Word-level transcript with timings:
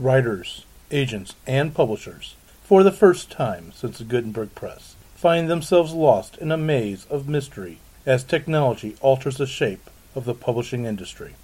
Writers, 0.00 0.64
agents, 0.90 1.36
and 1.46 1.72
publishers, 1.72 2.34
for 2.64 2.82
the 2.82 2.90
first 2.90 3.30
time 3.30 3.70
since 3.72 3.98
the 3.98 4.04
Gutenberg 4.04 4.52
Press, 4.56 4.96
find 5.14 5.48
themselves 5.48 5.92
lost 5.92 6.36
in 6.38 6.50
a 6.50 6.56
maze 6.56 7.06
of 7.10 7.28
mystery 7.28 7.78
as 8.04 8.24
technology 8.24 8.96
alters 9.00 9.38
the 9.38 9.46
shape 9.46 9.88
of 10.16 10.24
the 10.24 10.34
publishing 10.34 10.84
industry. 10.84 11.36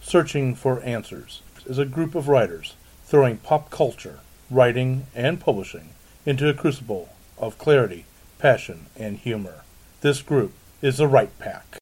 Searching 0.00 0.54
for 0.54 0.80
Answers 0.82 1.42
is 1.66 1.78
a 1.78 1.84
group 1.84 2.14
of 2.14 2.28
writers 2.28 2.74
throwing 3.04 3.38
pop 3.38 3.70
culture, 3.70 4.20
writing, 4.52 5.08
and 5.12 5.40
publishing 5.40 5.88
into 6.24 6.48
a 6.48 6.54
crucible 6.54 7.08
of 7.38 7.58
clarity, 7.58 8.04
passion, 8.38 8.86
and 8.96 9.18
humor. 9.18 9.64
This 10.02 10.22
group 10.22 10.52
is 10.80 10.98
the 10.98 11.08
Write 11.08 11.36
Pack. 11.40 11.78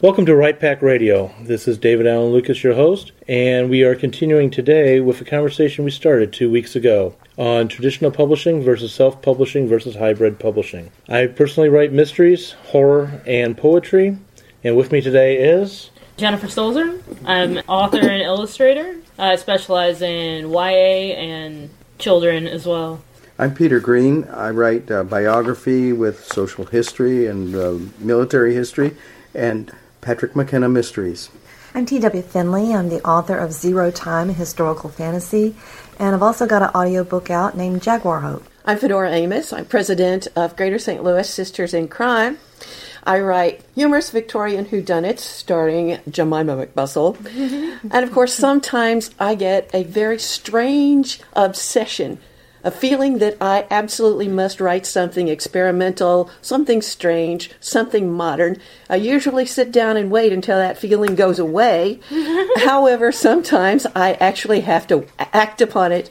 Welcome 0.00 0.26
to 0.26 0.36
Write 0.36 0.60
Pack 0.60 0.80
Radio. 0.80 1.34
This 1.40 1.66
is 1.66 1.76
David 1.76 2.06
Allen 2.06 2.30
Lucas, 2.30 2.62
your 2.62 2.76
host, 2.76 3.10
and 3.26 3.68
we 3.68 3.82
are 3.82 3.96
continuing 3.96 4.48
today 4.48 5.00
with 5.00 5.20
a 5.20 5.24
conversation 5.24 5.84
we 5.84 5.90
started 5.90 6.32
two 6.32 6.48
weeks 6.48 6.76
ago 6.76 7.16
on 7.36 7.66
traditional 7.66 8.12
publishing 8.12 8.62
versus 8.62 8.94
self 8.94 9.20
publishing 9.20 9.66
versus 9.66 9.96
hybrid 9.96 10.38
publishing. 10.38 10.92
I 11.08 11.26
personally 11.26 11.68
write 11.68 11.90
mysteries, 11.90 12.52
horror, 12.70 13.20
and 13.26 13.58
poetry, 13.58 14.16
and 14.62 14.76
with 14.76 14.92
me 14.92 15.00
today 15.00 15.36
is. 15.38 15.90
Jennifer 16.16 16.46
Stolzer. 16.46 17.02
I'm 17.24 17.58
author 17.66 17.98
and 17.98 18.22
illustrator. 18.22 19.00
I 19.18 19.34
specialize 19.34 20.00
in 20.00 20.48
YA 20.48 21.16
and 21.18 21.70
children 21.98 22.46
as 22.46 22.66
well. 22.66 23.02
I'm 23.36 23.52
Peter 23.52 23.80
Green. 23.80 24.28
I 24.32 24.50
write 24.50 24.92
uh, 24.92 25.02
biography 25.02 25.92
with 25.92 26.24
social 26.24 26.66
history 26.66 27.26
and 27.26 27.56
uh, 27.56 27.78
military 27.98 28.54
history 28.54 28.96
and 29.34 29.72
Patrick 30.00 30.34
McKenna 30.34 30.68
Mysteries. 30.68 31.30
I'm 31.74 31.86
T.W. 31.86 32.22
Fendley. 32.22 32.74
I'm 32.74 32.88
the 32.88 33.04
author 33.06 33.36
of 33.36 33.52
Zero 33.52 33.90
Time 33.90 34.30
Historical 34.30 34.90
Fantasy, 34.90 35.54
and 35.98 36.14
I've 36.14 36.22
also 36.22 36.46
got 36.46 36.62
an 36.62 36.70
audiobook 36.74 37.30
out 37.30 37.56
named 37.56 37.82
Jaguar 37.82 38.20
Hope. 38.20 38.44
I'm 38.64 38.78
Fedora 38.78 39.10
Amis. 39.10 39.52
I'm 39.52 39.64
president 39.64 40.28
of 40.34 40.56
Greater 40.56 40.78
St. 40.78 41.02
Louis 41.02 41.28
Sisters 41.28 41.74
in 41.74 41.88
Crime. 41.88 42.38
I 43.04 43.20
write 43.20 43.62
humorous 43.74 44.10
Victorian 44.10 44.66
whodunits 44.66 45.20
starring 45.20 45.98
Jemima 46.10 46.66
McBustle. 46.66 47.16
and 47.90 48.04
of 48.04 48.12
course, 48.12 48.34
sometimes 48.34 49.10
I 49.18 49.34
get 49.34 49.70
a 49.72 49.84
very 49.84 50.18
strange 50.18 51.20
obsession 51.32 52.18
a 52.64 52.70
feeling 52.70 53.18
that 53.18 53.36
I 53.40 53.66
absolutely 53.70 54.28
must 54.28 54.60
write 54.60 54.86
something 54.86 55.28
experimental, 55.28 56.30
something 56.42 56.82
strange, 56.82 57.50
something 57.60 58.12
modern. 58.12 58.58
I 58.88 58.96
usually 58.96 59.46
sit 59.46 59.72
down 59.72 59.96
and 59.96 60.10
wait 60.10 60.32
until 60.32 60.58
that 60.58 60.78
feeling 60.78 61.14
goes 61.14 61.38
away. 61.38 62.00
However, 62.56 63.12
sometimes 63.12 63.86
I 63.94 64.14
actually 64.14 64.60
have 64.60 64.86
to 64.88 65.06
act 65.18 65.60
upon 65.60 65.92
it. 65.92 66.10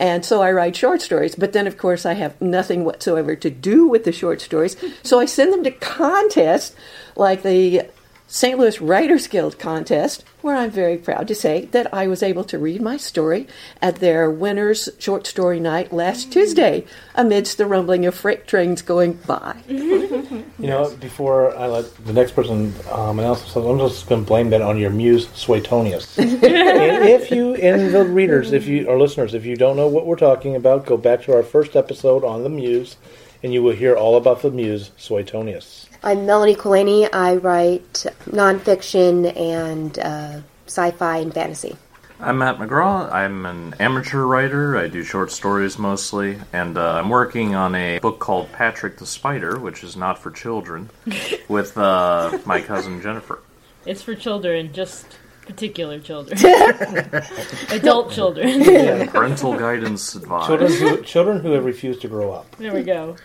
And 0.00 0.24
so 0.24 0.42
I 0.42 0.52
write 0.52 0.76
short 0.76 1.02
stories, 1.02 1.34
but 1.34 1.52
then 1.52 1.66
of 1.66 1.76
course 1.76 2.06
I 2.06 2.12
have 2.12 2.40
nothing 2.40 2.84
whatsoever 2.84 3.34
to 3.34 3.50
do 3.50 3.88
with 3.88 4.04
the 4.04 4.12
short 4.12 4.40
stories. 4.40 4.76
So 5.02 5.18
I 5.18 5.24
send 5.24 5.52
them 5.52 5.64
to 5.64 5.72
contests 5.72 6.76
like 7.16 7.42
the 7.42 7.82
St. 8.30 8.58
Louis 8.58 8.78
Writers 8.78 9.26
Guild 9.26 9.58
contest, 9.58 10.22
where 10.42 10.54
I'm 10.54 10.70
very 10.70 10.98
proud 10.98 11.26
to 11.28 11.34
say 11.34 11.64
that 11.72 11.92
I 11.94 12.06
was 12.06 12.22
able 12.22 12.44
to 12.44 12.58
read 12.58 12.82
my 12.82 12.98
story 12.98 13.46
at 13.80 13.96
their 13.96 14.30
winners 14.30 14.90
short 14.98 15.26
story 15.26 15.58
night 15.58 15.94
last 15.94 16.30
Tuesday 16.30 16.84
amidst 17.14 17.56
the 17.56 17.64
rumbling 17.64 18.04
of 18.04 18.14
freight 18.14 18.46
trains 18.46 18.82
going 18.82 19.14
by. 19.14 19.56
you 19.66 20.44
know, 20.58 20.94
before 21.00 21.56
I 21.56 21.68
let 21.68 22.04
the 22.04 22.12
next 22.12 22.32
person 22.32 22.74
um, 22.92 23.18
announce 23.18 23.40
themselves, 23.40 23.66
I'm 23.66 23.78
just 23.78 24.06
going 24.06 24.22
to 24.22 24.28
blame 24.28 24.50
that 24.50 24.60
on 24.60 24.76
your 24.76 24.90
muse, 24.90 25.26
Suetonius. 25.28 26.18
and 26.18 27.08
if 27.08 27.30
you, 27.30 27.54
and 27.54 27.94
the 27.94 28.04
readers, 28.04 28.52
if 28.52 28.66
you, 28.66 28.86
or 28.88 28.98
listeners, 28.98 29.32
if 29.32 29.46
you 29.46 29.56
don't 29.56 29.76
know 29.76 29.88
what 29.88 30.04
we're 30.04 30.16
talking 30.16 30.54
about, 30.54 30.84
go 30.84 30.98
back 30.98 31.22
to 31.22 31.34
our 31.34 31.42
first 31.42 31.76
episode 31.76 32.24
on 32.24 32.42
the 32.42 32.50
muse, 32.50 32.98
and 33.42 33.52
you 33.52 33.62
will 33.62 33.74
hear 33.74 33.96
all 33.96 34.16
about 34.16 34.42
the 34.42 34.50
muse, 34.50 34.90
Suetonius. 34.96 35.88
I'm 36.02 36.26
Melanie 36.26 36.54
Colaney. 36.54 37.08
I 37.12 37.36
write 37.36 38.06
nonfiction 38.26 39.36
and 39.36 39.98
uh, 39.98 40.40
sci 40.66 40.90
fi 40.92 41.18
and 41.18 41.32
fantasy. 41.32 41.76
I'm 42.20 42.38
Matt 42.38 42.58
McGraw. 42.58 43.12
I'm 43.12 43.46
an 43.46 43.74
amateur 43.78 44.24
writer. 44.24 44.76
I 44.76 44.88
do 44.88 45.04
short 45.04 45.30
stories 45.30 45.78
mostly, 45.78 46.38
and 46.52 46.76
uh, 46.76 46.94
I'm 46.94 47.08
working 47.08 47.54
on 47.54 47.76
a 47.76 48.00
book 48.00 48.18
called 48.18 48.50
Patrick 48.50 48.98
the 48.98 49.06
Spider, 49.06 49.58
which 49.58 49.84
is 49.84 49.96
not 49.96 50.18
for 50.18 50.32
children, 50.32 50.90
with 51.48 51.78
uh, 51.78 52.38
my 52.44 52.60
cousin 52.60 53.00
Jennifer. 53.00 53.38
It's 53.86 54.02
for 54.02 54.16
children, 54.16 54.72
just 54.72 55.06
particular 55.48 55.98
children, 55.98 56.38
adult 57.70 58.12
children. 58.12 58.60
Yeah. 58.60 59.06
Parental 59.10 59.58
guidance 59.58 60.14
advised. 60.14 60.46
Children 60.46 60.72
who, 60.72 61.02
children 61.02 61.40
who 61.40 61.52
have 61.52 61.64
refused 61.64 62.02
to 62.02 62.08
grow 62.08 62.30
up. 62.32 62.54
There 62.56 62.72
we 62.72 62.82
go. 62.82 63.16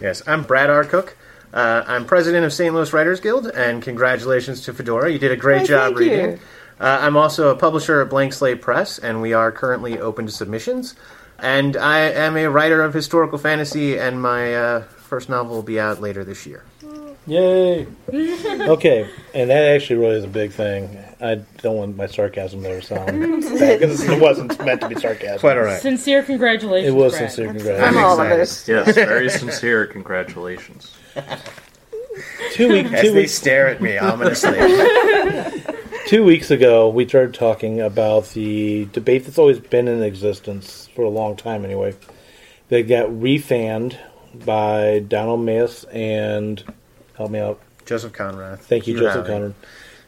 Yes, 0.00 0.22
I'm 0.26 0.42
Brad 0.42 0.68
R. 0.68 0.84
Cook. 0.84 1.16
Uh, 1.54 1.84
I'm 1.86 2.04
president 2.04 2.44
of 2.44 2.52
St. 2.52 2.74
Louis 2.74 2.92
Writers 2.92 3.20
Guild, 3.20 3.46
and 3.46 3.82
congratulations 3.82 4.60
to 4.62 4.74
Fedora. 4.74 5.10
You 5.10 5.18
did 5.18 5.30
a 5.32 5.36
great 5.36 5.60
Why, 5.60 5.66
job 5.66 5.86
thank 5.86 5.98
reading. 5.98 6.30
you. 6.32 6.38
Uh, 6.80 6.98
I'm 7.00 7.16
also 7.16 7.48
a 7.48 7.56
publisher 7.56 8.02
at 8.02 8.10
Blank 8.10 8.32
Slate 8.32 8.60
Press, 8.60 8.98
and 8.98 9.22
we 9.22 9.32
are 9.32 9.50
currently 9.50 9.98
open 9.98 10.26
to 10.26 10.32
submissions. 10.32 10.94
And 11.38 11.76
I 11.76 12.00
am 12.00 12.36
a 12.36 12.48
writer 12.48 12.82
of 12.82 12.92
historical 12.92 13.38
fantasy, 13.38 13.98
and 13.98 14.20
my 14.20 14.54
uh, 14.54 14.82
first 14.82 15.28
novel 15.28 15.54
will 15.54 15.62
be 15.62 15.80
out 15.80 16.00
later 16.00 16.24
this 16.24 16.44
year. 16.46 16.64
Yay! 17.26 17.86
okay, 18.12 19.08
and 19.34 19.50
that 19.50 19.74
actually 19.74 19.96
really 19.96 20.16
is 20.16 20.24
a 20.24 20.28
big 20.28 20.50
thing. 20.52 20.98
I 21.20 21.36
don't 21.62 21.76
want 21.76 21.96
my 21.96 22.06
sarcasm 22.06 22.62
there 22.62 22.80
to 22.80 22.86
sound 22.86 23.06
bad 23.58 23.80
because 23.80 24.02
it 24.04 24.20
wasn't 24.20 24.64
meant 24.64 24.80
to 24.82 24.88
be 24.88 24.94
sarcasm. 24.94 25.40
Quite 25.40 25.56
all 25.56 25.64
right. 25.64 25.80
Sincere 25.80 26.22
congratulations. 26.22 26.94
It 26.94 26.96
was 26.96 27.12
Brad. 27.12 27.30
sincere 27.30 27.52
congratulations. 27.52 27.96
I'm 27.96 28.04
all 28.04 28.20
of 28.20 28.30
excited. 28.40 28.78
it. 28.78 28.86
Yes, 28.86 28.94
very 28.94 29.30
sincere 29.30 29.86
congratulations. 29.86 30.96
Two, 32.52 32.68
week, 32.68 32.86
As 32.92 33.02
two, 33.02 33.10
they 33.12 33.20
weeks, 33.20 33.32
stare 33.34 33.68
at 33.68 33.80
me 33.80 33.96
ominously. 33.96 34.58
two 36.06 36.24
weeks 36.24 36.50
ago, 36.50 36.88
we 36.88 37.06
started 37.06 37.34
talking 37.34 37.80
about 37.80 38.28
the 38.30 38.86
debate 38.92 39.24
that's 39.24 39.38
always 39.38 39.60
been 39.60 39.86
in 39.86 40.02
existence 40.02 40.88
for 40.94 41.02
a 41.02 41.08
long 41.10 41.36
time, 41.36 41.64
anyway. 41.64 41.94
That 42.70 42.82
got 42.88 43.20
refanned 43.20 43.98
by 44.44 45.04
Donald 45.06 45.40
Mayes 45.40 45.84
and 45.84 46.62
help 47.16 47.30
me 47.30 47.38
out. 47.38 47.60
Joseph 47.86 48.12
Konrath. 48.12 48.60
Thank 48.60 48.86
you, 48.86 48.94
Hugh 48.94 49.02
Joseph 49.04 49.26
Howey, 49.26 49.30
Konrath 49.30 49.54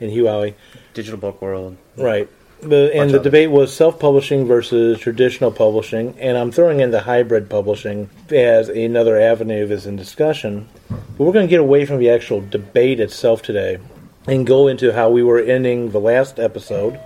and 0.01 0.11
Hugh 0.11 0.25
Howey. 0.25 0.55
Digital 0.95 1.19
Book 1.19 1.41
World. 1.43 1.77
Right. 1.97 2.29
The, 2.63 2.95
and 2.95 3.11
the 3.11 3.17
of 3.17 3.23
debate 3.23 3.51
was 3.51 3.73
self-publishing 3.75 4.45
versus 4.45 5.01
traditional 5.01 5.51
publishing, 5.51 6.15
and 6.19 6.37
I'm 6.37 6.53
throwing 6.53 6.81
in 6.81 6.91
the 6.91 7.01
hybrid 7.01 7.49
publishing 7.49 8.11
as 8.29 8.69
another 8.69 9.19
avenue 9.19 9.67
that's 9.67 9.87
in 9.87 9.97
discussion. 9.97 10.69
But 10.89 11.25
we're 11.25 11.33
going 11.33 11.47
to 11.47 11.51
get 11.51 11.61
away 11.61 11.87
from 11.87 11.99
the 11.99 12.11
actual 12.11 12.43
debate 12.43 13.01
itself 13.01 13.41
today 13.41 13.79
and 14.27 14.47
go 14.47 14.69
into 14.69 14.93
how 14.93 15.09
we 15.09 15.23
were 15.23 15.39
ending 15.39 15.91
the 15.91 16.01
last 16.01 16.39
episode, 16.39 17.01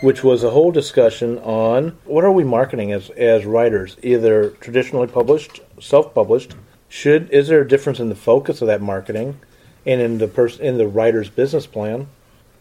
which 0.00 0.22
was 0.22 0.44
a 0.44 0.50
whole 0.50 0.70
discussion 0.70 1.38
on 1.38 1.98
what 2.04 2.24
are 2.24 2.30
we 2.30 2.44
marketing 2.44 2.92
as 2.92 3.10
as 3.10 3.44
writers, 3.44 3.96
either 4.02 4.50
traditionally 4.50 5.08
published, 5.08 5.60
self-published. 5.80 6.54
Should 6.88 7.30
is 7.30 7.48
there 7.48 7.62
a 7.62 7.68
difference 7.68 7.98
in 7.98 8.10
the 8.10 8.14
focus 8.14 8.62
of 8.62 8.68
that 8.68 8.80
marketing 8.80 9.40
and 9.84 10.00
in 10.00 10.18
the 10.18 10.28
person 10.28 10.64
in 10.64 10.78
the 10.78 10.86
writer's 10.86 11.30
business 11.30 11.66
plan? 11.66 12.06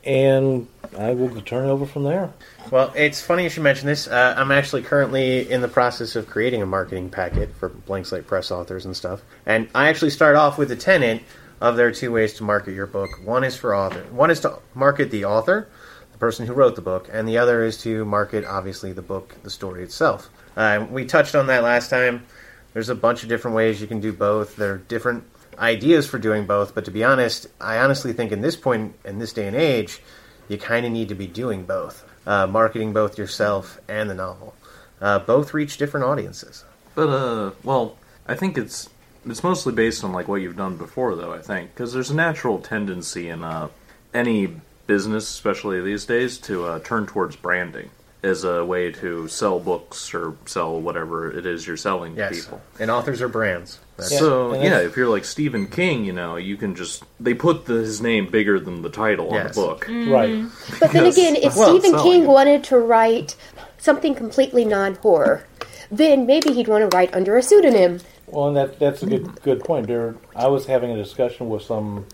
And 0.06 0.68
I 0.98 1.14
will 1.14 1.42
turn 1.42 1.66
it 1.66 1.72
over 1.72 1.86
from 1.86 2.04
there. 2.04 2.34
Well, 2.70 2.92
it's 2.96 3.22
funny 3.22 3.44
you 3.44 3.50
should 3.50 3.64
mention 3.64 3.88
this. 3.88 4.08
Uh, 4.08 4.36
I'm 4.38 4.52
actually 4.52 4.82
currently 4.84 5.50
in 5.50 5.62
the 5.62 5.68
process 5.68 6.16
of 6.16 6.28
creating 6.28 6.62
a 6.62 6.66
marketing 6.66 7.10
packet 7.10 7.54
for 7.56 7.70
Blank 7.70 8.08
Slate 8.08 8.28
Press 8.28 8.52
authors 8.52 8.86
and 8.86 8.96
stuff. 8.96 9.22
And 9.46 9.70
I 9.74 9.88
actually 9.88 10.12
start 10.12 10.36
off 10.36 10.58
with 10.58 10.70
the 10.70 10.76
tenet 10.76 11.24
of 11.62 11.78
there 11.78 11.88
are 11.88 11.92
two 11.92 12.12
ways 12.12 12.34
to 12.34 12.44
market 12.44 12.74
your 12.74 12.88
book. 12.88 13.10
One 13.24 13.44
is 13.44 13.56
for 13.56 13.74
author. 13.76 14.04
One 14.12 14.30
is 14.30 14.42
to 14.42 14.60
market 14.74 15.12
the 15.12 15.26
author, 15.26 15.70
the 16.12 16.18
person 16.18 16.46
who 16.46 16.54
wrote 16.54 16.76
the 16.76 16.82
book, 16.82 17.10
and 17.12 17.28
the 17.28 17.38
other 17.38 17.64
is 17.64 17.78
to 17.84 18.04
market, 18.04 18.44
obviously, 18.44 18.92
the 18.92 19.02
book, 19.02 19.36
the 19.44 19.50
story 19.50 19.84
itself. 19.84 20.30
Uh, 20.58 20.86
we 20.90 21.06
touched 21.06 21.36
on 21.36 21.48
that 21.48 21.64
last 21.64 21.90
time. 21.90 22.26
There's 22.74 22.90
a 22.90 22.96
bunch 22.96 23.24
of 23.24 23.30
different 23.30 23.56
ways 23.56 23.80
you 23.80 23.88
can 23.88 24.00
do 24.00 24.12
both. 24.12 24.56
There 24.58 24.74
are 24.74 24.78
different 24.78 25.24
ideas 25.58 26.08
for 26.08 26.20
doing 26.20 26.46
both, 26.46 26.76
but 26.76 26.86
to 26.86 26.92
be 26.92 27.04
honest, 27.04 27.48
I 27.60 27.78
honestly 27.78 28.14
think 28.14 28.32
in 28.32 28.42
this 28.42 28.56
point, 28.56 28.96
in 29.06 29.20
this 29.20 29.34
day 29.34 29.48
and 29.48 29.56
age, 29.56 30.02
you 30.48 30.58
kind 30.58 30.86
of 30.86 30.92
need 30.92 31.10
to 31.10 31.16
be 31.16 31.28
doing 31.28 31.64
both, 31.64 32.06
uh, 32.26 32.48
marketing 32.48 32.94
both 32.94 33.18
yourself 33.18 33.80
and 33.88 34.10
the 34.10 34.14
novel. 34.16 34.54
Uh, 35.02 35.20
both 35.20 35.54
reach 35.54 35.78
different 35.78 36.06
audiences. 36.06 36.64
But 36.96 37.10
uh, 37.10 37.52
well, 37.64 37.98
I 38.28 38.36
think 38.36 38.58
it's 38.58 38.90
it's 39.26 39.44
mostly 39.44 39.74
based 39.74 40.04
on 40.04 40.14
like 40.14 40.28
what 40.28 40.42
you've 40.42 40.58
done 40.58 40.78
before, 40.78 41.16
though. 41.16 41.34
I 41.34 41.40
think 41.40 41.74
because 41.74 41.94
there's 41.94 42.10
a 42.10 42.16
natural 42.16 42.60
tendency 42.60 43.30
in 43.30 43.44
uh, 43.44 43.70
any 44.14 44.56
business, 44.88 45.30
especially 45.30 45.82
these 45.82 46.06
days, 46.06 46.38
to 46.40 46.66
uh, 46.66 46.80
turn 46.80 47.06
towards 47.06 47.36
branding. 47.36 47.90
As 48.24 48.46
a 48.46 48.64
way 48.64 48.90
to 48.90 49.28
sell 49.28 49.60
books 49.60 50.14
or 50.14 50.36
sell 50.46 50.80
whatever 50.80 51.30
it 51.30 51.46
is 51.46 51.68
you're 51.68 51.78
selling 51.78 52.16
to 52.16 52.30
people. 52.30 52.62
And 52.80 52.90
authors 52.90 53.22
are 53.22 53.28
brands. 53.28 53.80
That's, 53.98 54.18
So 54.18 54.54
and 54.54 54.64
yeah, 54.64 54.80
if 54.80 54.96
you're 54.96 55.10
like 55.10 55.26
Stephen 55.26 55.68
King, 55.68 56.06
you 56.06 56.14
know, 56.14 56.38
you 56.38 56.56
can 56.56 56.74
just 56.74 57.04
they 57.20 57.34
put 57.34 57.66
the, 57.66 57.76
his 57.76 58.02
name 58.02 58.28
bigger 58.32 58.60
than 58.60 58.82
the 58.82 58.90
title 58.90 59.30
on 59.34 59.48
the 59.48 59.54
book. 59.54 59.86
Mm-hmm. 59.86 60.12
Right. 60.12 60.80
But 60.80 60.92
then 60.92 61.06
again, 61.06 61.36
if 61.36 61.56
Well, 61.56 61.78
Stephen 61.78 62.00
King 62.00 62.24
it. 62.24 62.28
wanted 62.28 62.64
to 62.66 62.80
write 62.80 63.36
something 63.78 64.16
completely 64.16 64.64
non-horror, 64.64 65.46
then 65.92 66.26
maybe 66.26 66.54
he'd 66.54 66.70
want 66.70 66.90
to 66.90 66.96
write 66.96 67.14
under 67.14 67.38
a 67.38 67.44
pseudonym. 67.44 68.00
Well, 68.28 68.48
and 68.48 68.58
that 68.58 68.80
that's 68.80 69.04
a 69.04 69.06
good 69.06 69.42
good 69.42 69.64
point. 69.64 69.88
There, 69.88 70.16
I 70.36 70.48
was 70.48 70.66
having 70.66 70.92
a 70.92 70.96
discussion 70.96 71.50
with 71.50 71.64
some 71.64 72.06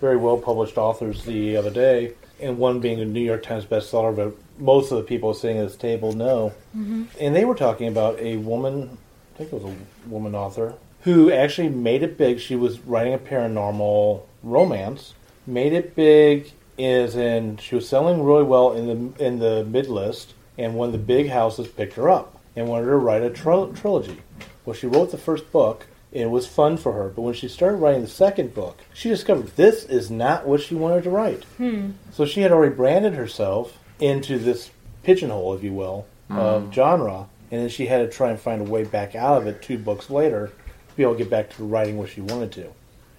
very 0.00 0.16
well 0.16 0.38
published 0.38 0.78
authors 0.78 1.24
the 1.24 1.56
other 1.56 1.70
day, 1.70 2.14
and 2.40 2.56
one 2.56 2.78
being 2.78 3.00
a 3.00 3.04
New 3.04 3.20
York 3.20 3.42
Times 3.42 3.66
bestseller, 3.66 4.14
but 4.14 4.36
most 4.58 4.90
of 4.90 4.98
the 4.98 5.04
people 5.04 5.34
sitting 5.34 5.58
at 5.58 5.68
this 5.68 5.76
table 5.76 6.12
know. 6.12 6.52
Mm-hmm. 6.76 7.04
And 7.20 7.34
they 7.34 7.44
were 7.44 7.54
talking 7.54 7.88
about 7.88 8.18
a 8.20 8.36
woman, 8.36 8.98
I 9.34 9.38
think 9.38 9.52
it 9.52 9.62
was 9.62 9.72
a 9.72 10.08
woman 10.08 10.34
author, 10.34 10.74
who 11.02 11.30
actually 11.30 11.68
made 11.68 12.02
it 12.02 12.18
big. 12.18 12.40
She 12.40 12.56
was 12.56 12.80
writing 12.80 13.14
a 13.14 13.18
paranormal 13.18 14.22
romance, 14.42 15.14
made 15.46 15.72
it 15.72 15.94
big 15.94 16.52
is 16.78 17.16
in 17.16 17.56
she 17.56 17.74
was 17.74 17.88
selling 17.88 18.22
really 18.22 18.42
well 18.42 18.72
in 18.72 18.86
the 19.16 19.24
in 19.24 19.38
the 19.38 19.64
mid 19.64 19.88
list, 19.88 20.34
and 20.58 20.74
one 20.74 20.88
of 20.88 20.92
the 20.92 20.98
big 20.98 21.28
houses 21.28 21.68
picked 21.68 21.94
her 21.94 22.10
up 22.10 22.38
and 22.54 22.68
wanted 22.68 22.84
her 22.84 22.92
to 22.92 22.96
write 22.96 23.22
a 23.22 23.30
tril- 23.30 23.78
trilogy. 23.78 24.18
Well, 24.64 24.74
she 24.74 24.86
wrote 24.86 25.10
the 25.10 25.18
first 25.18 25.50
book. 25.52 25.86
and 26.12 26.22
It 26.22 26.30
was 26.30 26.46
fun 26.46 26.76
for 26.76 26.92
her, 26.92 27.08
but 27.08 27.22
when 27.22 27.34
she 27.34 27.48
started 27.48 27.76
writing 27.76 28.02
the 28.02 28.08
second 28.08 28.54
book, 28.54 28.80
she 28.92 29.08
discovered 29.08 29.56
this 29.56 29.84
is 29.84 30.10
not 30.10 30.46
what 30.46 30.60
she 30.60 30.74
wanted 30.74 31.04
to 31.04 31.10
write. 31.10 31.44
Hmm. 31.56 31.90
So 32.12 32.24
she 32.24 32.40
had 32.40 32.52
already 32.52 32.74
branded 32.74 33.14
herself 33.14 33.78
into 34.00 34.38
this 34.38 34.70
pigeonhole, 35.02 35.54
if 35.54 35.62
you 35.62 35.72
will, 35.72 36.06
of 36.30 36.62
mm-hmm. 36.64 36.72
genre, 36.72 37.28
and 37.50 37.62
then 37.62 37.68
she 37.68 37.86
had 37.86 37.98
to 37.98 38.08
try 38.08 38.30
and 38.30 38.40
find 38.40 38.60
a 38.60 38.70
way 38.70 38.84
back 38.84 39.14
out 39.14 39.38
of 39.38 39.46
it 39.46 39.62
two 39.62 39.78
books 39.78 40.10
later 40.10 40.48
to 40.88 40.96
be 40.96 41.02
able 41.02 41.12
to 41.12 41.18
get 41.18 41.30
back 41.30 41.50
to 41.50 41.64
writing 41.64 41.96
what 41.96 42.10
she 42.10 42.20
wanted 42.20 42.52
to. 42.52 42.64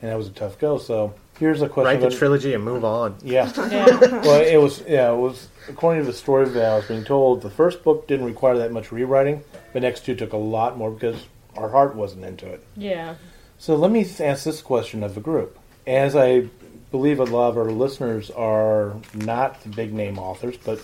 And 0.02 0.12
that 0.12 0.18
was 0.18 0.28
a 0.28 0.32
tough 0.32 0.60
go. 0.60 0.78
So 0.78 1.14
here's 1.40 1.62
a 1.62 1.70
question. 1.70 1.88
write 1.88 2.02
the 2.02 2.08
about- 2.08 2.18
trilogy 2.18 2.54
and 2.54 2.64
move 2.64 2.86
on. 2.86 3.16
yeah. 3.24 3.52
Yeah. 3.72 3.86
well, 4.22 4.42
it 4.42 4.58
was 4.58 4.84
yeah, 4.88 5.12
it 5.12 5.18
was 5.18 5.48
according 5.68 6.04
to 6.04 6.08
the 6.12 6.18
story 6.18 6.48
that 6.50 6.72
I 6.72 6.76
was 6.76 6.86
being 6.86 7.04
told. 7.04 7.42
The 7.42 7.50
first 7.50 7.84
book 7.84 8.08
didn't 8.08 8.26
require 8.26 8.58
that 8.58 8.72
much 8.72 8.92
rewriting. 8.92 9.44
The 9.74 9.80
next 9.80 10.06
two 10.06 10.16
took 10.16 10.34
a 10.34 10.38
lot 10.38 10.78
more 10.78 10.92
because 10.92 11.26
our 11.56 11.70
heart 11.70 11.96
wasn't 11.96 12.26
into 12.26 12.48
it. 12.48 12.64
Yeah. 12.76 13.16
So 13.58 13.76
let 13.76 13.92
me 13.92 14.08
ask 14.20 14.44
this 14.44 14.62
question 14.62 15.04
of 15.04 15.16
the 15.16 15.22
group. 15.22 15.58
As 15.88 16.16
I 16.16 16.48
believe 16.98 17.20
a 17.20 17.26
lot 17.26 17.50
of 17.50 17.58
our 17.58 17.70
listeners 17.70 18.32
are 18.32 18.96
not 19.14 19.62
the 19.62 19.70
big 19.70 19.94
name 19.94 20.18
authors, 20.18 20.58
but 20.58 20.82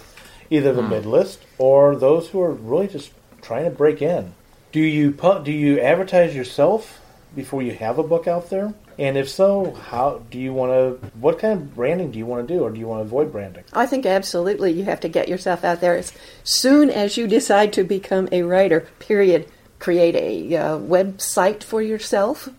either 0.52 0.72
the 0.72 0.84
mid 0.84 1.08
list 1.08 1.40
or 1.58 1.96
those 1.96 2.30
who 2.30 2.40
are 2.40 2.52
really 2.52 2.88
just 2.88 3.12
trying 3.42 3.66
to 3.66 3.72
break 3.72 4.00
in. 4.00 4.34
Do 4.72 4.80
you 4.80 5.12
pu- 5.12 5.44
do 5.44 5.52
you 5.52 5.80
advertise 5.80 6.36
yourself 6.36 7.02
before 7.36 7.64
you 7.64 7.72
have 7.72 7.98
a 7.98 8.04
book 8.04 8.28
out 8.28 8.52
there? 8.52 8.76
And 9.00 9.18
if 9.18 9.28
so, 9.28 9.74
how 9.74 10.22
do 10.30 10.38
you 10.38 10.54
want 10.54 10.72
to? 10.72 11.08
What 11.18 11.40
kind 11.40 11.54
of 11.54 11.74
branding 11.74 12.12
do 12.12 12.20
you 12.20 12.28
want 12.28 12.48
to 12.48 12.54
do, 12.54 12.62
or 12.62 12.70
do 12.70 12.80
you 12.80 12.86
want 12.86 13.00
to 13.00 13.06
avoid 13.06 13.32
branding? 13.32 13.64
I 13.74 13.88
think 13.88 14.06
absolutely 14.06 14.72
you 14.72 14.84
have 14.84 15.00
to 15.00 15.10
get 15.10 15.28
yourself 15.28 15.64
out 15.64 15.82
there 15.82 15.98
as 15.98 16.14
soon 16.44 16.92
as 16.92 17.18
you 17.18 17.28
decide 17.28 17.74
to 17.74 17.84
become 17.84 18.30
a 18.32 18.44
writer, 18.44 18.82
period. 19.00 19.48
Create 19.80 20.16
a 20.16 20.56
uh, 20.56 20.78
website 20.78 21.64
for 21.64 21.82
yourself, 21.82 22.50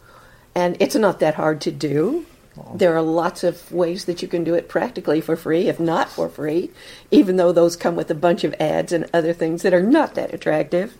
and 0.56 0.76
it's 0.80 0.96
not 0.96 1.20
that 1.20 1.36
hard 1.36 1.60
to 1.62 1.70
do. 1.70 2.26
There 2.74 2.94
are 2.96 3.02
lots 3.02 3.42
of 3.42 3.72
ways 3.72 4.04
that 4.04 4.22
you 4.22 4.28
can 4.28 4.44
do 4.44 4.54
it 4.54 4.68
practically 4.68 5.20
for 5.20 5.36
free, 5.36 5.68
if 5.68 5.80
not 5.80 6.08
for 6.08 6.28
free, 6.28 6.70
even 7.10 7.36
though 7.36 7.52
those 7.52 7.76
come 7.76 7.96
with 7.96 8.10
a 8.10 8.14
bunch 8.14 8.44
of 8.44 8.54
ads 8.60 8.92
and 8.92 9.10
other 9.12 9.32
things 9.32 9.62
that 9.62 9.74
are 9.74 9.82
not 9.82 10.14
that 10.14 10.32
attractive. 10.32 10.96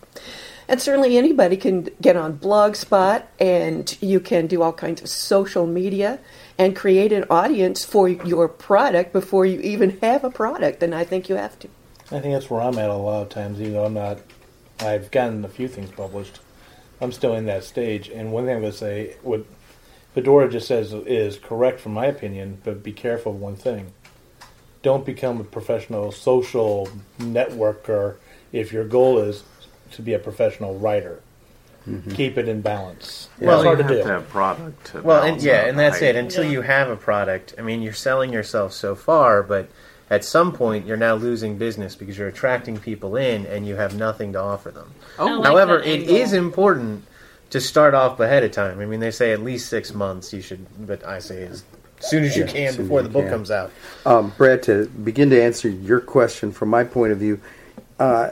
And 0.67 0.81
certainly 0.81 1.17
anybody 1.17 1.57
can 1.57 1.89
get 2.01 2.15
on 2.15 2.39
Blogspot 2.39 3.23
and 3.39 3.95
you 4.01 4.19
can 4.19 4.47
do 4.47 4.61
all 4.63 4.73
kinds 4.73 5.01
of 5.01 5.09
social 5.09 5.67
media 5.67 6.19
and 6.57 6.75
create 6.75 7.13
an 7.13 7.25
audience 7.29 7.85
for 7.85 8.09
your 8.09 8.47
product 8.47 9.13
before 9.13 9.45
you 9.45 9.59
even 9.61 9.99
have 9.99 10.23
a 10.23 10.31
product. 10.31 10.81
And 10.81 10.95
I 10.95 11.03
think 11.03 11.29
you 11.29 11.35
have 11.35 11.57
to. 11.59 11.69
I 12.11 12.19
think 12.19 12.33
that's 12.33 12.49
where 12.49 12.61
I'm 12.61 12.77
at 12.79 12.89
a 12.89 12.95
lot 12.95 13.21
of 13.23 13.29
times, 13.29 13.61
even 13.61 13.73
though 13.73 13.85
I'm 13.85 13.93
not. 13.93 14.19
I've 14.79 15.09
gotten 15.11 15.45
a 15.45 15.49
few 15.49 15.67
things 15.67 15.91
published. 15.91 16.39
I'm 16.99 17.11
still 17.11 17.35
in 17.35 17.45
that 17.45 17.63
stage. 17.63 18.09
And 18.09 18.31
one 18.31 18.45
thing 18.45 18.59
going 18.59 18.71
to 18.71 18.77
say, 18.77 19.15
what 19.21 19.45
Fedora 20.15 20.49
just 20.49 20.67
says 20.67 20.93
is 20.93 21.37
correct 21.37 21.79
from 21.81 21.93
my 21.93 22.05
opinion, 22.05 22.59
but 22.63 22.81
be 22.81 22.93
careful 22.93 23.33
of 23.33 23.39
one 23.41 23.57
thing. 23.57 23.91
Don't 24.81 25.05
become 25.05 25.41
a 25.41 25.43
professional 25.43 26.11
social 26.13 26.87
networker 27.19 28.15
if 28.53 28.71
your 28.71 28.85
goal 28.85 29.19
is 29.19 29.43
to 29.91 30.01
be 30.01 30.13
a 30.13 30.19
professional 30.19 30.79
writer. 30.79 31.21
Mm-hmm. 31.85 32.11
Keep 32.11 32.37
it 32.37 32.47
in 32.47 32.61
balance. 32.61 33.29
Well, 33.39 33.59
it's 33.59 33.65
hard 33.65 33.79
you 33.79 33.83
to 33.83 33.89
have 33.89 33.97
do. 33.97 34.03
to 34.03 34.09
have 34.13 34.29
product. 34.29 34.85
To 34.87 35.01
Well, 35.01 35.21
and 35.21 35.41
yeah, 35.41 35.61
out 35.63 35.67
and 35.69 35.77
that's 35.77 35.99
hype. 35.99 36.09
it. 36.09 36.15
Until 36.15 36.45
Yeah. 36.45 36.49
you 36.51 36.61
have 36.61 36.89
a 36.89 36.95
product, 36.95 37.53
I 37.57 37.61
mean, 37.61 37.81
you're 37.81 37.93
selling 37.93 38.31
yourself 38.31 38.71
so 38.73 38.95
far, 38.95 39.43
but 39.43 39.67
at 40.09 40.23
some 40.23 40.51
point, 40.53 40.85
you're 40.87 40.97
now 40.97 41.15
losing 41.15 41.57
business 41.57 41.93
because 41.95 42.17
you're 42.17 42.27
attracting 42.29 42.77
people 42.77 43.17
in 43.17 43.45
and 43.47 43.67
you 43.67 43.75
have 43.75 43.95
nothing 43.95 44.31
to 44.33 44.39
offer 44.39 44.71
them. 44.71 44.91
Oh. 45.19 45.27
I 45.27 45.33
like 45.35 45.45
However, 45.45 45.77
that 45.79 45.87
it 45.87 46.09
angle. 46.09 46.37
important 46.37 47.05
to 47.49 47.61
start 47.61 47.93
off 47.93 48.19
ahead 48.19 48.43
of 48.43 48.51
time. 48.51 48.79
I 48.79 48.85
mean, 48.85 48.99
they 48.99 49.11
say 49.11 49.31
at 49.31 49.41
least 49.41 49.69
six 49.69 49.93
months 49.93 50.33
you 50.33 50.41
should, 50.41 50.65
but 50.87 51.05
I 51.05 51.19
say 51.19 51.43
as 51.43 51.63
soon 51.99 52.23
as 52.23 52.35
you 52.35 52.45
Yeah, 52.45 52.51
can 52.51 52.75
before 52.75 52.99
as 52.99 53.05
the 53.05 53.09
book 53.11 53.23
can. 53.23 53.31
comes 53.31 53.51
out. 53.51 53.71
Um, 54.05 54.33
Brad, 54.37 54.63
to 54.63 54.87
begin 54.87 55.29
to 55.29 55.41
answer 55.41 55.69
your 55.69 55.99
question 55.99 56.51
from 56.51 56.69
my 56.69 56.83
point 56.83 57.11
of 57.11 57.19
view, 57.19 57.39
uh, 57.99 58.31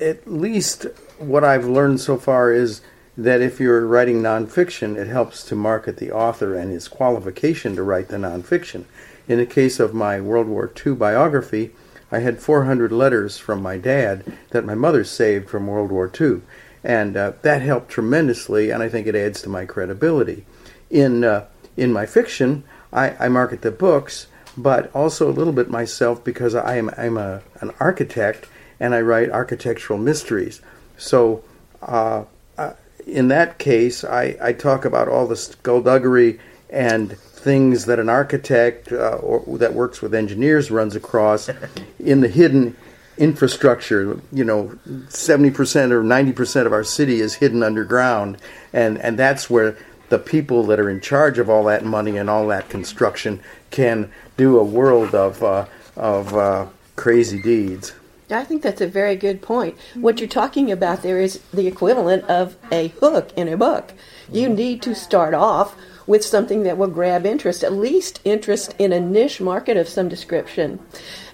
at 0.00 0.26
least 0.30 0.86
what 1.18 1.44
I've 1.44 1.64
learned 1.66 2.00
so 2.00 2.16
far 2.16 2.52
is 2.52 2.80
that 3.16 3.40
if 3.40 3.58
you're 3.60 3.86
writing 3.86 4.20
nonfiction, 4.22 4.96
it 4.96 5.06
helps 5.06 5.42
to 5.44 5.54
market 5.54 5.96
the 5.96 6.12
author 6.12 6.54
and 6.54 6.70
his 6.70 6.88
qualification 6.88 7.74
to 7.76 7.82
write 7.82 8.08
the 8.08 8.18
nonfiction. 8.18 8.84
In 9.28 9.38
the 9.38 9.46
case 9.46 9.80
of 9.80 9.94
my 9.94 10.20
World 10.20 10.46
War 10.46 10.70
II 10.84 10.94
biography, 10.94 11.72
I 12.12 12.18
had 12.20 12.40
400 12.40 12.92
letters 12.92 13.38
from 13.38 13.62
my 13.62 13.78
dad 13.78 14.22
that 14.50 14.64
my 14.64 14.74
mother 14.74 15.02
saved 15.02 15.48
from 15.48 15.66
World 15.66 15.90
War 15.90 16.10
II. 16.20 16.42
And 16.86 17.16
uh, 17.16 17.32
that 17.42 17.62
helped 17.62 17.90
tremendously, 17.90 18.70
and 18.70 18.80
I 18.80 18.88
think 18.88 19.08
it 19.08 19.16
adds 19.16 19.42
to 19.42 19.48
my 19.48 19.64
credibility. 19.64 20.46
In, 20.88 21.24
uh, 21.24 21.46
in 21.76 21.92
my 21.92 22.06
fiction, 22.06 22.62
I, 22.92 23.10
I 23.18 23.28
market 23.28 23.62
the 23.62 23.72
books, 23.72 24.28
but 24.56 24.94
also 24.94 25.28
a 25.28 25.34
little 25.34 25.52
bit 25.52 25.68
myself 25.68 26.22
because 26.22 26.54
I 26.54 26.76
am 26.76 26.90
I'm 26.96 27.16
a, 27.16 27.42
an 27.60 27.72
architect 27.80 28.48
and 28.78 28.94
I 28.94 29.00
write 29.00 29.30
architectural 29.30 29.98
mysteries. 29.98 30.60
So 30.96 31.42
uh, 31.82 32.24
uh, 32.56 32.74
in 33.04 33.28
that 33.28 33.58
case, 33.58 34.04
I, 34.04 34.36
I 34.40 34.52
talk 34.52 34.84
about 34.84 35.08
all 35.08 35.26
the 35.26 35.34
skullduggery 35.34 36.38
and 36.70 37.18
things 37.18 37.86
that 37.86 37.98
an 37.98 38.08
architect 38.08 38.92
uh, 38.92 39.16
or 39.16 39.58
that 39.58 39.74
works 39.74 40.00
with 40.00 40.14
engineers 40.14 40.70
runs 40.70 40.94
across 40.94 41.50
in 41.98 42.20
the 42.20 42.28
hidden 42.28 42.76
infrastructure. 43.18 44.20
You 44.32 44.44
know, 44.44 44.78
seventy 45.08 45.50
percent 45.50 45.92
or 45.92 46.02
ninety 46.02 46.32
percent 46.32 46.66
of 46.66 46.72
our 46.72 46.84
city 46.84 47.20
is 47.20 47.34
hidden 47.34 47.62
underground, 47.62 48.38
and 48.72 48.98
and 48.98 49.18
that's 49.18 49.48
where 49.50 49.76
the 50.08 50.18
people 50.18 50.64
that 50.64 50.78
are 50.78 50.88
in 50.88 51.00
charge 51.00 51.38
of 51.38 51.50
all 51.50 51.64
that 51.64 51.84
money 51.84 52.16
and 52.16 52.30
all 52.30 52.46
that 52.48 52.68
construction 52.68 53.40
can 53.70 54.10
do 54.36 54.58
a 54.58 54.64
world 54.64 55.14
of 55.14 55.42
uh, 55.42 55.66
of 55.96 56.34
uh, 56.34 56.66
crazy 56.96 57.40
deeds. 57.40 57.92
I 58.28 58.42
think 58.42 58.62
that's 58.62 58.80
a 58.80 58.88
very 58.88 59.14
good 59.14 59.40
point. 59.40 59.76
What 59.94 60.18
you're 60.18 60.28
talking 60.28 60.72
about 60.72 61.02
there 61.02 61.20
is 61.20 61.38
the 61.52 61.68
equivalent 61.68 62.24
of 62.24 62.56
a 62.72 62.88
hook 62.88 63.30
in 63.36 63.46
a 63.48 63.56
book. 63.56 63.92
You 64.32 64.48
need 64.48 64.82
to 64.82 64.96
start 64.96 65.32
off 65.32 65.76
with 66.08 66.24
something 66.24 66.64
that 66.64 66.76
will 66.76 66.88
grab 66.88 67.24
interest, 67.24 67.62
at 67.62 67.72
least 67.72 68.20
interest 68.24 68.74
in 68.78 68.92
a 68.92 69.00
niche 69.00 69.40
market 69.40 69.76
of 69.76 69.88
some 69.88 70.08
description. 70.08 70.80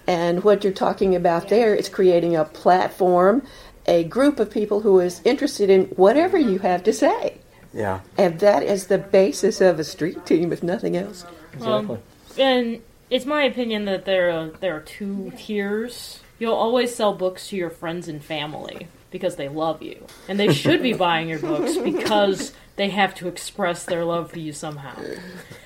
And 0.07 0.43
what 0.45 0.65
you're 0.65 0.73
talking 0.73 1.15
about 1.15 1.49
there 1.49 1.75
is 1.75 1.89
creating 1.89 2.37
a 2.37 2.45
platform, 2.45 3.47
a 3.87 4.05
group 4.05 4.41
of 4.41 4.51
people 4.51 4.81
who 4.81 5.01
is 5.01 5.21
interested 5.25 5.71
in 5.71 5.85
whatever 5.87 6.39
you 6.39 6.59
have 6.59 6.83
to 6.85 6.93
say. 6.93 7.39
Yeah. 7.73 8.01
And 8.19 8.41
that 8.41 8.63
is 8.63 8.87
the 8.87 8.99
basis 8.99 9.61
of 9.61 9.79
a 9.79 9.85
street 9.85 10.27
team, 10.27 10.53
if 10.53 10.63
nothing 10.63 10.97
else. 10.97 11.25
Um, 11.61 11.91
exactly. 11.91 11.99
And 12.39 12.83
it's 13.11 13.27
my 13.27 13.45
opinion 13.45 13.85
that 13.87 14.05
there 14.05 14.31
are, 14.31 14.49
there 14.61 14.77
are 14.77 14.81
two 14.81 15.33
tiers. 15.37 16.21
You'll 16.39 16.55
always 16.55 16.95
sell 16.95 17.15
books 17.15 17.49
to 17.49 17.57
your 17.57 17.71
friends 17.71 18.09
and 18.09 18.23
family 18.23 18.89
because 19.11 19.37
they 19.37 19.49
love 19.49 19.83
you. 19.83 20.07
And 20.29 20.41
they 20.41 20.53
should 20.53 20.83
be 20.83 20.93
buying 20.95 21.29
your 21.29 21.39
books 21.39 21.77
because 21.77 22.53
they 22.77 22.91
have 22.91 23.15
to 23.17 23.29
express 23.29 23.85
their 23.85 24.05
love 24.05 24.31
for 24.31 24.39
you 24.39 24.53
somehow. 24.53 24.97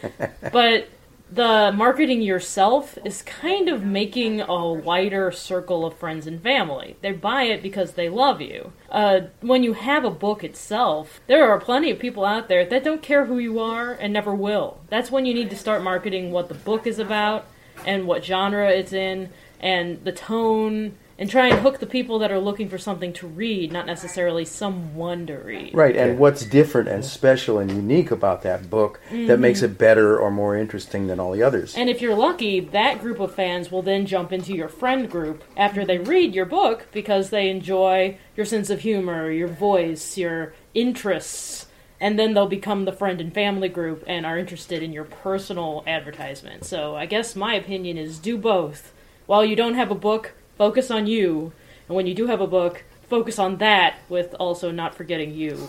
But 0.53 0.89
the 1.31 1.73
marketing 1.75 2.23
yourself 2.23 2.97
is 3.05 3.23
kind 3.23 3.69
of 3.69 3.83
making 3.83 4.41
a 4.41 4.73
wider 4.73 5.33
circle 5.33 5.85
of 5.85 5.97
friends 5.99 6.27
and 6.27 6.41
family. 6.41 6.97
They 7.03 7.13
buy 7.13 7.45
it 7.45 7.63
because 7.63 7.93
they 7.93 8.09
love 8.09 8.41
you. 8.41 8.73
Uh, 8.91 9.23
when 9.41 9.65
you 9.65 9.73
have 9.73 10.05
a 10.05 10.11
book 10.11 10.45
itself, 10.45 11.21
there 11.27 11.51
are 11.51 11.59
plenty 11.59 11.91
of 11.91 11.99
people 11.99 12.25
out 12.25 12.49
there 12.49 12.65
that 12.65 12.85
don't 12.85 13.03
care 13.03 13.27
who 13.27 13.39
you 13.39 13.59
are 13.59 13.93
and 13.93 14.13
never 14.13 14.35
will. 14.35 14.81
That's 14.89 15.11
when 15.11 15.27
you 15.27 15.35
need 15.35 15.51
to 15.51 15.57
start 15.57 15.83
marketing 15.83 16.31
what 16.31 16.49
the 16.49 16.55
book 16.55 16.87
is 16.87 16.99
about 16.99 17.47
and 17.85 18.07
what 18.07 18.25
genre 18.25 18.71
it's 18.71 18.93
in 18.93 19.31
and 19.61 20.05
the 20.05 20.13
tone 20.13 20.97
and 21.19 21.31
try 21.31 21.49
and 21.49 21.61
hook 21.61 21.79
the 21.79 21.87
people 21.87 22.19
that 22.19 22.31
are 22.31 22.39
looking 22.39 22.69
for 22.69 22.79
something 22.79 23.13
to 23.15 23.27
read, 23.27 23.73
not 23.73 23.87
necessarily 23.87 24.45
someone 24.45 25.27
to 25.27 25.35
read. 25.37 25.75
Right, 25.75 25.97
and 25.97 26.19
what's 26.19 26.45
different 26.45 26.89
and 26.89 27.05
special 27.05 27.59
and 27.59 27.71
unique 27.71 28.11
about 28.11 28.43
that 28.43 28.69
book 28.69 29.01
that 29.11 29.39
makes 29.39 29.61
mm-hmm. 29.61 29.73
it 29.73 29.79
better 29.79 30.19
or 30.19 30.31
more 30.31 30.57
interesting 30.57 31.07
than 31.07 31.19
all 31.19 31.33
the 31.33 31.43
others? 31.43 31.75
And 31.75 31.89
if 31.89 32.03
you're 32.03 32.15
lucky, 32.15 32.61
that 32.61 33.01
group 33.01 33.19
of 33.19 33.35
fans 33.35 33.71
will 33.71 33.83
then 33.83 34.07
jump 34.07 34.33
into 34.33 34.55
your 34.55 34.69
friend 34.69 35.11
group 35.11 35.43
after 35.57 35.85
they 35.85 35.99
read 35.99 36.35
your 36.35 36.47
book 36.47 36.89
because 36.93 37.31
they 37.31 37.49
enjoy 37.49 38.19
your 38.37 38.47
sense 38.47 38.69
of 38.69 38.81
humor, 38.81 39.31
your 39.31 39.49
voice, 39.49 40.19
your 40.19 40.53
interests, 40.75 41.67
and 41.99 42.19
then 42.19 42.35
they'll 42.35 42.47
become 42.47 42.85
the 42.85 42.93
friend 42.93 43.23
and 43.23 43.33
family 43.33 43.71
group 43.71 44.05
and 44.07 44.27
are 44.27 44.39
interested 44.39 44.83
in 44.83 44.93
your 44.93 45.05
personal 45.05 45.83
advertisement. 45.87 46.65
So 46.65 46.95
I 46.95 47.07
guess 47.07 47.35
my 47.35 47.55
opinion 47.55 47.97
is 47.97 48.19
do 48.19 48.37
both. 48.37 48.93
While 49.25 49.45
you 49.45 49.57
don't 49.57 49.75
have 49.75 49.91
a 49.91 49.95
book, 49.95 50.35
focus 50.57 50.91
on 50.91 51.07
you, 51.07 51.53
and 51.89 51.97
when 51.97 52.07
you 52.07 52.15
do 52.15 52.27
have 52.27 52.41
a 52.41 52.47
book, 52.47 52.85
focus 53.09 53.39
on 53.39 53.59
that 53.59 53.97
with 54.09 54.35
also 54.41 54.71
not 54.71 54.95
forgetting 54.95 55.33
you. 55.35 55.69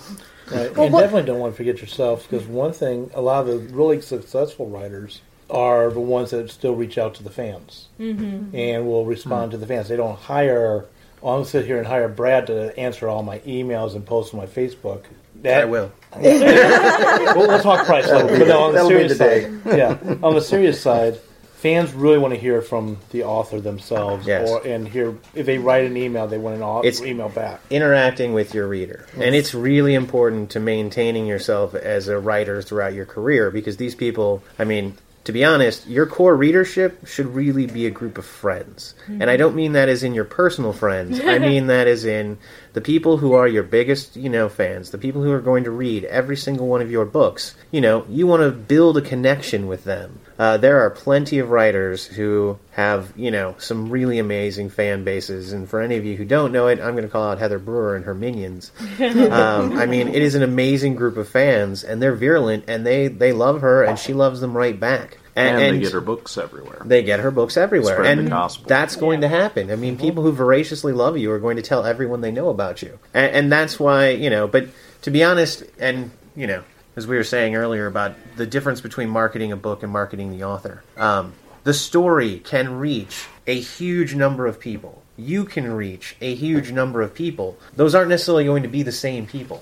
Right. 0.51 0.73
Well, 0.75 0.85
and 0.85 0.93
what- 0.93 1.01
definitely 1.01 1.27
don't 1.27 1.39
want 1.39 1.53
to 1.53 1.57
forget 1.57 1.79
yourself 1.81 2.27
because 2.29 2.47
one 2.47 2.71
thing, 2.73 3.11
a 3.13 3.21
lot 3.21 3.41
of 3.41 3.47
the 3.47 3.73
really 3.75 4.01
successful 4.01 4.67
writers 4.69 5.21
are 5.49 5.89
the 5.91 5.99
ones 5.99 6.31
that 6.31 6.49
still 6.49 6.75
reach 6.75 6.97
out 6.97 7.13
to 7.15 7.23
the 7.23 7.29
fans 7.29 7.87
Mm-hmm. 7.99 8.53
and 8.55 8.85
will 8.85 9.05
respond 9.05 9.51
to 9.51 9.57
the 9.57 9.65
fans. 9.67 9.87
They 9.87 9.95
don't 9.95 10.17
hire. 10.17 10.85
Oh, 11.23 11.29
I'm 11.29 11.35
gonna 11.37 11.45
sit 11.45 11.65
here 11.65 11.77
and 11.77 11.87
hire 11.87 12.07
Brad 12.09 12.47
to 12.47 12.77
answer 12.77 13.07
all 13.07 13.23
my 13.23 13.39
emails 13.39 13.95
and 13.95 14.05
post 14.05 14.33
on 14.33 14.39
my 14.39 14.45
Facebook. 14.45 15.03
That 15.43 15.61
I 15.61 15.65
will. 15.65 15.91
we'll, 16.19 17.47
we'll 17.47 17.61
talk 17.61 17.85
price 17.85 18.07
later. 18.09 18.27
be 18.31 18.39
But 18.39 18.47
no, 18.47 18.59
on 18.63 18.73
the 18.73 18.85
serious 18.87 19.17
the 19.17 19.61
side, 19.63 19.77
yeah. 19.77 19.97
On 20.23 20.33
the 20.33 20.41
serious 20.41 20.81
side, 20.81 21.19
fans 21.57 21.91
really 21.93 22.17
want 22.17 22.33
to 22.33 22.39
hear 22.39 22.61
from 22.61 22.97
the 23.11 23.23
author 23.23 23.59
themselves, 23.59 24.25
Yes. 24.27 24.49
or 24.49 24.65
and 24.65 24.87
hear 24.87 25.15
if 25.35 25.45
they 25.45 25.57
write 25.57 25.85
an 25.85 25.97
email, 25.97 26.27
they 26.27 26.37
want 26.37 26.55
an 26.55 26.61
au- 26.63 26.79
It's- 26.79 27.01
email 27.01 27.29
back. 27.29 27.59
interacting 27.69 28.33
with 28.33 28.53
your 28.53 28.67
reader. 28.67 29.05
And 29.19 29.35
it's 29.35 29.53
really 29.53 29.93
important 29.95 30.51
to 30.51 30.59
maintaining 30.59 31.25
yourself 31.27 31.73
as 31.75 32.07
a 32.07 32.19
writer 32.19 32.61
throughout 32.61 32.93
your 32.93 33.05
career 33.05 33.49
because 33.51 33.77
these 33.77 33.95
people, 33.95 34.43
I 34.59 34.63
mean, 34.63 34.93
to 35.23 35.33
be 35.33 35.43
honest, 35.43 35.85
your 35.89 36.05
core 36.05 36.37
readership 36.37 37.05
should 37.05 37.35
really 37.35 37.65
be 37.65 37.85
a 37.85 37.89
group 37.89 38.17
of 38.17 38.25
friends. 38.25 38.93
Mm-hmm. 39.03 39.21
And 39.23 39.29
I 39.29 39.35
don't 39.35 39.55
mean 39.55 39.73
that 39.73 39.89
as 39.89 40.01
in 40.03 40.13
your 40.13 40.23
personal 40.23 40.71
friends. 40.71 41.19
I 41.19 41.37
mean 41.51 41.67
that 41.67 41.85
as 41.85 42.05
in 42.05 42.37
the 42.71 42.79
people 42.79 43.17
who 43.17 43.33
are 43.33 43.45
your 43.47 43.63
biggest, 43.63 44.15
you 44.15 44.29
know, 44.29 44.47
fans, 44.47 44.91
the 44.91 44.97
people 44.97 45.21
who 45.23 45.31
are 45.31 45.41
going 45.41 45.65
to 45.65 45.71
read 45.71 46.05
every 46.05 46.37
single 46.37 46.67
one 46.67 46.81
of 46.81 46.89
your 46.89 47.03
books. 47.03 47.55
You 47.71 47.81
know, 47.81 48.05
you 48.07 48.25
want 48.25 48.43
to 48.43 48.51
build 48.51 48.95
a 48.97 49.01
connection 49.01 49.67
with 49.67 49.83
them. 49.83 50.19
Uh, 50.37 50.57
there 50.57 50.81
are 50.81 50.89
plenty 50.89 51.39
of 51.39 51.49
writers 51.49 52.05
who 52.05 52.59
have, 52.71 53.11
you 53.15 53.31
know, 53.31 53.55
some 53.57 53.89
really 53.89 54.19
amazing 54.19 54.69
fan 54.69 55.03
bases. 55.03 55.51
And 55.51 55.67
for 55.67 55.81
any 55.81 55.97
of 55.97 56.05
you 56.05 56.15
who 56.15 56.25
don't 56.25 56.51
know 56.51 56.67
it, 56.67 56.79
I'm 56.79 56.91
going 56.91 57.03
to 57.03 57.09
call 57.09 57.31
out 57.31 57.39
Heather 57.39 57.59
Brewer 57.59 57.95
and 57.95 58.05
her 58.05 58.13
minions. 58.13 58.71
um, 58.99 59.77
I 59.77 59.85
mean, 59.87 60.07
it 60.07 60.21
is 60.21 60.35
an 60.35 60.43
amazing 60.43 60.95
group 60.95 61.17
of 61.17 61.27
fans, 61.27 61.83
and 61.83 62.01
they're 62.01 62.15
virulent, 62.15 62.65
and 62.67 62.85
they, 62.85 63.07
they 63.07 63.33
love 63.33 63.61
her, 63.61 63.83
and 63.83 63.97
she 63.97 64.13
loves 64.13 64.39
them 64.39 64.55
right 64.55 64.79
back. 64.79 65.17
And, 65.35 65.75
they 65.75 65.79
get 65.79 65.91
her 65.91 66.01
books 66.01 66.35
everywhere. 66.35 66.81
They 66.83 67.03
get 67.03 67.19
her 67.19 67.29
books 67.29 67.57
everywhere, 67.57 67.97
Spread 67.97 68.17
the 68.17 68.21
and 68.21 68.29
gospel. 68.29 68.67
that's 68.67 68.95
going 68.95 69.21
to 69.21 69.27
happen. 69.27 69.69
I 69.69 69.75
mean, 69.75 69.95
people 69.95 70.23
who 70.23 70.31
voraciously 70.31 70.93
love 70.93 71.15
you 71.15 71.31
are 71.31 71.37
going 71.37 71.57
to 71.57 71.61
tell 71.61 71.85
everyone 71.85 72.21
they 72.21 72.31
know 72.31 72.49
about 72.49 72.81
you, 72.81 72.97
and, 73.13 73.31
and 73.35 73.51
that's 73.51 73.79
why 73.79 74.09
you 74.09 74.31
know. 74.31 74.47
But 74.47 74.69
to 75.03 75.11
be 75.11 75.23
honest, 75.23 75.63
and 75.77 76.09
you 76.35 76.47
know, 76.47 76.63
as 76.97 77.05
we 77.05 77.15
were 77.15 77.23
saying 77.23 77.55
earlier 77.55 77.85
about 77.85 78.15
the 78.35 78.45
difference 78.45 78.81
between 78.81 79.07
marketing 79.07 79.51
a 79.51 79.55
book 79.55 79.83
and 79.83 79.91
marketing 79.91 80.31
the 80.31 80.43
author, 80.43 80.83
um, 80.97 81.31
the 81.63 81.73
story 81.73 82.39
can 82.39 82.79
reach 82.79 83.27
a 83.45 83.57
huge 83.57 84.15
number 84.15 84.47
of 84.47 84.59
people. 84.59 85.03
You 85.15 85.45
can 85.45 85.71
reach 85.71 86.15
a 86.21 86.33
huge 86.35 86.71
number 86.71 87.01
of 87.01 87.13
people. 87.13 87.57
Those 87.75 87.95
aren't 87.95 88.09
necessarily 88.09 88.45
going 88.45 88.63
to 88.63 88.69
be 88.69 88.83
the 88.83 88.91
same 88.91 89.25
people. 89.25 89.61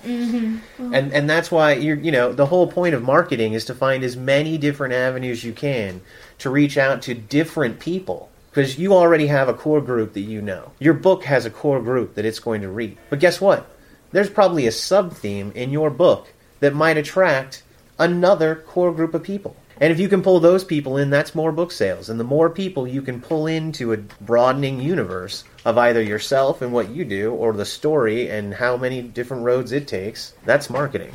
And 0.94 1.14
and 1.14 1.30
that's 1.30 1.52
why 1.52 1.74
you're 1.74 1.98
you 1.98 2.12
know 2.12 2.34
the 2.34 2.46
whole 2.46 2.68
point 2.68 2.96
of 2.96 3.04
marketing 3.04 3.54
is 3.54 3.66
to 3.66 3.76
find 3.76 4.04
as 4.04 4.18
many 4.18 4.58
different 4.58 4.94
avenues 4.94 5.44
you 5.44 5.54
can 5.54 6.02
to 6.40 6.50
reach 6.50 6.78
out 6.78 7.02
to 7.04 7.14
different 7.14 7.80
people 7.80 8.30
because 8.50 8.78
you 8.80 8.94
already 8.94 9.28
have 9.28 9.50
a 9.50 9.54
core 9.54 9.82
group 9.82 10.14
that 10.14 10.22
you 10.22 10.42
know. 10.42 10.72
Your 10.80 10.94
book 10.94 11.24
has 11.26 11.46
a 11.46 11.50
core 11.50 11.82
group 11.82 12.16
that 12.16 12.26
it's 12.26 12.40
going 12.40 12.62
to 12.62 12.70
read. 12.70 12.98
But 13.10 13.20
guess 13.20 13.42
what? 13.42 13.70
There's 14.12 14.30
probably 14.30 14.68
a 14.68 14.72
sub 14.72 15.14
theme 15.14 15.52
in 15.56 15.72
your 15.72 15.90
book 15.90 16.28
that 16.60 16.74
might 16.74 16.98
attract 16.98 17.64
another 17.98 18.56
core 18.56 18.94
group 18.94 19.14
of 19.14 19.24
people 19.24 19.56
and 19.82 19.92
if 19.92 20.00
you 20.00 20.08
can 20.08 20.22
pull 20.22 20.40
those 20.40 20.64
people 20.64 20.98
in, 20.98 21.10
that's 21.10 21.36
more 21.36 21.52
book 21.52 21.72
sales. 21.72 22.10
And 22.10 22.18
the 22.20 22.24
more 22.24 22.50
people 22.50 22.88
you 22.88 23.02
can 23.02 23.22
pull 23.22 23.46
into 23.46 23.92
a 23.92 23.98
broadening 23.98 24.80
universe 24.80 25.44
of 25.66 25.78
either 25.78 26.02
yourself 26.02 26.62
and 26.62 26.72
what 26.72 26.90
you 26.90 27.04
do, 27.04 27.34
or 27.34 27.52
the 27.52 27.66
story 27.66 28.30
and 28.30 28.54
how 28.54 28.78
many 28.78 29.02
different 29.02 29.44
roads 29.44 29.74
it 29.74 29.88
takes, 29.88 30.34
that's 30.46 30.70
marketing. 30.70 31.12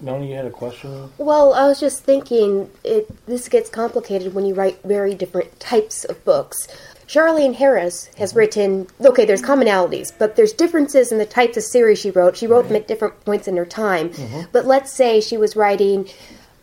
Melanie, 0.00 0.30
you 0.30 0.36
had 0.36 0.44
a 0.44 0.50
question? 0.50 1.12
Well, 1.18 1.54
I 1.54 1.68
was 1.68 1.78
just 1.78 2.02
thinking, 2.02 2.68
it 2.82 3.08
this 3.26 3.48
gets 3.48 3.70
complicated 3.70 4.34
when 4.34 4.44
you 4.44 4.54
write 4.54 4.82
very 4.82 5.14
different 5.14 5.60
types 5.60 6.04
of 6.04 6.22
books. 6.24 6.66
Charlaine 7.14 7.54
Harris 7.54 8.10
has 8.18 8.34
written, 8.34 8.88
okay, 9.00 9.24
there's 9.24 9.40
commonalities, 9.40 10.12
but 10.18 10.34
there's 10.34 10.52
differences 10.52 11.12
in 11.12 11.18
the 11.18 11.24
types 11.24 11.56
of 11.56 11.62
series 11.62 12.00
she 12.00 12.10
wrote. 12.10 12.36
She 12.36 12.48
wrote 12.48 12.66
them 12.66 12.74
at 12.74 12.88
different 12.88 13.24
points 13.24 13.46
in 13.46 13.56
her 13.56 13.64
time. 13.64 14.08
Mm-hmm. 14.10 14.40
But 14.50 14.66
let's 14.66 14.90
say 14.90 15.20
she 15.20 15.36
was 15.36 15.54
writing, 15.54 16.08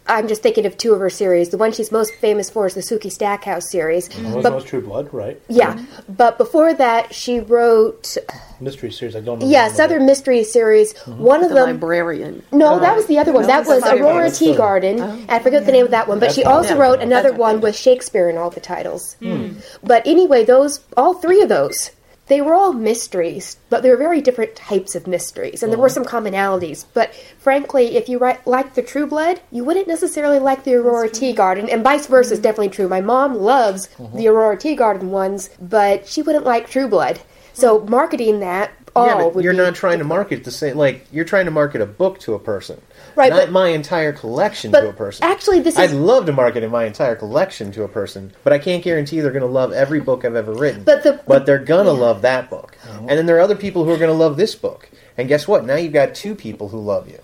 I'm 0.07 0.27
just 0.27 0.41
thinking 0.41 0.65
of 0.65 0.77
two 0.77 0.93
of 0.93 0.99
her 0.99 1.09
series. 1.09 1.49
The 1.49 1.57
one 1.57 1.71
she's 1.71 1.91
most 1.91 2.13
famous 2.15 2.49
for 2.49 2.65
is 2.65 2.73
the 2.73 2.81
Sookie 2.81 3.11
Stackhouse 3.11 3.69
series. 3.69 4.09
Mm-hmm. 4.09 4.31
Those 4.31 4.43
But 4.43 4.53
was 4.55 4.63
True 4.63 4.81
Blood, 4.81 5.13
right? 5.13 5.39
yeah, 5.47 5.83
but 6.09 6.37
before 6.37 6.73
that, 6.73 7.13
she 7.13 7.39
wrote, 7.39 8.17
Mystery 8.59 8.91
series. 8.91 9.15
I 9.15 9.21
don't 9.21 9.39
know. 9.39 9.45
yeah, 9.47 9.63
the 9.63 9.63
name 9.63 9.71
of 9.71 9.75
Southern. 9.77 10.05
Mystery 10.05 10.43
series. 10.43 10.93
Mm-hmm. 10.95 11.19
One 11.23 11.43
of 11.43 11.49
The 11.49 11.55
them, 11.55 11.65
librarian. 11.67 12.43
no, 12.51 12.73
oh. 12.75 12.79
that 12.79 12.95
was 12.95 13.05
the 13.07 13.19
other 13.19 13.31
one. 13.31 13.43
No, 13.43 13.47
that 13.47 13.65
was 13.67 13.83
Aurora 13.83 14.23
one. 14.25 14.31
Tea 14.31 14.55
Garden. 14.55 15.01
I 15.29 15.39
forget 15.39 15.65
the 15.65 15.71
name 15.71 15.85
of 15.85 15.91
that 15.91 16.07
one, 16.07 16.19
but 16.19 16.27
That's 16.27 16.35
she 16.35 16.43
also 16.43 16.77
wrote 16.77 16.99
another 16.99 17.31
one 17.33 17.61
with 17.61 17.75
Shakespeare 17.75 18.29
in 18.29 18.37
all 18.37 18.49
the 18.49 18.59
titles. 18.59 19.15
Hmm. 19.15 19.53
But 19.83 20.05
anyway, 20.07 20.43
those 20.45 20.81
all 20.97 21.13
three 21.13 21.41
of 21.41 21.49
those, 21.49 21.91
they 22.31 22.41
were 22.41 22.55
all 22.55 22.71
mysteries, 22.71 23.57
but 23.69 23.83
they 23.83 23.89
were 23.89 23.97
very 23.97 24.21
different 24.21 24.55
types 24.55 24.95
of 24.95 25.05
mysteries, 25.05 25.61
and 25.61 25.71
there 25.71 25.77
were 25.77 25.89
mm-hmm. 25.89 26.03
some 26.03 26.23
commonalities. 26.23 26.85
But 26.93 27.13
frankly, 27.39 27.97
if 27.97 28.07
you 28.07 28.19
write 28.19 28.47
like 28.47 28.73
the 28.73 28.81
True 28.81 29.05
Blood, 29.05 29.41
you 29.51 29.65
wouldn't 29.65 29.87
necessarily 29.87 30.39
like 30.39 30.63
the 30.63 30.75
Aurora 30.75 31.09
Teagarden, 31.09 31.71
and 31.71 31.83
vice 31.83 32.07
versa 32.07 32.31
is 32.31 32.39
mm-hmm. 32.39 32.43
definitely 32.43 32.69
true. 32.69 32.87
My 32.87 33.01
mom 33.01 33.35
loves 33.35 33.89
mm-hmm. 33.97 34.15
the 34.15 34.29
Aurora 34.29 34.55
Teagarden 34.55 35.09
ones, 35.09 35.49
but 35.59 36.07
she 36.07 36.21
wouldn't 36.21 36.45
like 36.45 36.69
True 36.69 36.87
Blood. 36.87 37.19
So 37.53 37.81
marketing 37.81 38.39
that 38.39 38.71
all 38.95 39.33
yeah, 39.35 39.41
you're 39.41 39.53
not 39.53 39.75
trying 39.75 39.99
to 39.99 40.05
market 40.05 40.43
the 40.43 40.51
same. 40.51 40.77
Like 40.77 41.05
you're 41.11 41.25
trying 41.25 41.45
to 41.45 41.51
market 41.51 41.81
a 41.81 41.85
book 41.85 42.19
to 42.21 42.33
a 42.33 42.39
person, 42.39 42.81
Right, 43.15 43.29
Not 43.29 43.39
but- 43.39 43.51
my 43.51 43.69
entire 43.69 44.13
collection 44.13 44.71
but 44.71 44.81
to 44.81 44.89
a 44.89 44.93
person. 44.93 45.23
actually, 45.23 45.59
this 45.61 45.75
is 45.75 45.79
I'd 45.79 45.89
is 45.91 45.95
love 45.95 46.25
to 46.27 46.31
market 46.33 46.69
my 46.69 46.85
entire 46.85 47.15
collection 47.15 47.71
to 47.73 47.83
a 47.83 47.87
person, 47.87 48.31
but 48.43 48.53
I 48.53 48.59
can't 48.59 48.83
guarantee 48.83 49.19
they're 49.19 49.31
going 49.31 49.41
to 49.41 49.47
love 49.47 49.71
every 49.73 49.99
book 49.99 50.25
I've 50.25 50.35
ever 50.35 50.53
written. 50.53 50.83
But 50.83 51.03
the- 51.03 51.19
but 51.27 51.45
they're 51.45 51.59
going 51.59 51.85
to 51.85 51.91
love 51.91 52.21
that 52.21 52.49
book, 52.49 52.77
oh. 52.87 52.99
and 52.99 53.09
then 53.09 53.25
there 53.25 53.37
are 53.37 53.41
other 53.41 53.55
people 53.55 53.83
who 53.83 53.91
are 53.91 53.97
going 53.97 54.11
to 54.11 54.17
love 54.17 54.37
this 54.37 54.55
book. 54.55 54.89
And 55.17 55.27
guess 55.27 55.47
what? 55.47 55.65
Now 55.65 55.75
you've 55.75 55.93
got 55.93 56.15
two 56.15 56.35
people 56.35 56.69
who 56.69 56.79
love 56.79 57.09
you, 57.09 57.19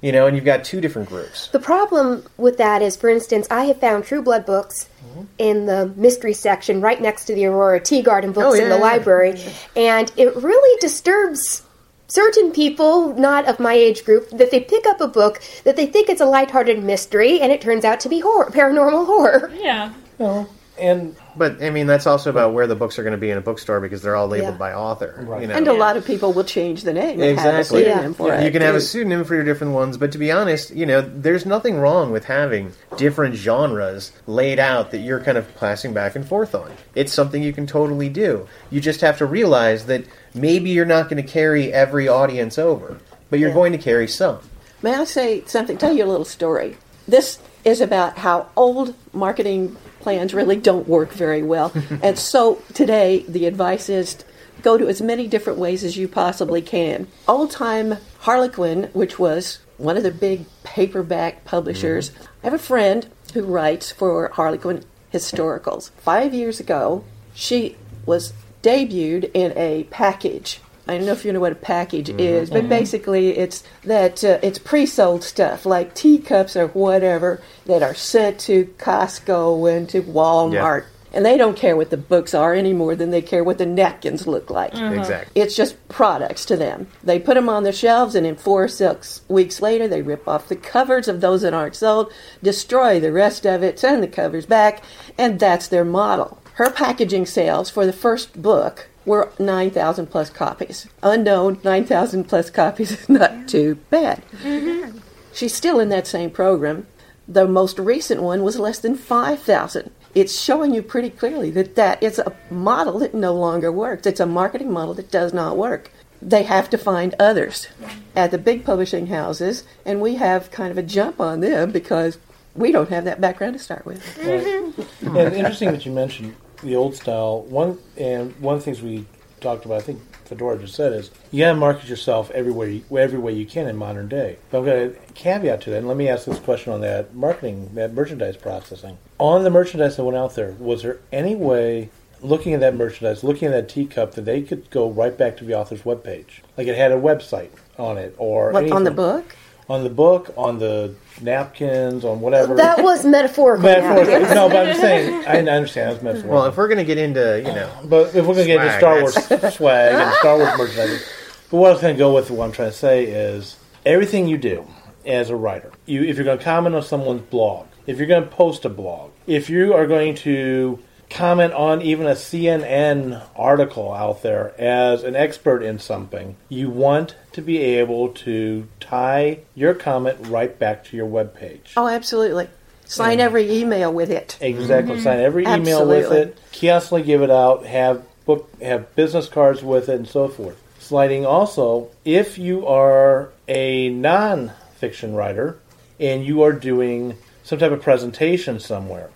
you 0.00 0.10
know, 0.10 0.26
and 0.26 0.34
you've 0.34 0.44
got 0.46 0.64
two 0.64 0.80
different 0.80 1.08
groups. 1.08 1.48
The 1.48 1.60
problem 1.60 2.24
with 2.38 2.56
that 2.58 2.80
is, 2.82 2.96
for 2.96 3.08
instance, 3.10 3.46
I 3.50 3.64
have 3.66 3.78
found 3.78 4.04
True 4.04 4.22
Blood 4.22 4.46
books 4.46 4.88
mm-hmm. 5.06 5.22
in 5.38 5.66
the 5.66 5.92
mystery 5.96 6.32
section 6.32 6.80
right 6.80 7.00
next 7.00 7.26
to 7.26 7.34
the 7.34 7.44
Aurora 7.46 7.80
Teagarden 7.80 8.32
books 8.32 8.46
Oh, 8.58 8.62
in 8.62 8.68
the 8.70 8.76
yeah. 8.76 8.80
library, 8.82 9.40
and 9.76 10.10
it 10.16 10.34
really 10.36 10.78
disturbs 10.80 11.62
certain 12.08 12.52
people, 12.52 13.14
not 13.14 13.46
of 13.46 13.60
my 13.60 13.74
age 13.74 14.04
group, 14.04 14.30
that 14.30 14.50
they 14.50 14.60
pick 14.60 14.86
up 14.86 15.00
a 15.00 15.08
book 15.08 15.42
that 15.64 15.76
they 15.76 15.86
think 15.86 16.08
it's 16.08 16.20
a 16.20 16.26
lighthearted 16.26 16.82
mystery, 16.82 17.40
and 17.40 17.52
it 17.52 17.60
turns 17.60 17.84
out 17.84 18.00
to 18.00 18.08
be 18.08 18.20
horror, 18.20 18.50
paranormal 18.50 19.06
horror. 19.06 19.52
Yeah. 19.54 19.92
No, 20.18 20.48
and 20.78 21.16
But 21.36 21.62
I 21.62 21.70
mean, 21.70 21.86
that's 21.86 22.06
also 22.06 22.30
about 22.30 22.52
where 22.54 22.66
the 22.66 22.74
books 22.74 22.98
are 22.98 23.02
going 23.02 23.12
to 23.12 23.18
be 23.18 23.30
in 23.30 23.36
a 23.38 23.40
bookstore 23.42 23.80
because 23.80 24.00
they're 24.02 24.16
all 24.16 24.26
labeled 24.28 24.54
Yeah. 24.54 24.58
by 24.58 24.72
author. 24.72 25.22
Right. 25.26 25.42
You 25.42 25.48
know? 25.48 25.54
And 25.54 25.68
a 25.68 25.72
lot 25.74 25.96
of 25.96 26.04
people 26.06 26.32
will 26.32 26.44
change 26.44 26.82
the 26.82 26.92
name. 26.92 27.20
and 27.20 27.38
have 27.38 27.54
a 27.54 27.58
Exactly. 27.58 27.82
pseudonym 27.84 28.14
for 28.14 28.28
You 28.28 28.46
it, 28.46 28.50
can 28.52 28.62
have 28.62 28.74
a 28.74 28.80
pseudonym 28.80 29.24
for 29.24 29.34
your 29.34 29.44
different 29.44 29.72
ones, 29.74 29.96
but 29.98 30.12
to 30.12 30.18
be 30.18 30.32
honest, 30.32 30.74
you 30.74 30.86
know, 30.86 31.00
there's 31.02 31.44
nothing 31.44 31.78
wrong 31.78 32.10
with 32.10 32.24
having 32.24 32.72
different 32.96 33.34
genres 33.34 34.12
laid 34.26 34.58
out 34.58 34.90
that 34.92 34.98
you're 34.98 35.20
kind 35.20 35.36
of 35.38 35.54
passing 35.56 35.92
back 35.92 36.16
and 36.16 36.26
forth 36.26 36.54
on. 36.54 36.70
It's 36.94 37.12
something 37.12 37.42
you 37.42 37.52
can 37.52 37.66
totally 37.66 38.08
do. 38.08 38.46
You 38.70 38.80
just 38.80 39.00
have 39.02 39.18
to 39.18 39.26
realize 39.26 39.86
that 39.86 40.04
maybe 40.34 40.70
you're 40.70 40.84
not 40.86 41.08
going 41.10 41.22
to 41.22 41.28
carry 41.28 41.72
every 41.72 42.08
audience 42.08 42.58
over, 42.58 42.96
but 43.30 43.38
you're 43.38 43.50
Yeah. 43.50 43.54
going 43.54 43.72
to 43.72 43.78
carry 43.78 44.08
some. 44.08 44.38
May 44.82 44.94
I 44.94 45.04
say 45.04 45.42
something? 45.46 45.76
Tell 45.78 45.92
you 45.94 46.04
a 46.04 46.06
little 46.06 46.24
story. 46.24 46.76
This 47.08 47.38
is 47.64 47.80
about 47.80 48.18
how 48.18 48.46
old 48.56 48.94
marketing 49.12 49.76
plans 50.06 50.32
really 50.32 50.54
don't 50.54 50.86
work 50.86 51.12
very 51.12 51.42
well. 51.42 51.72
and 52.00 52.16
so 52.16 52.62
today, 52.74 53.24
the 53.26 53.44
advice 53.46 53.88
is 53.88 54.24
go 54.62 54.78
to 54.78 54.86
as 54.86 55.02
many 55.02 55.26
different 55.26 55.58
ways 55.58 55.82
as 55.82 55.96
you 55.96 56.06
possibly 56.06 56.62
can. 56.62 57.08
Old 57.26 57.50
time 57.50 57.96
Harlequin, 58.20 58.84
which 58.92 59.18
was 59.18 59.58
one 59.78 59.96
of 59.96 60.04
the 60.04 60.12
big 60.12 60.44
paperback 60.62 61.44
publishers, 61.44 62.10
mm-hmm. 62.10 62.22
I 62.44 62.46
have 62.46 62.54
a 62.54 62.58
friend 62.58 63.08
who 63.34 63.42
writes 63.42 63.90
for 63.90 64.28
Harlequin 64.28 64.84
Historicals. 65.12 65.90
Five 65.96 66.32
years 66.32 66.60
ago, 66.60 67.02
she 67.34 67.74
was 68.06 68.32
debuted 68.62 69.32
in 69.34 69.52
a 69.58 69.88
package. 69.90 70.60
I 70.88 70.96
don't 70.96 71.06
know 71.06 71.12
if 71.12 71.24
you 71.24 71.32
know 71.32 71.40
what 71.40 71.52
a 71.52 71.56
package 71.56 72.08
mm-hmm. 72.08 72.20
is, 72.20 72.50
but 72.50 72.60
mm-hmm. 72.60 72.68
basically 72.68 73.36
it's 73.36 73.64
that 73.84 74.22
uh, 74.22 74.38
it's 74.42 74.58
pre-sold 74.58 75.24
stuff 75.24 75.66
like 75.66 75.94
teacups 75.94 76.56
or 76.56 76.68
whatever 76.68 77.42
that 77.64 77.82
are 77.82 77.94
sent 77.94 78.38
to 78.40 78.66
Costco 78.78 79.76
and 79.76 79.88
to 79.88 80.02
Walmart. 80.02 80.86
And 81.12 81.24
they 81.24 81.38
don't 81.38 81.56
care 81.56 81.76
what 81.76 81.88
the 81.88 81.96
books 81.96 82.34
are 82.34 82.52
any 82.52 82.74
more 82.74 82.94
than 82.94 83.10
they 83.10 83.22
care 83.22 83.42
what 83.42 83.56
the 83.56 83.64
napkins 83.64 84.26
look 84.26 84.50
like. 84.50 84.74
Mm-hmm. 84.74 84.98
Exactly. 84.98 85.40
It's 85.40 85.56
just 85.56 85.88
products 85.88 86.44
to 86.46 86.56
them. 86.56 86.88
They 87.02 87.18
put 87.18 87.34
them 87.34 87.48
on 87.48 87.62
the 87.62 87.72
shelves, 87.72 88.14
and 88.14 88.26
in 88.26 88.36
four 88.36 88.64
or 88.64 88.68
six 88.68 89.22
weeks 89.26 89.62
later, 89.62 89.88
they 89.88 90.02
rip 90.02 90.28
off 90.28 90.48
the 90.48 90.56
covers 90.56 91.08
of 91.08 91.22
those 91.22 91.40
that 91.40 91.54
aren't 91.54 91.76
sold, 91.76 92.12
destroy 92.42 93.00
the 93.00 93.12
rest 93.12 93.46
of 93.46 93.62
it, 93.62 93.78
send 93.78 94.02
the 94.02 94.08
covers 94.08 94.44
back, 94.44 94.82
and 95.16 95.40
that's 95.40 95.68
their 95.68 95.86
model. 95.86 96.38
Her 96.54 96.70
packaging 96.70 97.26
sales 97.26 97.70
for 97.70 97.86
the 97.86 97.92
first 97.94 98.40
book 98.42 98.88
were 99.06 99.30
9,000 99.38 100.08
plus 100.08 100.28
copies. 100.28 100.88
Unknown, 101.02 101.58
9,000 101.64 102.24
plus 102.24 102.50
copies 102.50 102.90
is 102.90 103.08
not 103.08 103.48
too 103.48 103.76
bad. 103.88 104.22
Mm-hmm. 104.42 104.98
She's 105.32 105.54
still 105.54 105.80
in 105.80 105.88
that 105.90 106.06
same 106.06 106.30
program. 106.30 106.86
The 107.28 107.46
most 107.46 107.78
recent 107.78 108.22
one 108.22 108.42
was 108.42 108.58
less 108.58 108.78
than 108.78 108.96
5,000. 108.96 109.90
It's 110.14 110.40
showing 110.40 110.74
you 110.74 110.82
pretty 110.82 111.10
clearly 111.10 111.50
that 111.52 111.76
that 111.76 112.02
is 112.02 112.18
a 112.18 112.34
model 112.50 112.98
that 113.00 113.14
no 113.14 113.34
longer 113.34 113.70
works. 113.70 114.06
It's 114.06 114.20
a 114.20 114.26
marketing 114.26 114.72
model 114.72 114.94
that 114.94 115.10
does 115.10 115.32
not 115.32 115.56
work. 115.56 115.90
They 116.22 116.44
have 116.44 116.70
to 116.70 116.78
find 116.78 117.14
others 117.18 117.68
at 118.14 118.30
the 118.30 118.38
big 118.38 118.64
publishing 118.64 119.08
houses, 119.08 119.64
and 119.84 120.00
we 120.00 120.14
have 120.14 120.50
kind 120.50 120.70
of 120.70 120.78
a 120.78 120.82
jump 120.82 121.20
on 121.20 121.40
them 121.40 121.70
because 121.70 122.16
we 122.54 122.72
don't 122.72 122.88
have 122.88 123.04
that 123.04 123.20
background 123.20 123.52
to 123.52 123.58
start 123.58 123.84
with. 123.84 124.02
Right. 124.18 124.42
Mm-hmm. 124.42 125.16
yeah, 125.16 125.22
it's 125.22 125.36
interesting 125.36 125.72
that 125.72 125.84
you 125.84 125.92
mentioned 125.92 126.34
the 126.62 126.76
old 126.76 126.94
style. 126.94 127.42
One 127.42 127.78
and 127.96 128.34
one 128.40 128.54
of 128.56 128.60
the 128.60 128.64
things 128.64 128.82
we 128.82 129.06
talked 129.40 129.64
about, 129.64 129.78
I 129.78 129.80
think 129.82 130.00
Fedora 130.26 130.58
just 130.58 130.74
said, 130.74 130.92
is 130.92 131.10
you 131.30 131.44
got 131.44 131.52
to 131.52 131.58
market 131.58 131.88
yourself 131.88 132.30
everywhere, 132.32 132.68
you, 132.68 132.84
every 132.96 133.18
way 133.18 133.32
you 133.32 133.46
can 133.46 133.68
in 133.68 133.76
modern 133.76 134.08
day. 134.08 134.38
But 134.50 134.58
I'm 134.58 134.64
going 134.64 134.92
to 134.92 135.00
caveat 135.14 135.60
to 135.62 135.70
that, 135.70 135.78
and 135.78 135.88
let 135.88 135.96
me 135.96 136.08
ask 136.08 136.26
this 136.26 136.38
question 136.38 136.72
on 136.72 136.80
that 136.80 137.14
marketing, 137.14 137.74
that 137.74 137.94
merchandise 137.94 138.36
processing. 138.36 138.98
On 139.18 139.44
the 139.44 139.50
merchandise 139.50 139.96
that 139.96 140.04
went 140.04 140.16
out 140.16 140.34
there, 140.34 140.52
was 140.52 140.82
there 140.82 140.98
any 141.12 141.36
way, 141.36 141.90
looking 142.20 142.54
at 142.54 142.60
that 142.60 142.74
merchandise, 142.74 143.22
looking 143.22 143.48
at 143.48 143.52
that 143.52 143.68
teacup, 143.68 144.14
that 144.14 144.24
they 144.24 144.42
could 144.42 144.68
go 144.70 144.90
right 144.90 145.16
back 145.16 145.36
to 145.36 145.44
the 145.44 145.54
author's 145.54 145.82
webpage? 145.82 146.40
Like 146.56 146.66
it 146.66 146.76
had 146.76 146.92
a 146.92 146.96
website 146.96 147.50
on 147.78 147.98
it, 147.98 148.14
or 148.18 148.50
What, 148.52 148.70
on 148.72 148.84
the 148.84 148.90
book? 148.90 149.36
On 149.68 149.82
the 149.82 149.90
book, 149.90 150.32
on 150.36 150.58
the 150.58 150.94
napkins, 151.20 152.04
on 152.04 152.20
whatever. 152.20 152.54
That 152.54 152.82
was 152.82 153.04
metaphorical. 153.04 153.64
Metaphor- 153.64 154.20
now. 154.20 154.34
no, 154.34 154.48
but 154.48 154.58
I'm 154.58 154.66
just 154.66 154.80
saying. 154.80 155.24
I 155.26 155.38
understand. 155.38 155.92
That's 155.92 156.02
metaphorical. 156.02 156.36
Well, 156.36 156.46
if 156.46 156.56
we're 156.56 156.68
going 156.68 156.78
to 156.78 156.84
get 156.84 156.98
into, 156.98 157.38
you 157.38 157.52
know, 157.52 157.70
But 157.84 158.14
if 158.14 158.26
we're 158.26 158.34
going 158.34 158.46
to 158.48 158.54
get 158.54 158.64
into 158.64 158.78
Star 158.78 159.00
Wars 159.00 159.14
swag 159.54 159.94
and 159.94 160.14
Star 160.16 160.36
Wars 160.38 160.56
merchandising, 160.58 161.06
but 161.50 161.56
what 161.56 161.68
I 161.68 161.72
was 161.72 161.80
going 161.80 161.94
to 161.94 161.98
go 161.98 162.14
with, 162.14 162.30
what 162.30 162.44
I'm 162.44 162.52
trying 162.52 162.70
to 162.70 162.76
say 162.76 163.04
is 163.06 163.56
everything 163.84 164.28
you 164.28 164.38
do 164.38 164.66
as 165.04 165.30
a 165.30 165.36
writer, 165.36 165.72
you 165.84 166.02
if 166.04 166.16
you're 166.16 166.24
going 166.24 166.38
to 166.38 166.44
comment 166.44 166.74
on 166.74 166.82
someone's 166.82 167.22
blog, 167.22 167.66
if 167.86 167.98
you're 167.98 168.08
going 168.08 168.24
to 168.24 168.28
post 168.28 168.64
a 168.64 168.68
blog, 168.68 169.10
if 169.26 169.50
you 169.50 169.72
are 169.74 169.86
going 169.86 170.14
to 170.16 170.78
comment 171.10 171.52
on 171.52 171.82
even 171.82 172.06
a 172.06 172.12
CNN 172.12 173.26
article 173.36 173.92
out 173.92 174.22
there 174.22 174.58
as 174.60 175.02
an 175.04 175.16
expert 175.16 175.62
in 175.62 175.78
something, 175.78 176.36
you 176.48 176.70
want 176.70 177.14
to 177.32 177.42
be 177.42 177.58
able 177.58 178.08
to 178.10 178.66
tie 178.80 179.40
your 179.54 179.74
comment 179.74 180.18
right 180.26 180.58
back 180.58 180.84
to 180.84 180.96
your 180.96 181.06
web 181.06 181.34
page. 181.34 181.72
Oh, 181.76 181.86
absolutely. 181.86 182.48
Sign 182.86 183.20
every 183.20 183.50
email 183.50 183.92
with 183.92 184.10
it. 184.10 184.38
Exactly. 184.40 184.94
Mm-hmm. 184.94 185.02
Sign 185.02 185.20
every 185.20 185.44
email 185.44 185.86
with 185.86 186.12
it. 186.12 186.38
Constantly 186.52 187.02
give 187.02 187.22
it 187.22 187.30
out. 187.30 187.66
Have 187.66 188.04
book. 188.24 188.48
Have 188.60 188.94
business 188.94 189.28
cards 189.28 189.62
with 189.62 189.88
it, 189.88 189.96
and 189.96 190.08
so 190.08 190.28
forth. 190.28 190.62
Sliding 190.78 191.26
also, 191.26 191.88
if 192.04 192.38
you 192.38 192.66
are 192.66 193.30
a 193.48 193.88
non-fiction 193.88 195.14
writer 195.14 195.58
and 195.98 196.24
you 196.24 196.42
are 196.42 196.52
doing 196.52 197.16
some 197.42 197.58
type 197.58 197.72
of 197.72 197.82
presentation 197.82 198.60
somewhere, 198.60 199.10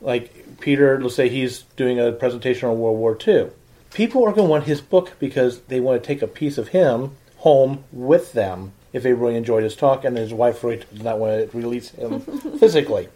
like 0.00 0.39
Peter, 0.60 1.00
let's 1.00 1.14
say 1.14 1.28
he's 1.28 1.62
doing 1.76 1.98
a 1.98 2.12
presentation 2.12 2.68
on 2.68 2.78
World 2.78 2.98
War 2.98 3.16
II. 3.26 3.50
People 3.92 4.22
are 4.24 4.32
going 4.32 4.46
to 4.46 4.50
want 4.50 4.64
his 4.64 4.80
book 4.80 5.12
because 5.18 5.60
they 5.62 5.80
want 5.80 6.02
to 6.02 6.06
take 6.06 6.22
a 6.22 6.28
piece 6.28 6.58
of 6.58 6.68
him 6.68 7.16
home 7.38 7.84
with 7.90 8.32
them 8.32 8.72
if 8.92 9.02
they 9.02 9.12
really 9.12 9.36
enjoyed 9.36 9.62
his 9.62 9.76
talk, 9.76 10.04
and 10.04 10.16
his 10.16 10.32
wife 10.32 10.64
really 10.64 10.82
does 10.92 11.02
not 11.02 11.18
want 11.18 11.50
to 11.50 11.56
release 11.56 11.90
him 11.90 12.20
physically 12.58 13.08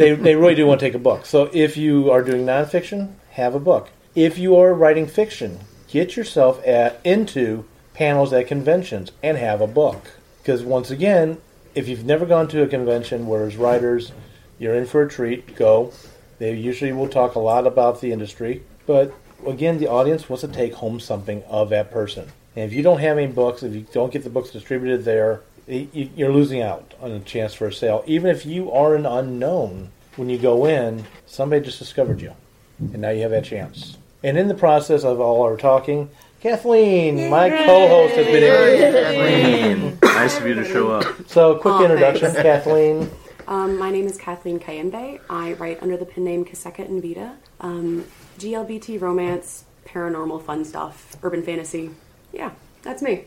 they, 0.00 0.14
they 0.14 0.34
really 0.34 0.54
do 0.54 0.66
want 0.66 0.80
to 0.80 0.86
take 0.86 0.94
a 0.94 0.98
book. 0.98 1.26
So 1.26 1.50
if 1.52 1.76
you 1.76 2.10
are 2.10 2.22
doing 2.22 2.46
nonfiction, 2.46 3.14
have 3.32 3.54
a 3.54 3.60
book. 3.60 3.90
If 4.14 4.38
you 4.38 4.56
are 4.56 4.74
writing 4.74 5.06
fiction, 5.06 5.60
get 5.88 6.16
yourself 6.16 6.66
at 6.66 7.00
into 7.04 7.64
panels 7.94 8.32
at 8.32 8.46
conventions 8.46 9.12
and 9.22 9.36
have 9.36 9.60
a 9.60 9.66
book. 9.66 10.12
Because 10.38 10.62
once 10.62 10.90
again, 10.90 11.38
if 11.74 11.86
you've 11.86 12.04
never 12.04 12.26
gone 12.26 12.48
to 12.48 12.62
a 12.62 12.66
convention 12.66 13.26
where 13.26 13.44
as 13.44 13.56
writers, 13.56 14.12
you're 14.60 14.76
in 14.76 14.86
for 14.86 15.02
a 15.02 15.08
treat, 15.08 15.56
go. 15.56 15.92
They 16.38 16.54
usually 16.54 16.92
will 16.92 17.08
talk 17.08 17.34
a 17.34 17.40
lot 17.40 17.66
about 17.66 18.00
the 18.00 18.12
industry, 18.12 18.62
but 18.86 19.12
again, 19.46 19.78
the 19.78 19.88
audience 19.88 20.28
wants 20.28 20.42
to 20.42 20.48
take 20.48 20.74
home 20.74 21.00
something 21.00 21.42
of 21.48 21.70
that 21.70 21.90
person. 21.90 22.28
And 22.54 22.64
if 22.64 22.72
you 22.72 22.82
don't 22.82 23.00
have 23.00 23.18
any 23.18 23.26
books, 23.32 23.62
if 23.62 23.74
you 23.74 23.86
don't 23.92 24.12
get 24.12 24.22
the 24.24 24.30
books 24.30 24.50
distributed 24.50 25.04
there, 25.04 25.40
y- 25.68 25.88
y- 25.94 26.10
you're 26.16 26.32
losing 26.32 26.62
out 26.62 26.94
on 27.00 27.10
a 27.12 27.20
chance 27.20 27.54
for 27.54 27.66
a 27.66 27.72
sale. 27.72 28.02
Even 28.06 28.30
if 28.30 28.44
you 28.46 28.70
are 28.72 28.94
an 28.94 29.06
unknown, 29.06 29.90
when 30.16 30.28
you 30.28 30.38
go 30.38 30.66
in, 30.66 31.04
somebody 31.26 31.64
just 31.64 31.78
discovered 31.78 32.20
you, 32.20 32.32
and 32.78 32.98
now 33.00 33.10
you 33.10 33.22
have 33.22 33.30
that 33.30 33.44
chance. 33.44 33.96
And 34.22 34.36
in 34.36 34.48
the 34.48 34.54
process 34.54 35.04
of 35.04 35.20
all 35.20 35.42
our 35.42 35.56
talking, 35.56 36.10
Kathleen, 36.40 37.30
my 37.30 37.48
co-host, 37.50 38.14
has 38.16 38.26
been 38.26 38.42
here. 38.42 38.92
Kathleen, 38.92 39.98
nice 40.02 40.38
of 40.38 40.46
you 40.46 40.54
to 40.54 40.64
show 40.64 40.90
up. 40.90 41.04
So, 41.28 41.54
quick 41.56 41.74
Aw, 41.74 41.82
introduction, 41.84 42.32
thanks. 42.32 42.42
Kathleen. 42.42 43.10
Um, 43.50 43.76
my 43.78 43.90
name 43.90 44.06
is 44.06 44.16
Kathleen 44.16 44.58
Kayembe. 44.60 45.18
I 45.28 45.54
write 45.54 45.82
under 45.82 45.96
the 45.96 46.06
pen 46.06 46.22
name 46.24 46.44
Kaseka 46.44 46.86
and 46.88 47.02
Vita. 47.02 47.32
Um, 47.60 48.04
GLBT 48.38 49.00
romance, 49.00 49.64
paranormal 49.84 50.44
fun 50.44 50.64
stuff, 50.64 51.16
urban 51.22 51.42
fantasy. 51.42 51.90
Yeah, 52.32 52.52
that's 52.82 53.02
me. 53.02 53.24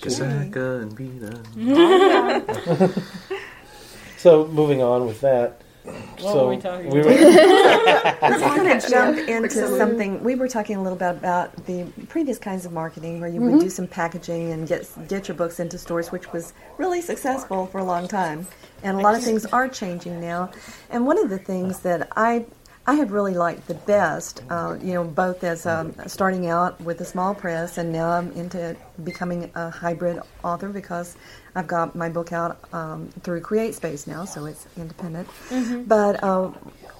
Kaseka 0.00 0.82
and 0.82 0.92
Vita. 0.92 3.02
So, 4.18 4.48
moving 4.48 4.82
on 4.82 5.06
with 5.06 5.20
that. 5.20 5.62
What 5.84 6.20
so 6.20 6.44
were 6.46 6.50
we 6.50 6.56
talking 6.60 6.90
we 6.90 7.00
about? 7.02 7.12
Let's 8.20 8.42
kind 8.42 8.68
of 8.68 8.84
jump 8.90 9.16
into 9.16 9.44
Excellent. 9.44 9.78
something. 9.78 10.24
We 10.24 10.34
were 10.34 10.48
talking 10.48 10.74
a 10.74 10.82
little 10.82 10.98
bit 10.98 11.10
about 11.10 11.54
the 11.66 11.84
previous 12.08 12.36
kinds 12.36 12.66
of 12.66 12.72
marketing 12.72 13.20
where 13.20 13.30
you 13.30 13.38
Mm-hmm. 13.40 13.52
would 13.52 13.60
do 13.60 13.70
some 13.70 13.86
packaging 13.86 14.50
and 14.50 14.66
get 14.66 14.90
get 15.06 15.28
your 15.28 15.36
books 15.36 15.60
into 15.60 15.78
stores, 15.78 16.10
which 16.10 16.32
was 16.32 16.52
really 16.78 17.00
successful 17.00 17.66
for 17.68 17.78
a 17.78 17.84
long 17.84 18.08
time. 18.08 18.48
And 18.82 18.98
a 18.98 19.00
lot 19.00 19.14
of 19.14 19.22
things 19.22 19.44
are 19.46 19.68
changing 19.68 20.20
now. 20.20 20.50
And 20.90 21.06
one 21.06 21.18
of 21.18 21.30
the 21.30 21.38
things 21.38 21.80
that 21.80 22.08
I 22.16 22.46
I 22.86 22.94
have 22.94 23.12
really 23.12 23.34
liked 23.34 23.68
the 23.68 23.74
best, 23.74 24.42
uh, 24.48 24.78
you 24.80 24.94
know, 24.94 25.04
both 25.04 25.44
as 25.44 25.66
um, 25.66 25.94
starting 26.06 26.46
out 26.46 26.80
with 26.80 27.02
a 27.02 27.04
small 27.04 27.34
press 27.34 27.76
and 27.76 27.92
now 27.92 28.08
I'm 28.08 28.32
into 28.32 28.74
becoming 29.04 29.50
a 29.54 29.68
hybrid 29.68 30.20
author 30.42 30.70
because 30.70 31.14
I've 31.54 31.66
got 31.66 31.94
my 31.94 32.08
book 32.08 32.32
out 32.32 32.58
um, 32.72 33.10
through 33.22 33.42
Create 33.42 33.74
Space 33.74 34.06
now, 34.06 34.24
so 34.24 34.46
it's 34.46 34.66
independent. 34.78 35.28
But 35.86 36.24
uh, 36.24 36.50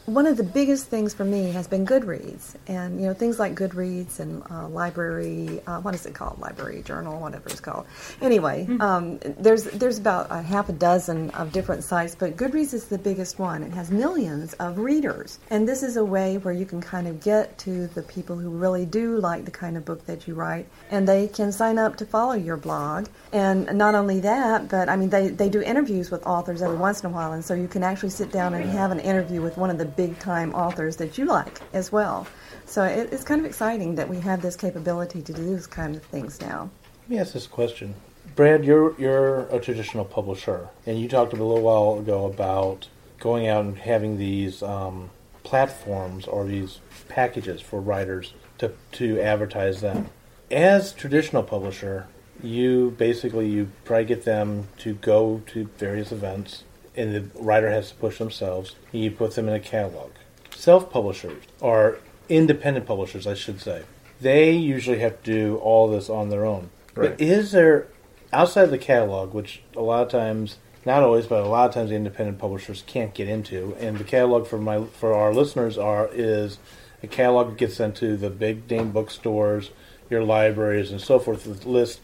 one 0.09 0.27
of 0.27 0.39
the 0.39 0.43
biggest 0.43 0.87
things 0.87 1.13
for 1.13 1.25
me 1.25 1.51
has 1.51 1.69
been 1.69 1.85
Goodreads, 1.85 2.55
and 2.67 2.99
you 2.99 3.07
know 3.07 3.15
things 3.15 3.39
like 3.39 3.55
Goodreads 3.55 4.21
and 4.21 4.43
uh, 4.51 4.67
library. 4.69 5.61
Uh, 5.67 5.81
what 5.81 5.95
is 5.95 6.07
it 6.07 6.15
called? 6.15 6.39
Library 6.41 6.83
Journal, 6.83 7.21
whatever 7.21 7.51
it's 7.51 7.61
called. 7.61 7.87
Anyway, 8.23 8.67
um, 8.81 9.19
there's 9.39 9.65
there's 9.65 9.99
about 9.99 10.29
a 10.31 10.41
half 10.41 10.71
a 10.71 10.73
dozen 10.73 11.29
of 11.31 11.53
different 11.53 11.85
sites, 11.85 12.15
but 12.15 12.39
Goodreads 12.39 12.73
is 12.73 12.87
the 12.87 12.97
biggest 12.97 13.39
one. 13.39 13.63
It 13.63 13.73
has 13.73 13.91
millions 13.91 14.55
of 14.55 14.79
readers, 14.79 15.39
and 15.51 15.69
this 15.69 15.83
is 15.83 15.99
a 15.99 16.05
way 16.05 16.39
where 16.39 16.55
you 16.55 16.65
can 16.65 16.81
kind 16.81 17.07
of 17.07 17.21
get 17.21 17.59
to 17.59 17.89
the 17.89 18.03
people 18.03 18.37
who 18.37 18.49
really 18.49 18.87
do 18.87 19.19
like 19.19 19.45
the 19.45 19.51
kind 19.51 19.77
of 19.77 19.85
book 19.85 20.07
that 20.07 20.27
you 20.27 20.35
write, 20.35 20.67
and 20.91 21.07
they 21.07 21.29
can 21.29 21.53
sign 21.53 21.79
up 21.79 21.97
to 21.97 22.07
follow 22.07 22.33
your 22.33 22.57
blog. 22.57 23.09
And 23.31 23.77
not 23.77 23.95
only 23.95 24.21
that, 24.21 24.71
but 24.71 24.89
I 24.89 24.97
mean 24.97 25.11
they 25.11 25.29
they 25.29 25.51
do 25.51 25.61
interviews 25.61 26.11
with 26.11 26.27
authors 26.27 26.63
every 26.63 26.79
once 26.79 27.01
in 27.01 27.11
a 27.11 27.13
while, 27.13 27.33
and 27.33 27.45
so 27.45 27.53
you 27.53 27.69
can 27.69 27.83
actually 27.83 28.11
sit 28.11 28.33
down 28.33 28.55
and 28.55 28.65
have 28.71 28.91
an 28.91 29.01
interview 29.01 29.43
with 29.43 29.59
one 29.59 29.69
of 29.69 29.77
the 29.77 29.98
big 29.99 30.17
time 30.21 30.55
authors 30.55 30.97
that 30.97 31.19
you 31.19 31.25
like 31.25 31.61
as 31.73 31.91
well. 31.91 32.25
So 32.67 32.85
it, 32.85 33.13
it's 33.13 33.25
kind 33.25 33.41
of 33.41 33.47
exciting 33.47 33.97
that 33.97 34.09
we 34.09 34.21
have 34.21 34.41
this 34.41 34.55
capability 34.55 35.21
to 35.23 35.33
do 35.33 35.45
those 35.45 35.67
kind 35.67 35.97
of 35.97 36.03
things 36.05 36.41
now. 36.41 36.71
Let 37.03 37.11
me 37.11 37.19
ask 37.19 37.33
this 37.33 37.49
question. 37.49 37.95
Brad, 38.37 38.65
you're 38.65 38.95
you're 39.01 39.49
a 39.49 39.59
traditional 39.59 40.05
publisher, 40.05 40.69
and 40.87 41.01
you 41.01 41.09
talked 41.09 41.33
a 41.33 41.37
little 41.37 41.61
while 41.63 41.99
ago 41.99 42.27
about 42.27 42.87
going 43.19 43.49
out 43.49 43.65
and 43.65 43.77
having 43.77 44.19
these 44.19 44.63
um, 44.63 45.11
platforms 45.43 46.27
or 46.27 46.45
these 46.45 46.79
packages 47.09 47.61
for 47.61 47.81
writers 47.81 48.35
to 48.59 48.73
to 48.93 49.21
advertise 49.21 49.81
them. 49.81 50.11
As 50.49 50.93
traditional 50.93 51.43
publisher, 51.43 52.07
you 52.41 52.95
basically 52.97 53.49
you 53.49 53.73
try 53.85 54.03
to 54.03 54.09
get 54.15 54.25
them 54.25 54.69
to 54.79 54.95
go 54.95 55.43
to 55.47 55.65
various 55.77 56.13
events, 56.13 56.63
and 56.99 57.15
the 57.15 57.41
writer 57.41 57.71
has 57.71 57.91
to 57.91 57.95
push 57.97 58.19
themselves. 58.19 58.75
And 58.93 59.03
you 59.03 59.11
put 59.11 59.35
them 59.35 59.49
in 59.49 59.55
a 59.55 59.61
catalog. 59.61 60.11
Self 60.55 60.91
publishers 60.91 61.45
are 61.63 61.99
independent 62.29 62.87
publishers, 62.87 63.27
I 63.27 63.35
should 63.35 63.61
say, 63.61 63.85
they 64.21 64.53
usually 64.53 64.99
have 64.99 65.23
to 65.23 65.33
do 65.33 65.57
all 65.57 65.89
this 65.89 66.11
on 66.11 66.29
their 66.29 66.45
own. 66.45 66.71
Right. 66.95 67.11
But 67.11 67.21
is 67.21 67.53
there 67.53 67.87
outside 68.33 68.67
the 68.67 68.79
catalog, 68.79 69.33
which 69.33 69.63
a 69.77 69.81
lot 69.81 70.03
of 70.03 70.11
times, 70.11 70.57
not 70.85 71.03
always, 71.03 71.27
but 71.27 71.43
a 71.43 71.49
lot 71.49 71.69
of 71.69 71.75
times, 71.75 71.91
the 71.91 71.97
independent 71.97 72.39
publishers 72.39 72.83
can't 72.87 73.15
get 73.15 73.29
into, 73.29 73.77
and 73.79 73.99
the 73.99 74.05
catalog 74.05 74.47
for 74.47 74.59
my 74.59 74.85
for 74.85 75.15
our 75.15 75.33
listeners 75.33 75.79
are 75.79 76.09
is 76.13 76.59
a 77.03 77.07
catalog 77.07 77.51
that 77.51 77.59
gets 77.59 77.77
sent 77.77 77.97
to 77.97 78.17
the 78.17 78.31
big 78.31 78.69
name 78.71 78.91
bookstores, 78.91 79.71
your 80.11 80.25
libraries, 80.25 80.91
and 80.91 81.01
so 81.01 81.19
forth. 81.19 81.47
With 81.47 81.65
list, 81.65 82.01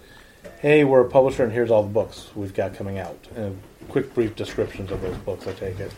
hey, 0.61 0.85
we're 0.85 1.03
a 1.03 1.09
publisher, 1.09 1.45
and 1.45 1.53
here's 1.53 1.71
all 1.71 1.83
the 1.83 1.93
books 1.93 2.29
we've 2.35 2.55
got 2.55 2.75
coming 2.75 2.99
out, 2.99 3.19
and 3.37 3.61
quick, 3.89 4.15
brief 4.15 4.35
descriptions 4.35 4.91
of 4.91 5.01
those 5.03 5.17
books. 5.19 5.47
I 5.47 5.53
take 5.53 5.79
it. 5.81 5.93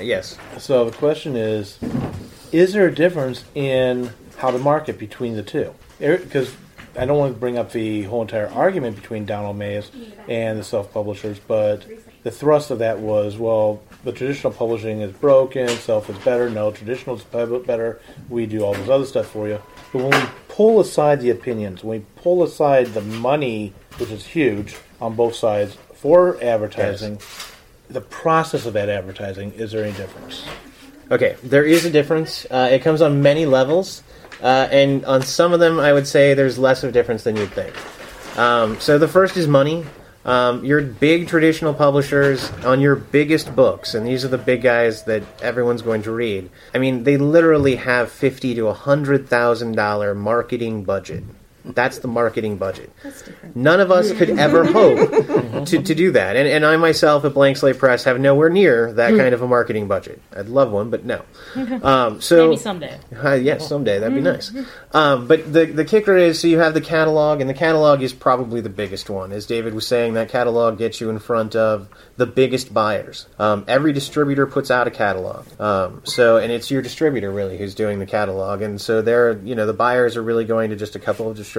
Yes. 0.00 0.38
So 0.58 0.88
the 0.88 0.96
question 0.96 1.36
is, 1.36 1.78
is 2.50 2.72
there 2.72 2.88
a 2.88 2.94
difference 2.94 3.44
in 3.54 4.10
how 4.36 4.50
to 4.50 4.58
market 4.58 4.98
between 4.98 5.36
the 5.36 5.42
two? 5.42 5.74
Er, 6.00 6.18
because 6.18 6.54
I 6.96 7.06
don't 7.06 7.18
want 7.18 7.34
to 7.34 7.40
bring 7.40 7.56
up 7.56 7.72
the 7.72 8.02
whole 8.02 8.22
entire 8.22 8.48
argument 8.48 8.96
between 8.96 9.24
Donald 9.24 9.56
Mays 9.56 9.90
and 10.28 10.58
the 10.58 10.64
self-publishers, 10.64 11.38
but 11.38 11.86
the 12.22 12.30
thrust 12.30 12.70
of 12.70 12.80
that 12.80 12.98
was, 13.00 13.36
well, 13.36 13.82
the 14.04 14.12
traditional 14.12 14.52
publishing 14.52 15.00
is 15.00 15.12
broken, 15.12 15.68
self 15.68 16.10
is 16.10 16.18
better. 16.18 16.50
No, 16.50 16.70
traditional 16.70 17.16
is 17.16 17.24
better. 17.24 18.00
We 18.28 18.46
do 18.46 18.62
all 18.62 18.74
this 18.74 18.88
other 18.88 19.06
stuff 19.06 19.26
for 19.26 19.48
you. 19.48 19.60
But 19.92 20.02
when 20.02 20.10
we 20.10 20.28
pull 20.52 20.80
aside 20.80 21.20
the 21.22 21.30
opinions, 21.30 21.82
when 21.82 22.00
we 22.00 22.06
pull 22.22 22.42
aside 22.42 22.86
the 22.88 23.00
money, 23.00 23.72
which 23.96 24.10
is 24.10 24.26
huge 24.26 24.76
on 25.00 25.16
both 25.16 25.34
sides 25.34 25.78
for 25.94 26.36
advertising, 26.42 27.18
the 27.88 28.02
process 28.02 28.66
of 28.66 28.74
that 28.74 28.90
advertising, 28.90 29.50
is 29.52 29.72
there 29.72 29.82
any 29.82 29.96
difference? 29.96 30.44
Okay, 31.10 31.36
there 31.42 31.64
is 31.64 31.86
a 31.86 31.90
difference. 31.90 32.46
Uh, 32.50 32.68
it 32.70 32.82
comes 32.82 33.00
on 33.00 33.22
many 33.22 33.46
levels, 33.46 34.02
uh, 34.42 34.68
and 34.70 35.06
on 35.06 35.22
some 35.22 35.54
of 35.54 35.60
them, 35.60 35.80
I 35.80 35.90
would 35.90 36.06
say 36.06 36.34
there's 36.34 36.58
less 36.58 36.84
of 36.84 36.90
a 36.90 36.92
difference 36.92 37.24
than 37.24 37.34
you'd 37.36 37.52
think. 37.52 37.74
Um, 38.38 38.78
so 38.78 38.98
the 38.98 39.08
first 39.08 39.38
is 39.38 39.48
money. 39.48 39.86
Um, 40.24 40.64
your 40.64 40.80
big 40.80 41.26
traditional 41.26 41.74
publishers 41.74 42.48
on 42.64 42.80
your 42.80 42.94
biggest 42.94 43.56
books, 43.56 43.94
and 43.94 44.06
these 44.06 44.24
are 44.24 44.28
the 44.28 44.38
big 44.38 44.62
guys 44.62 45.02
that 45.04 45.24
everyone's 45.42 45.82
going 45.82 46.02
to 46.02 46.12
read. 46.12 46.48
I 46.72 46.78
mean, 46.78 47.02
they 47.02 47.16
literally 47.16 47.76
have 47.76 48.12
fifty 48.12 48.54
to 48.54 48.68
a 48.68 48.72
hundred 48.72 49.28
thousand 49.28 49.72
dollar 49.72 50.14
marketing 50.14 50.84
budget. 50.84 51.24
That's 51.64 51.98
the 51.98 52.08
marketing 52.08 52.56
budget. 52.56 52.92
None 53.54 53.80
of 53.80 53.90
us 53.90 54.12
could 54.12 54.30
ever 54.30 54.64
hope 54.72 55.66
to, 55.66 55.82
to 55.82 55.94
do 55.94 56.10
that. 56.12 56.36
And, 56.36 56.48
and 56.48 56.64
I 56.66 56.76
myself 56.76 57.24
at 57.24 57.34
Blank 57.34 57.56
Slate 57.56 57.78
Press 57.78 58.04
have 58.04 58.18
nowhere 58.18 58.50
near 58.50 58.92
that 58.94 59.16
kind 59.16 59.34
of 59.34 59.42
a 59.42 59.48
marketing 59.48 59.86
budget. 59.88 60.20
I'd 60.36 60.48
love 60.48 60.70
one, 60.72 60.90
but 60.90 61.04
no. 61.04 61.22
Um, 61.82 62.20
so 62.20 62.50
Maybe 62.50 62.60
someday. 62.60 62.98
uh, 63.22 63.32
yes, 63.34 63.68
someday 63.68 63.98
that'd 63.98 64.14
be 64.14 64.20
nice. 64.20 64.52
Um, 64.92 65.26
but 65.28 65.52
the 65.52 65.66
the 65.66 65.84
kicker 65.84 66.16
is, 66.16 66.40
so 66.40 66.48
you 66.48 66.58
have 66.58 66.74
the 66.74 66.80
catalog, 66.80 67.40
and 67.40 67.48
the 67.48 67.54
catalog 67.54 68.02
is 68.02 68.12
probably 68.12 68.60
the 68.60 68.68
biggest 68.68 69.08
one. 69.08 69.32
As 69.32 69.46
David 69.46 69.74
was 69.74 69.86
saying, 69.86 70.14
that 70.14 70.28
catalog 70.28 70.78
gets 70.78 71.00
you 71.00 71.10
in 71.10 71.18
front 71.18 71.54
of 71.56 71.88
the 72.16 72.26
biggest 72.26 72.72
buyers. 72.74 73.26
Um, 73.38 73.64
every 73.68 73.92
distributor 73.92 74.46
puts 74.46 74.70
out 74.70 74.86
a 74.86 74.90
catalog, 74.90 75.46
um, 75.60 76.02
so 76.04 76.38
and 76.38 76.50
it's 76.52 76.70
your 76.70 76.82
distributor 76.82 77.30
really 77.30 77.56
who's 77.58 77.74
doing 77.74 77.98
the 77.98 78.06
catalog, 78.06 78.62
and 78.62 78.80
so 78.80 79.02
they're 79.02 79.38
you 79.38 79.54
know 79.54 79.66
the 79.66 79.72
buyers 79.72 80.16
are 80.16 80.22
really 80.22 80.44
going 80.44 80.70
to 80.70 80.76
just 80.76 80.96
a 80.96 80.98
couple 80.98 81.30
of 81.30 81.36
distributors, 81.36 81.51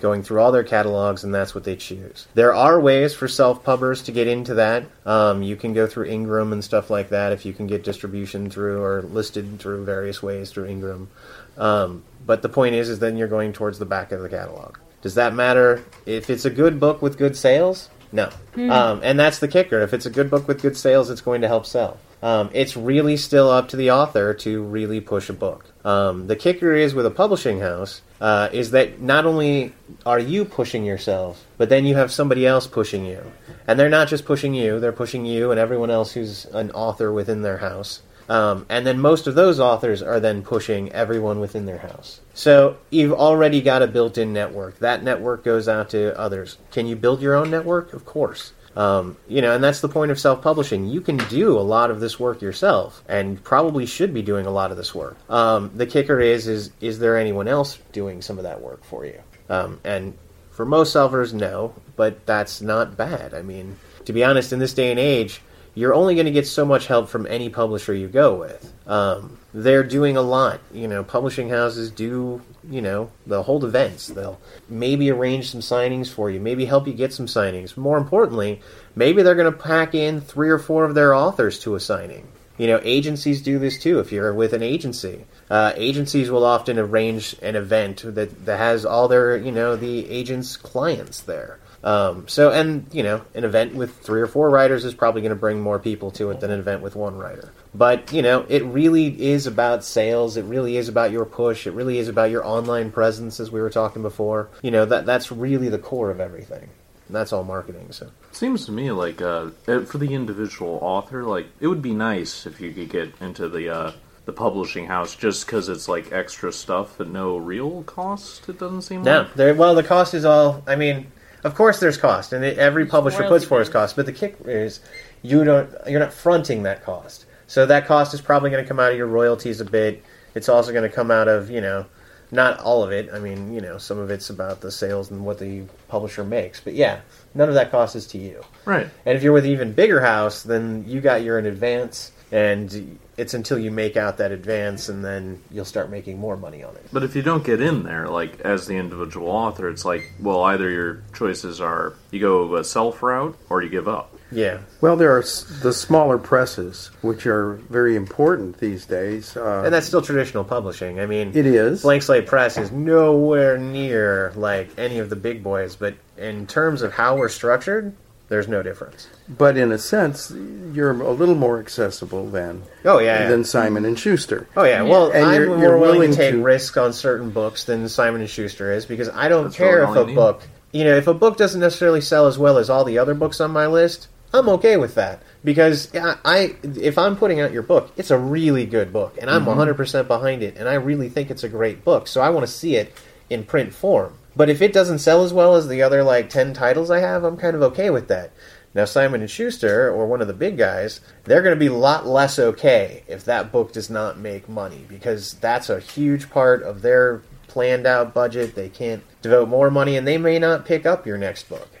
going 0.00 0.22
through 0.22 0.40
all 0.40 0.52
their 0.52 0.64
catalogs, 0.64 1.24
and 1.24 1.34
that's 1.34 1.54
what 1.54 1.64
they 1.64 1.76
choose. 1.76 2.26
There 2.34 2.54
are 2.54 2.80
ways 2.80 3.14
for 3.14 3.28
self 3.28 3.64
pubbers 3.64 4.02
to 4.04 4.12
get 4.12 4.26
into 4.26 4.54
that. 4.54 4.84
Um, 5.04 5.42
you 5.42 5.56
can 5.56 5.74
go 5.74 5.86
through 5.86 6.06
Ingram 6.06 6.52
and 6.52 6.64
stuff 6.64 6.90
like 6.90 7.10
that 7.10 7.32
if 7.32 7.44
you 7.44 7.52
can 7.52 7.66
get 7.66 7.84
distribution 7.84 8.50
through 8.50 8.82
or 8.82 9.02
listed 9.02 9.58
through 9.60 9.84
various 9.84 10.22
ways 10.22 10.50
through 10.50 10.66
Ingram. 10.66 11.10
Um, 11.56 12.04
but 12.24 12.42
the 12.42 12.48
point 12.48 12.74
is, 12.74 12.88
is 12.88 12.98
then 12.98 13.16
you're 13.16 13.28
going 13.28 13.52
towards 13.52 13.78
the 13.78 13.86
back 13.86 14.12
of 14.12 14.20
the 14.20 14.28
catalog. 14.28 14.78
Does 15.02 15.14
that 15.14 15.34
matter 15.34 15.84
if 16.06 16.30
it's 16.30 16.44
a 16.44 16.50
good 16.50 16.80
book 16.80 17.02
with 17.02 17.18
good 17.18 17.36
sales? 17.36 17.88
No. 18.10 18.30
Um, 18.70 19.00
and 19.02 19.18
that's 19.18 19.38
the 19.38 19.48
kicker. 19.48 19.80
If 19.82 19.92
it's 19.92 20.06
a 20.06 20.10
good 20.10 20.30
book 20.30 20.48
with 20.48 20.62
good 20.62 20.76
sales, 20.76 21.10
it's 21.10 21.20
going 21.20 21.42
to 21.42 21.48
help 21.48 21.66
sell. 21.66 21.98
Um, 22.22 22.50
it's 22.52 22.76
really 22.76 23.16
still 23.16 23.50
up 23.50 23.68
to 23.68 23.76
the 23.76 23.90
author 23.92 24.34
to 24.34 24.62
really 24.62 25.00
push 25.00 25.28
a 25.28 25.32
book. 25.32 25.72
Um, 25.84 26.26
the 26.26 26.36
kicker 26.36 26.74
is 26.74 26.94
with 26.94 27.06
a 27.06 27.10
publishing 27.10 27.60
house 27.60 28.02
uh, 28.20 28.48
is 28.52 28.72
that 28.72 29.00
not 29.00 29.24
only 29.24 29.72
are 30.04 30.18
you 30.18 30.44
pushing 30.44 30.84
yourself, 30.84 31.44
but 31.56 31.68
then 31.68 31.86
you 31.86 31.94
have 31.94 32.10
somebody 32.10 32.46
else 32.46 32.66
pushing 32.66 33.06
you. 33.06 33.22
And 33.66 33.78
they're 33.78 33.88
not 33.88 34.08
just 34.08 34.24
pushing 34.24 34.54
you, 34.54 34.80
they're 34.80 34.92
pushing 34.92 35.26
you 35.26 35.50
and 35.50 35.60
everyone 35.60 35.90
else 35.90 36.12
who's 36.12 36.44
an 36.46 36.70
author 36.72 37.12
within 37.12 37.42
their 37.42 37.58
house. 37.58 38.02
Um, 38.28 38.66
and 38.68 38.86
then 38.86 39.00
most 39.00 39.26
of 39.26 39.34
those 39.34 39.58
authors 39.58 40.02
are 40.02 40.20
then 40.20 40.42
pushing 40.42 40.92
everyone 40.92 41.40
within 41.40 41.64
their 41.64 41.78
house. 41.78 42.20
So 42.34 42.76
you've 42.90 43.14
already 43.14 43.62
got 43.62 43.80
a 43.80 43.86
built 43.86 44.18
in 44.18 44.34
network. 44.34 44.78
That 44.80 45.02
network 45.02 45.44
goes 45.44 45.66
out 45.66 45.90
to 45.90 46.18
others. 46.18 46.58
Can 46.70 46.86
you 46.86 46.94
build 46.94 47.22
your 47.22 47.34
own 47.34 47.50
network? 47.50 47.94
Of 47.94 48.04
course. 48.04 48.52
Um, 48.76 49.16
you 49.26 49.42
know, 49.42 49.54
and 49.54 49.64
that's 49.64 49.80
the 49.80 49.88
point 49.88 50.10
of 50.10 50.20
self 50.20 50.42
publishing. 50.42 50.86
You 50.86 51.00
can 51.00 51.16
do 51.16 51.58
a 51.58 51.60
lot 51.60 51.90
of 51.90 52.00
this 52.00 52.20
work 52.20 52.42
yourself, 52.42 53.02
and 53.08 53.42
probably 53.42 53.86
should 53.86 54.14
be 54.14 54.22
doing 54.22 54.46
a 54.46 54.50
lot 54.50 54.70
of 54.70 54.76
this 54.76 54.94
work. 54.94 55.16
Um, 55.30 55.72
the 55.74 55.86
kicker 55.86 56.20
is, 56.20 56.46
is, 56.46 56.70
is 56.80 56.98
there 56.98 57.18
anyone 57.18 57.48
else 57.48 57.78
doing 57.92 58.22
some 58.22 58.38
of 58.38 58.44
that 58.44 58.60
work 58.60 58.84
for 58.84 59.04
you? 59.04 59.20
Um, 59.48 59.80
and 59.84 60.16
for 60.50 60.64
most 60.64 60.94
selfers, 60.94 61.32
no, 61.32 61.74
but 61.96 62.26
that's 62.26 62.60
not 62.60 62.96
bad. 62.96 63.34
I 63.34 63.42
mean, 63.42 63.76
to 64.04 64.12
be 64.12 64.24
honest, 64.24 64.52
in 64.52 64.58
this 64.58 64.74
day 64.74 64.90
and 64.90 64.98
age, 64.98 65.40
you're 65.74 65.94
only 65.94 66.14
going 66.14 66.26
to 66.26 66.32
get 66.32 66.46
so 66.46 66.64
much 66.64 66.86
help 66.86 67.08
from 67.08 67.26
any 67.26 67.48
publisher 67.48 67.94
you 67.94 68.08
go 68.08 68.34
with. 68.34 68.72
Um, 68.86 69.37
they're 69.54 69.84
doing 69.84 70.16
a 70.16 70.22
lot. 70.22 70.60
You 70.72 70.88
know, 70.88 71.02
publishing 71.02 71.48
houses 71.48 71.90
do, 71.90 72.42
you 72.68 72.82
know, 72.82 73.10
they'll 73.26 73.42
hold 73.42 73.64
events. 73.64 74.08
They'll 74.08 74.40
maybe 74.68 75.10
arrange 75.10 75.50
some 75.50 75.60
signings 75.60 76.10
for 76.10 76.30
you, 76.30 76.40
maybe 76.40 76.64
help 76.64 76.86
you 76.86 76.92
get 76.92 77.12
some 77.12 77.26
signings. 77.26 77.76
More 77.76 77.98
importantly, 77.98 78.60
maybe 78.94 79.22
they're 79.22 79.34
going 79.34 79.52
to 79.52 79.58
pack 79.58 79.94
in 79.94 80.20
three 80.20 80.50
or 80.50 80.58
four 80.58 80.84
of 80.84 80.94
their 80.94 81.14
authors 81.14 81.58
to 81.60 81.74
a 81.74 81.80
signing. 81.80 82.28
You 82.58 82.66
know, 82.66 82.80
agencies 82.82 83.40
do 83.40 83.58
this 83.60 83.78
too. 83.78 84.00
If 84.00 84.10
you're 84.10 84.34
with 84.34 84.52
an 84.52 84.64
agency, 84.64 85.24
uh, 85.48 85.72
agencies 85.76 86.28
will 86.28 86.44
often 86.44 86.78
arrange 86.78 87.36
an 87.40 87.54
event 87.54 88.02
that, 88.04 88.46
that 88.46 88.58
has 88.58 88.84
all 88.84 89.06
their, 89.06 89.36
you 89.36 89.52
know, 89.52 89.76
the 89.76 90.10
agent's 90.10 90.56
clients 90.56 91.20
there. 91.20 91.60
Um, 91.84 92.26
so, 92.26 92.50
and 92.50 92.86
you 92.92 93.04
know, 93.04 93.22
an 93.34 93.44
event 93.44 93.76
with 93.76 93.96
three 93.98 94.20
or 94.20 94.26
four 94.26 94.50
writers 94.50 94.84
is 94.84 94.94
probably 94.94 95.22
going 95.22 95.30
to 95.30 95.36
bring 95.36 95.60
more 95.60 95.78
people 95.78 96.10
to 96.12 96.30
it 96.32 96.40
than 96.40 96.50
an 96.50 96.58
event 96.58 96.82
with 96.82 96.96
one 96.96 97.16
writer. 97.16 97.52
But 97.74 98.12
you 98.12 98.22
know, 98.22 98.46
it 98.48 98.64
really 98.64 99.06
is 99.30 99.46
about 99.46 99.84
sales. 99.84 100.36
It 100.36 100.44
really 100.44 100.76
is 100.76 100.88
about 100.88 101.10
your 101.10 101.24
push. 101.24 101.66
It 101.66 101.72
really 101.72 101.98
is 101.98 102.08
about 102.08 102.30
your 102.30 102.44
online 102.44 102.90
presence, 102.90 103.40
as 103.40 103.50
we 103.50 103.60
were 103.60 103.70
talking 103.70 104.02
before. 104.02 104.48
You 104.62 104.70
know, 104.70 104.84
that 104.86 105.06
that's 105.06 105.30
really 105.30 105.68
the 105.68 105.78
core 105.78 106.10
of 106.10 106.20
everything. 106.20 106.68
And 107.08 107.16
that's 107.16 107.32
all 107.32 107.44
marketing. 107.44 107.88
So, 107.90 108.10
Seems 108.32 108.66
to 108.66 108.72
me 108.72 108.90
like 108.90 109.22
uh, 109.22 109.50
uh, 109.66 109.80
for 109.80 109.98
the 109.98 110.14
individual 110.14 110.78
author, 110.82 111.24
like 111.24 111.46
it 111.60 111.66
would 111.66 111.82
be 111.82 111.94
nice 111.94 112.46
if 112.46 112.60
you 112.60 112.72
could 112.72 112.90
get 112.90 113.14
into 113.20 113.48
the 113.48 113.68
uh, 113.68 113.92
the 114.26 114.32
publishing 114.32 114.86
house 114.86 115.16
just 115.16 115.46
because 115.46 115.70
it's 115.70 115.88
like 115.88 116.12
extra 116.12 116.52
stuff 116.52 117.00
at 117.00 117.08
no 117.08 117.38
real 117.38 117.82
cost. 117.84 118.46
It 118.48 118.58
doesn't 118.58 118.82
seem 118.82 119.02
no, 119.02 119.22
like. 119.22 119.34
there. 119.34 119.54
Well, 119.54 119.74
the 119.74 119.82
cost 119.82 120.12
is 120.12 120.26
all. 120.26 120.62
I 120.66 120.76
mean, 120.76 121.06
of 121.44 121.54
course, 121.54 121.80
there's 121.80 121.96
cost, 121.96 122.34
and 122.34 122.44
it, 122.44 122.58
every 122.58 122.84
publisher 122.84 123.26
puts 123.26 123.44
forth 123.44 123.62
its 123.62 123.70
cost. 123.70 123.96
But 123.96 124.04
the 124.04 124.12
kick 124.12 124.36
is 124.44 124.80
you 125.22 125.44
don't. 125.44 125.70
You're 125.86 126.00
not 126.00 126.12
fronting 126.12 126.64
that 126.64 126.84
cost. 126.84 127.24
So 127.48 127.66
that 127.66 127.86
cost 127.86 128.14
is 128.14 128.20
probably 128.20 128.50
going 128.50 128.62
to 128.62 128.68
come 128.68 128.78
out 128.78 128.92
of 128.92 128.96
your 128.96 129.06
royalties 129.06 129.60
a 129.60 129.64
bit. 129.64 130.04
It's 130.34 130.48
also 130.48 130.70
going 130.70 130.88
to 130.88 130.94
come 130.94 131.10
out 131.10 131.26
of 131.26 131.50
you 131.50 131.60
know, 131.60 131.86
not 132.30 132.60
all 132.60 132.84
of 132.84 132.92
it. 132.92 133.08
I 133.12 133.18
mean, 133.18 133.52
you 133.52 133.60
know, 133.60 133.78
some 133.78 133.98
of 133.98 134.10
it's 134.10 134.30
about 134.30 134.60
the 134.60 134.70
sales 134.70 135.10
and 135.10 135.24
what 135.24 135.38
the 135.38 135.62
publisher 135.88 136.24
makes. 136.24 136.60
But 136.60 136.74
yeah, 136.74 137.00
none 137.34 137.48
of 137.48 137.54
that 137.54 137.70
cost 137.70 137.96
is 137.96 138.06
to 138.08 138.18
you. 138.18 138.44
Right. 138.64 138.88
And 139.06 139.16
if 139.16 139.22
you're 139.22 139.32
with 139.32 139.44
an 139.44 139.50
even 139.50 139.72
bigger 139.72 140.00
house, 140.00 140.42
then 140.42 140.84
you 140.86 141.00
got 141.00 141.22
your 141.22 141.38
in 141.38 141.46
advance, 141.46 142.12
and 142.30 142.98
it's 143.16 143.32
until 143.32 143.58
you 143.58 143.70
make 143.70 143.96
out 143.96 144.18
that 144.18 144.30
advance, 144.30 144.88
and 144.88 145.04
then 145.04 145.42
you'll 145.50 145.64
start 145.64 145.90
making 145.90 146.18
more 146.18 146.36
money 146.36 146.62
on 146.62 146.76
it. 146.76 146.86
But 146.92 147.02
if 147.02 147.16
you 147.16 147.22
don't 147.22 147.44
get 147.44 147.62
in 147.62 147.82
there, 147.82 148.08
like 148.08 148.40
as 148.40 148.66
the 148.66 148.76
individual 148.76 149.28
author, 149.28 149.68
it's 149.70 149.84
like, 149.84 150.12
well, 150.20 150.42
either 150.44 150.68
your 150.68 151.02
choices 151.14 151.60
are 151.60 151.94
you 152.10 152.20
go 152.20 152.56
a 152.56 152.64
self 152.64 153.02
route 153.02 153.38
or 153.48 153.62
you 153.62 153.70
give 153.70 153.88
up. 153.88 154.14
Yeah. 154.30 154.58
Well, 154.80 154.96
there 154.96 155.16
are 155.16 155.22
the 155.62 155.72
smaller 155.72 156.18
presses, 156.18 156.90
which 157.02 157.26
are 157.26 157.54
very 157.70 157.96
important 157.96 158.58
these 158.58 158.84
days. 158.84 159.36
Uh, 159.36 159.62
And 159.64 159.72
that's 159.72 159.86
still 159.86 160.02
traditional 160.02 160.44
publishing. 160.44 161.00
I 161.00 161.06
mean, 161.06 161.32
it 161.34 161.46
is. 161.46 161.82
Blank 161.82 162.02
Slate 162.02 162.26
Press 162.26 162.58
is 162.58 162.70
nowhere 162.70 163.56
near 163.58 164.32
like 164.36 164.68
any 164.78 164.98
of 164.98 165.08
the 165.10 165.16
big 165.16 165.42
boys, 165.42 165.76
but 165.76 165.94
in 166.16 166.46
terms 166.46 166.82
of 166.82 166.92
how 166.92 167.16
we're 167.16 167.28
structured, 167.28 167.94
there's 168.28 168.48
no 168.48 168.62
difference. 168.62 169.08
But 169.26 169.56
in 169.56 169.72
a 169.72 169.78
sense, 169.78 170.30
you're 170.74 170.90
a 170.90 171.12
little 171.12 171.34
more 171.34 171.58
accessible 171.58 172.28
than 172.28 172.62
Oh 172.84 172.98
yeah. 172.98 173.26
than 173.30 173.44
Simon 173.44 173.86
and 173.86 173.98
Schuster. 173.98 174.46
Oh 174.54 174.64
yeah, 174.64 174.82
well, 174.82 175.10
And 175.10 175.24
I'm 175.24 175.34
you're- 175.34 175.46
more 175.48 175.58
you're 175.58 175.78
willing, 175.78 175.98
willing 176.00 176.10
to 176.10 176.16
take 176.16 176.32
to- 176.34 176.42
risks 176.42 176.76
on 176.76 176.92
certain 176.92 177.30
books 177.30 177.64
than 177.64 177.88
Simon 177.88 178.20
and 178.20 178.28
Schuster 178.28 178.70
is 178.72 178.84
because 178.84 179.08
I 179.14 179.28
don't 179.28 179.44
That's 179.44 179.56
care 179.56 179.82
if 179.84 179.96
a 179.96 180.04
need. 180.04 180.14
book, 180.14 180.42
you 180.72 180.84
know, 180.84 180.94
if 180.94 181.06
a 181.06 181.14
book 181.14 181.38
doesn't 181.38 181.60
necessarily 181.62 182.02
sell 182.02 182.26
as 182.26 182.36
well 182.36 182.58
as 182.58 182.68
all 182.68 182.84
the 182.84 182.98
other 182.98 183.14
books 183.14 183.40
on 183.40 183.50
my 183.50 183.66
list, 183.66 184.08
I'm 184.32 184.48
okay 184.50 184.76
with 184.76 184.94
that 184.96 185.22
because 185.42 185.94
I, 185.94 186.16
I 186.24 186.56
if 186.62 186.98
I'm 186.98 187.16
putting 187.16 187.40
out 187.40 187.52
your 187.52 187.62
book, 187.62 187.92
it's 187.96 188.10
a 188.10 188.18
really 188.18 188.66
good 188.66 188.92
book, 188.92 189.16
and 189.20 189.30
I'm 189.30 189.40
mm-hmm. 189.40 189.50
100 189.50 189.74
percent 189.74 190.08
behind 190.08 190.42
it, 190.42 190.56
and 190.56 190.68
I 190.68 190.74
really 190.74 191.08
think 191.08 191.30
it's 191.30 191.44
a 191.44 191.48
great 191.48 191.84
book. 191.84 192.06
So 192.06 192.20
I 192.20 192.30
want 192.30 192.46
to 192.46 192.52
see 192.52 192.76
it 192.76 192.92
in 193.30 193.44
print 193.44 193.72
form. 193.72 194.18
But 194.36 194.50
if 194.50 194.62
it 194.62 194.72
doesn't 194.72 195.00
sell 195.00 195.24
as 195.24 195.32
well 195.32 195.56
as 195.56 195.66
the 195.66 195.82
other 195.82 196.04
like 196.04 196.30
10 196.30 196.54
titles 196.54 196.90
I 196.90 197.00
have, 197.00 197.24
I'm 197.24 197.36
kind 197.36 197.56
of 197.56 197.62
okay 197.62 197.90
with 197.90 198.08
that. 198.08 198.32
Now 198.74 198.84
Simon 198.84 199.20
and 199.20 199.30
Schuster 199.30 199.90
or 199.90 200.06
one 200.06 200.20
of 200.20 200.28
the 200.28 200.34
big 200.34 200.56
guys, 200.56 201.00
they're 201.24 201.42
going 201.42 201.56
to 201.56 201.58
be 201.58 201.66
a 201.66 201.74
lot 201.74 202.06
less 202.06 202.38
okay 202.38 203.02
if 203.08 203.24
that 203.24 203.50
book 203.50 203.72
does 203.72 203.90
not 203.90 204.18
make 204.18 204.48
money 204.48 204.84
because 204.88 205.34
that's 205.34 205.70
a 205.70 205.80
huge 205.80 206.30
part 206.30 206.62
of 206.62 206.82
their 206.82 207.22
planned 207.48 207.86
out 207.86 208.14
budget. 208.14 208.54
They 208.54 208.68
can't 208.68 209.02
devote 209.22 209.48
more 209.48 209.70
money 209.70 209.96
and 209.96 210.06
they 210.06 210.18
may 210.18 210.38
not 210.38 210.66
pick 210.66 210.86
up 210.86 211.06
your 211.06 211.18
next 211.18 211.48
book 211.48 211.77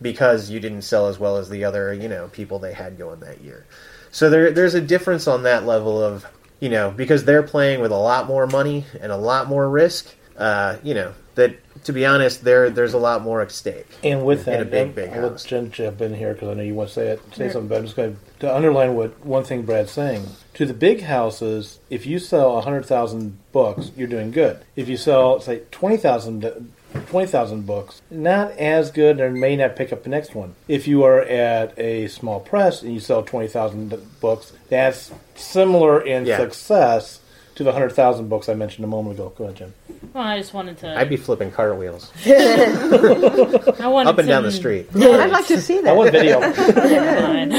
because 0.00 0.50
you 0.50 0.60
didn't 0.60 0.82
sell 0.82 1.06
as 1.08 1.18
well 1.18 1.36
as 1.36 1.48
the 1.48 1.64
other, 1.64 1.92
you 1.92 2.08
know, 2.08 2.28
people 2.28 2.58
they 2.58 2.72
had 2.72 2.98
going 2.98 3.20
that 3.20 3.40
year. 3.40 3.66
So 4.10 4.30
there, 4.30 4.50
there's 4.50 4.74
a 4.74 4.80
difference 4.80 5.26
on 5.26 5.44
that 5.44 5.64
level 5.66 6.02
of, 6.02 6.26
you 6.58 6.68
know, 6.68 6.90
because 6.90 7.24
they're 7.24 7.42
playing 7.42 7.80
with 7.80 7.92
a 7.92 7.96
lot 7.96 8.26
more 8.26 8.46
money 8.46 8.84
and 9.00 9.12
a 9.12 9.16
lot 9.16 9.48
more 9.48 9.68
risk. 9.68 10.14
Uh, 10.36 10.78
you 10.82 10.94
know 10.94 11.12
that 11.34 11.84
to 11.84 11.92
be 11.92 12.06
honest, 12.06 12.44
there 12.44 12.70
there's 12.70 12.94
a 12.94 12.98
lot 12.98 13.22
more 13.22 13.40
at 13.40 13.50
stake. 13.50 13.86
And 14.02 14.24
with 14.24 14.46
In 14.46 14.54
that, 14.54 14.62
a 14.62 14.64
big, 14.64 14.94
big 14.94 15.10
I'll 15.10 15.22
let 15.22 15.32
house. 15.32 15.44
Jen 15.44 15.70
jump 15.70 16.00
in 16.00 16.14
here 16.14 16.34
because 16.34 16.48
I 16.48 16.54
know 16.54 16.62
you 16.62 16.74
want 16.74 16.88
to 16.90 16.94
say 16.94 17.08
it, 17.08 17.20
say 17.34 17.50
something. 17.50 17.68
But 17.68 17.78
I'm 17.78 17.84
just 17.84 17.96
going 17.96 18.18
to 18.40 18.54
underline 18.54 18.94
what 18.94 19.24
one 19.24 19.44
thing 19.44 19.62
Brad's 19.62 19.90
saying. 19.90 20.26
To 20.54 20.66
the 20.66 20.74
big 20.74 21.02
houses, 21.02 21.78
if 21.88 22.06
you 22.06 22.18
sell 22.18 22.60
hundred 22.60 22.84
thousand 22.86 23.38
books, 23.52 23.90
you're 23.96 24.08
doing 24.08 24.30
good. 24.30 24.60
If 24.76 24.88
you 24.88 24.96
sell, 24.96 25.40
say, 25.40 25.62
20,000 25.70 26.72
20,000 27.08 27.66
books, 27.66 28.02
not 28.10 28.52
as 28.52 28.90
good, 28.90 29.20
and 29.20 29.40
may 29.40 29.56
not 29.56 29.76
pick 29.76 29.92
up 29.92 30.02
the 30.02 30.10
next 30.10 30.34
one. 30.34 30.54
If 30.68 30.88
you 30.88 31.04
are 31.04 31.20
at 31.20 31.78
a 31.78 32.08
small 32.08 32.40
press 32.40 32.82
and 32.82 32.92
you 32.92 33.00
sell 33.00 33.22
twenty 33.22 33.48
thousand 33.48 33.94
books, 34.20 34.52
that's 34.68 35.12
similar 35.34 36.00
in 36.00 36.26
Yeah. 36.26 36.36
success 36.38 37.20
to 37.56 37.64
the 37.64 37.72
hundred 37.72 37.90
thousand 37.92 38.28
books 38.28 38.48
I 38.48 38.54
mentioned 38.54 38.84
a 38.84 38.88
moment 38.88 39.14
ago. 39.18 39.32
Go 39.36 39.44
ahead, 39.44 39.56
Jen. 39.56 39.74
Well, 40.14 40.24
I 40.24 40.38
just 40.38 40.52
wanted 40.54 40.78
to. 40.78 40.98
I'd 40.98 41.08
be 41.08 41.16
flipping 41.16 41.50
cartwheels 41.50 42.10
I 42.26 43.86
wanted 43.86 44.08
up 44.10 44.18
and 44.18 44.26
to, 44.26 44.32
down 44.32 44.42
the 44.42 44.50
street. 44.52 44.88
Yeah, 44.94 45.08
I'd 45.10 45.30
like 45.30 45.46
to 45.48 45.60
see 45.60 45.80
that. 45.80 45.90
I 45.90 45.92
want 45.92 46.10
video. 46.12 46.40
Fine. 46.52 47.50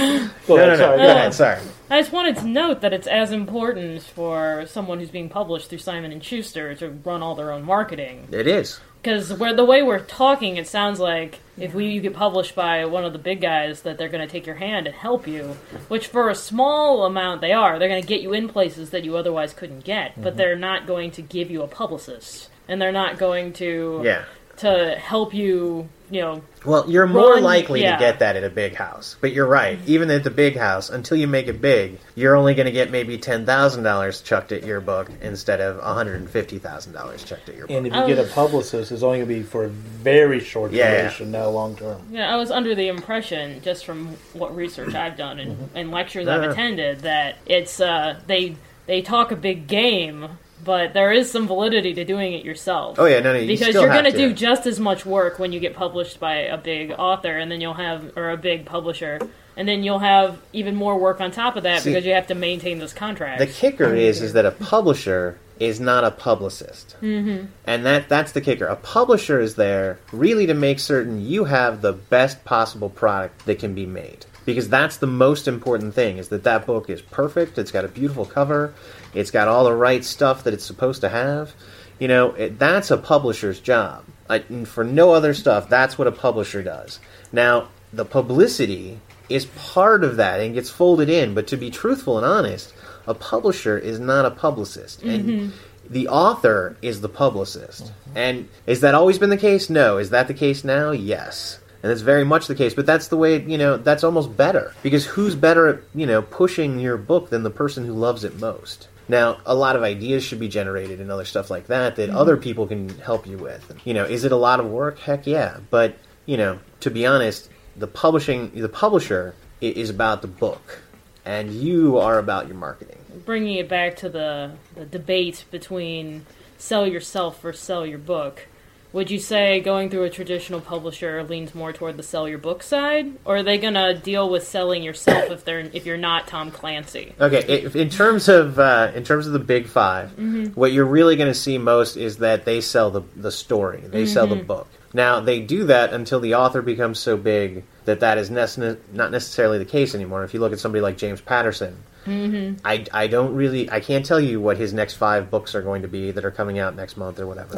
Go 0.48 0.56
No, 0.56 0.64
ahead. 0.64 0.70
no, 0.70 0.76
no. 0.76 0.76
Sorry. 0.78 0.98
Go 0.98 1.04
ahead. 1.12 1.34
Sorry. 1.34 1.60
I 1.90 2.00
just 2.02 2.12
wanted 2.14 2.38
to 2.38 2.48
note 2.48 2.82
that 2.82 2.94
it's 2.94 3.06
as 3.08 3.32
important 3.34 4.02
for 4.02 4.66
someone 4.68 5.00
who's 5.00 5.12
being 5.12 5.28
published 5.30 5.70
through 5.70 5.80
Simon 5.80 6.12
and 6.14 6.24
Schuster 6.24 6.74
to 6.76 6.90
run 6.90 7.22
all 7.22 7.36
their 7.36 7.52
own 7.52 7.64
marketing. 7.66 8.28
It 8.32 8.48
is. 8.48 8.80
Because 9.02 9.34
where 9.34 9.54
the 9.54 9.66
way 9.66 9.82
we're 9.82 10.00
talking, 10.00 10.58
it 10.58 10.68
sounds 10.68 11.00
like 11.00 11.40
if 11.58 11.74
we 11.74 11.88
you 11.88 12.02
get 12.02 12.14
published 12.14 12.54
by 12.54 12.86
one 12.86 13.04
of 13.04 13.14
the 13.14 13.20
big 13.20 13.42
guys, 13.42 13.82
that 13.82 13.98
they're 13.98 14.10
going 14.10 14.26
to 14.26 14.32
take 14.32 14.46
your 14.46 14.56
hand 14.58 14.86
and 14.86 14.96
help 14.96 15.28
you. 15.28 15.58
Which 15.88 16.08
for 16.08 16.30
a 16.30 16.36
small 16.36 17.04
amount 17.06 17.42
they 17.42 17.52
are. 17.52 17.80
They're 17.80 17.90
going 17.90 18.02
to 18.02 18.08
get 18.08 18.22
you 18.22 18.32
in 18.34 18.48
places 18.48 18.92
that 18.92 19.04
you 19.04 19.18
otherwise 19.18 19.54
couldn't 19.54 19.84
get, 19.84 20.12
Mm-hmm. 20.12 20.24
but 20.24 20.38
they're 20.38 20.56
not 20.56 20.86
going 20.86 21.10
to 21.12 21.22
give 21.24 21.50
you 21.50 21.64
a 21.64 21.68
publicist, 21.68 22.50
and 22.68 22.80
they're 22.82 22.92
not 22.92 23.18
going 23.18 23.54
to 23.54 24.02
Yeah. 24.04 24.26
to 24.58 24.96
help 25.00 25.34
you. 25.34 25.90
You 26.12 26.22
know, 26.22 26.42
Well, 26.66 26.90
you're 26.90 27.08
more 27.08 27.36
Run- 27.36 27.44
likely 27.44 27.82
yeah. 27.82 27.96
to 27.96 28.00
get 28.00 28.20
that 28.20 28.36
at 28.36 28.44
a 28.44 28.50
big 28.50 28.76
house. 28.76 29.16
But 29.22 29.32
you're 29.32 29.48
right. 29.48 29.80
Even 29.88 30.12
at 30.12 30.24
the 30.26 30.30
big 30.30 30.58
house, 30.58 30.90
until 30.90 31.18
you 31.18 31.26
make 31.26 31.48
it 31.48 31.62
big, 31.62 32.00
you're 32.16 32.36
only 32.36 32.54
going 32.54 32.66
to 32.66 32.72
get 32.72 32.92
maybe 32.92 33.18
$10,000 33.18 34.24
chucked 34.26 34.52
at 34.52 34.64
your 34.66 34.82
book 34.82 35.10
instead 35.22 35.62
of 35.62 35.78
$150,000 35.82 37.26
chucked 37.26 37.50
at 37.50 37.56
your 37.56 37.68
book. 37.68 37.76
And 37.78 37.88
if 37.88 37.94
you 37.94 38.06
get 38.16 38.20
a 38.20 38.30
publicist, 38.30 38.92
it's 38.92 39.04
only 39.04 39.20
going 39.20 39.30
to 39.30 39.36
be 39.36 39.42
for 39.44 39.66
a 39.66 39.70
very 39.70 40.40
short 40.40 40.72
Yeah, 40.72 40.92
yeah. 40.92 41.02
duration, 41.04 41.32
not 41.32 41.48
long 41.50 41.76
term. 41.76 42.02
Yeah, 42.12 42.32
I 42.34 42.38
was 42.38 42.52
under 42.52 42.76
the 42.76 42.88
impression, 42.88 43.62
just 43.62 43.86
from 43.86 44.08
what 44.34 44.56
research 44.56 44.94
I've 44.96 45.18
done 45.18 45.40
and, 45.40 45.52
Mm-hmm. 45.52 45.78
and 45.78 45.92
lectures 45.92 46.26
No, 46.26 46.42
I've 46.42 46.52
attended, 46.52 47.00
that 47.02 47.38
it's 47.46 47.80
uh, 47.80 48.20
they 48.28 48.56
they 48.88 49.02
talk 49.02 49.32
a 49.32 49.36
big 49.36 49.68
game, 49.68 50.28
but 50.64 50.94
there 50.94 51.12
is 51.12 51.32
some 51.32 51.48
validity 51.48 51.94
to 51.94 52.06
doing 52.06 52.34
it 52.34 52.46
yourself. 52.46 53.00
Oh, 53.00 53.06
yeah, 53.06 53.20
no, 53.20 53.34
no, 53.34 53.40
you 53.40 53.48
because 53.48 53.74
you're 53.74 53.88
going 53.88 54.06
to. 54.06 54.12
do 54.12 54.34
just 54.34 54.68
as 54.68 54.80
much 54.80 55.06
work 55.06 55.40
when 55.40 55.52
you 55.52 55.60
get 55.60 55.76
published 55.76 56.20
by 56.20 56.36
a 56.36 56.58
big 56.58 56.92
author, 56.92 57.38
and 57.38 57.52
then 57.52 57.62
you'll 57.62 57.74
have 57.74 58.16
or 58.16 58.30
a 58.30 58.38
big 58.38 58.66
publisher, 58.66 59.20
and 59.58 59.68
then 59.68 59.84
you'll 59.84 60.00
have 60.00 60.40
even 60.54 60.76
more 60.76 60.98
work 60.98 61.22
on 61.22 61.32
top 61.32 61.56
of 61.56 61.64
that 61.64 61.82
See, 61.82 61.90
because 61.90 62.06
you 62.06 62.14
have 62.14 62.28
to 62.28 62.36
maintain 62.36 62.80
those 62.80 62.94
contracts. 62.94 63.44
The 63.44 63.52
kicker 63.52 63.96
is 63.96 64.22
is 64.22 64.34
that 64.34 64.46
a 64.46 64.52
publisher 64.52 65.40
is 65.60 65.80
not 65.80 66.04
a 66.04 66.12
publicist, 66.12 66.96
mm-hmm. 67.02 67.46
and 67.66 67.86
that 67.86 68.10
that's 68.10 68.34
the 68.34 68.42
kicker. 68.42 68.66
A 68.66 68.76
publisher 68.76 69.40
is 69.40 69.56
there 69.56 70.00
really 70.12 70.46
to 70.48 70.54
make 70.54 70.80
certain 70.80 71.26
you 71.26 71.46
have 71.46 71.82
the 71.82 71.94
best 71.94 72.44
possible 72.46 72.90
product 72.90 73.46
that 73.46 73.60
can 73.60 73.74
be 73.74 73.86
made, 73.86 74.26
because 74.46 74.70
that's 74.70 74.98
the 74.98 75.08
most 75.08 75.48
important 75.48 75.94
thing. 75.96 76.18
Is 76.18 76.30
that 76.30 76.44
that 76.44 76.66
book 76.66 76.90
is 76.90 77.02
perfect. 77.02 77.58
It's 77.58 77.72
got 77.72 77.86
a 77.86 77.90
beautiful 77.90 78.26
cover. 78.26 78.74
It's 79.14 79.32
got 79.32 79.48
all 79.48 79.64
the 79.64 79.74
right 79.74 80.04
stuff 80.04 80.44
that 80.44 80.54
it's 80.54 80.66
supposed 80.66 81.02
to 81.02 81.10
have. 81.10 81.54
You 82.00 82.08
know, 82.08 82.32
it, 82.32 82.58
that's 82.58 82.92
a 82.92 82.98
publisher's 82.98 83.60
job. 83.60 84.06
I, 84.30 84.38
and 84.50 84.68
for 84.68 84.84
no 84.84 85.12
other 85.14 85.34
stuff, 85.34 85.70
that's 85.70 85.98
what 85.98 86.08
a 86.08 86.12
publisher 86.12 86.64
does. 86.64 87.00
Now, 87.32 87.70
the 87.94 88.06
publicity 88.06 89.00
is 89.30 89.46
part 89.46 90.04
of 90.04 90.18
that 90.18 90.40
and 90.40 90.54
gets 90.54 90.70
folded 90.70 91.10
in, 91.10 91.34
but 91.34 91.48
to 91.48 91.58
be 91.58 91.70
truthful 91.70 92.18
and 92.18 92.26
honest, 92.26 92.74
a 93.08 93.14
publisher 93.14 93.78
is 93.78 94.00
not 94.00 94.26
a 94.26 94.32
publicist. 94.32 95.04
And 95.04 95.26
mm-hmm. 95.26 95.58
the 95.90 96.08
author 96.08 96.78
is 96.82 97.02
the 97.02 97.10
publicist. 97.10 97.86
Mm-hmm. 97.86 98.18
And 98.18 98.50
is 98.66 98.82
that 98.82 98.96
always 98.96 99.20
been 99.20 99.30
the 99.30 99.38
case? 99.38 99.70
No. 99.70 99.98
Is 99.98 100.12
that 100.12 100.28
the 100.28 100.34
case 100.34 100.64
now? 100.64 100.92
Yes. 100.92 101.60
And 101.84 101.90
that's 101.90 102.02
very 102.02 102.24
much 102.24 102.48
the 102.48 102.56
case, 102.56 102.76
but 102.76 102.86
that's 102.86 103.08
the 103.08 103.18
way, 103.18 103.42
you 103.42 103.58
know, 103.58 103.78
that's 103.78 104.04
almost 104.04 104.38
better. 104.38 104.74
Because 104.84 105.06
who's 105.06 105.34
better 105.34 105.68
at, 105.68 105.80
you 105.96 106.06
know, 106.06 106.22
pushing 106.22 106.80
your 106.80 106.96
book 106.96 107.32
than 107.32 107.42
the 107.42 107.50
person 107.50 107.86
who 107.86 107.94
loves 107.94 108.24
it 108.24 108.40
most? 108.40 108.88
Now, 109.12 109.40
a 109.46 109.54
lot 109.54 109.76
of 109.76 109.84
ideas 109.84 110.24
should 110.24 110.40
be 110.40 110.48
generated 110.48 111.02
and 111.02 111.12
other 111.12 111.26
stuff 111.26 111.52
like 111.52 111.68
that 111.68 111.98
that 111.98 112.08
mm-hmm. 112.08 112.18
other 112.18 112.38
people 112.38 112.66
can 112.66 112.88
help 113.00 113.28
you 113.28 113.38
with. 113.38 113.70
You 113.84 113.94
know, 113.94 114.06
is 114.06 114.24
it 114.24 114.32
a 114.32 114.38
lot 114.38 114.62
of 114.62 114.68
work? 114.68 115.00
Heck 115.00 115.28
yeah. 115.28 115.58
But, 115.70 115.98
you 116.26 116.38
know, 116.38 116.60
to 116.80 116.90
be 116.90 117.06
honest, 117.06 117.50
the 117.76 117.88
publishing, 117.88 118.52
the 118.52 118.70
publisher 118.70 119.36
is 119.60 119.90
about 119.90 120.22
the 120.22 120.30
book, 120.30 120.82
and 121.26 121.52
you 121.52 121.98
are 121.98 122.20
about 122.20 122.48
your 122.48 122.56
marketing. 122.56 123.00
bringing 123.26 123.58
it 123.58 123.68
back 123.68 123.98
to 123.98 124.08
the, 124.08 124.54
the 124.76 124.86
debate 124.86 125.44
between 125.52 126.26
sell 126.58 126.88
yourself 126.88 127.44
or 127.44 127.52
sell 127.52 127.86
your 127.86 128.00
book, 128.00 128.48
would 128.94 129.10
you 129.10 129.20
say 129.20 129.60
going 129.60 129.90
through 129.90 130.04
a 130.04 130.10
traditional 130.10 130.60
publisher 130.60 131.24
leans 131.24 131.56
more 131.56 131.72
toward 131.72 131.98
the 131.98 132.04
sell 132.04 132.28
your 132.28 132.38
book 132.38 132.64
side, 132.64 133.14
or 133.26 133.38
are 133.38 133.44
they 133.44 133.58
gonna 133.58 133.94
deal 133.94 134.30
with 134.30 134.46
selling 134.46 134.84
yourself 134.84 135.32
if 135.32 135.46
they're 135.46 135.70
if 135.74 135.86
you're 135.86 135.98
not 135.98 136.28
Tom 136.28 136.52
Clancy? 136.52 137.14
Okay, 137.20 137.64
in 137.74 137.90
terms 137.90 138.28
of 138.28 138.60
uh, 138.60 138.92
in 138.94 139.04
terms 139.04 139.28
of 139.28 139.34
the 139.34 139.40
big 139.40 139.68
5 139.68 140.56
what 140.56 140.72
you're 140.72 140.86
really 140.86 141.16
going 141.16 141.30
to 141.30 141.34
see 141.34 141.58
most 141.58 141.96
is 141.96 142.18
that 142.18 142.46
they 142.46 142.62
sell 142.62 142.92
the 142.92 143.02
the 143.16 143.32
story, 143.32 143.82
they 143.82 144.06
sell 144.06 144.28
the 144.28 144.36
book. 144.36 144.68
Now 144.94 145.20
they 145.20 145.40
do 145.40 145.66
that 145.66 145.94
until 145.94 146.20
the 146.20 146.36
author 146.36 146.62
becomes 146.62 147.00
so 147.00 147.18
big 147.18 147.64
that 147.86 148.00
that 148.02 148.18
is 148.18 148.30
not 148.30 149.12
necessarily 149.12 149.58
the 149.58 149.66
case 149.66 149.96
anymore. 149.96 150.24
If 150.24 150.34
you 150.34 150.40
look 150.40 150.54
at 150.54 150.60
somebody 150.60 150.82
like 150.82 150.98
James 150.98 151.22
Patterson, 151.22 151.76
I, 152.08 152.86
I 152.92 153.08
don't 153.08 153.36
really 153.36 153.70
I 153.70 153.80
can't 153.80 154.04
tell 154.06 154.20
you 154.20 154.42
what 154.42 154.58
his 154.58 154.74
next 154.74 154.96
five 154.96 155.30
books 155.30 155.54
are 155.54 155.62
going 155.62 155.84
to 155.84 155.88
be 155.88 156.10
that 156.12 156.26
are 156.26 156.32
coming 156.32 156.58
out 156.58 156.76
next 156.76 156.98
month 156.98 157.20
or 157.20 157.28
whatever. 157.28 157.56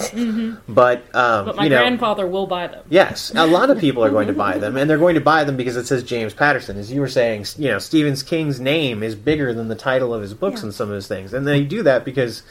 But 0.67 0.99
um, 1.15 1.45
But 1.45 1.55
my 1.55 1.63
you 1.63 1.69
know, 1.69 1.79
grandfather 1.79 2.27
will 2.27 2.47
buy 2.47 2.67
them. 2.67 2.83
Yes, 2.89 3.31
a 3.35 3.47
lot 3.47 3.69
of 3.69 3.79
people 3.79 4.03
are 4.03 4.09
going 4.09 4.27
to 4.27 4.33
buy 4.33 4.57
them, 4.63 4.75
and 4.77 4.89
they're 4.89 4.97
going 4.97 5.15
to 5.15 5.21
buy 5.21 5.43
them 5.45 5.55
because 5.57 5.77
it 5.77 5.85
says 5.87 6.03
James 6.03 6.33
Patterson. 6.33 6.77
As 6.77 6.91
you 6.91 6.99
were 6.99 7.07
saying, 7.07 7.45
you 7.57 7.69
know, 7.69 7.79
Stephen 7.79 8.15
King's 8.17 8.59
name 8.59 9.01
is 9.01 9.15
bigger 9.15 9.53
than 9.53 9.67
the 9.69 9.75
title 9.75 10.13
of 10.13 10.21
his 10.21 10.33
books 10.33 10.59
Yeah. 10.61 10.65
and 10.65 10.73
some 10.73 10.89
of 10.89 10.95
his 10.95 11.07
things, 11.07 11.33
and 11.33 11.47
they 11.47 11.63
do 11.63 11.81
that 11.83 12.03
because 12.05 12.43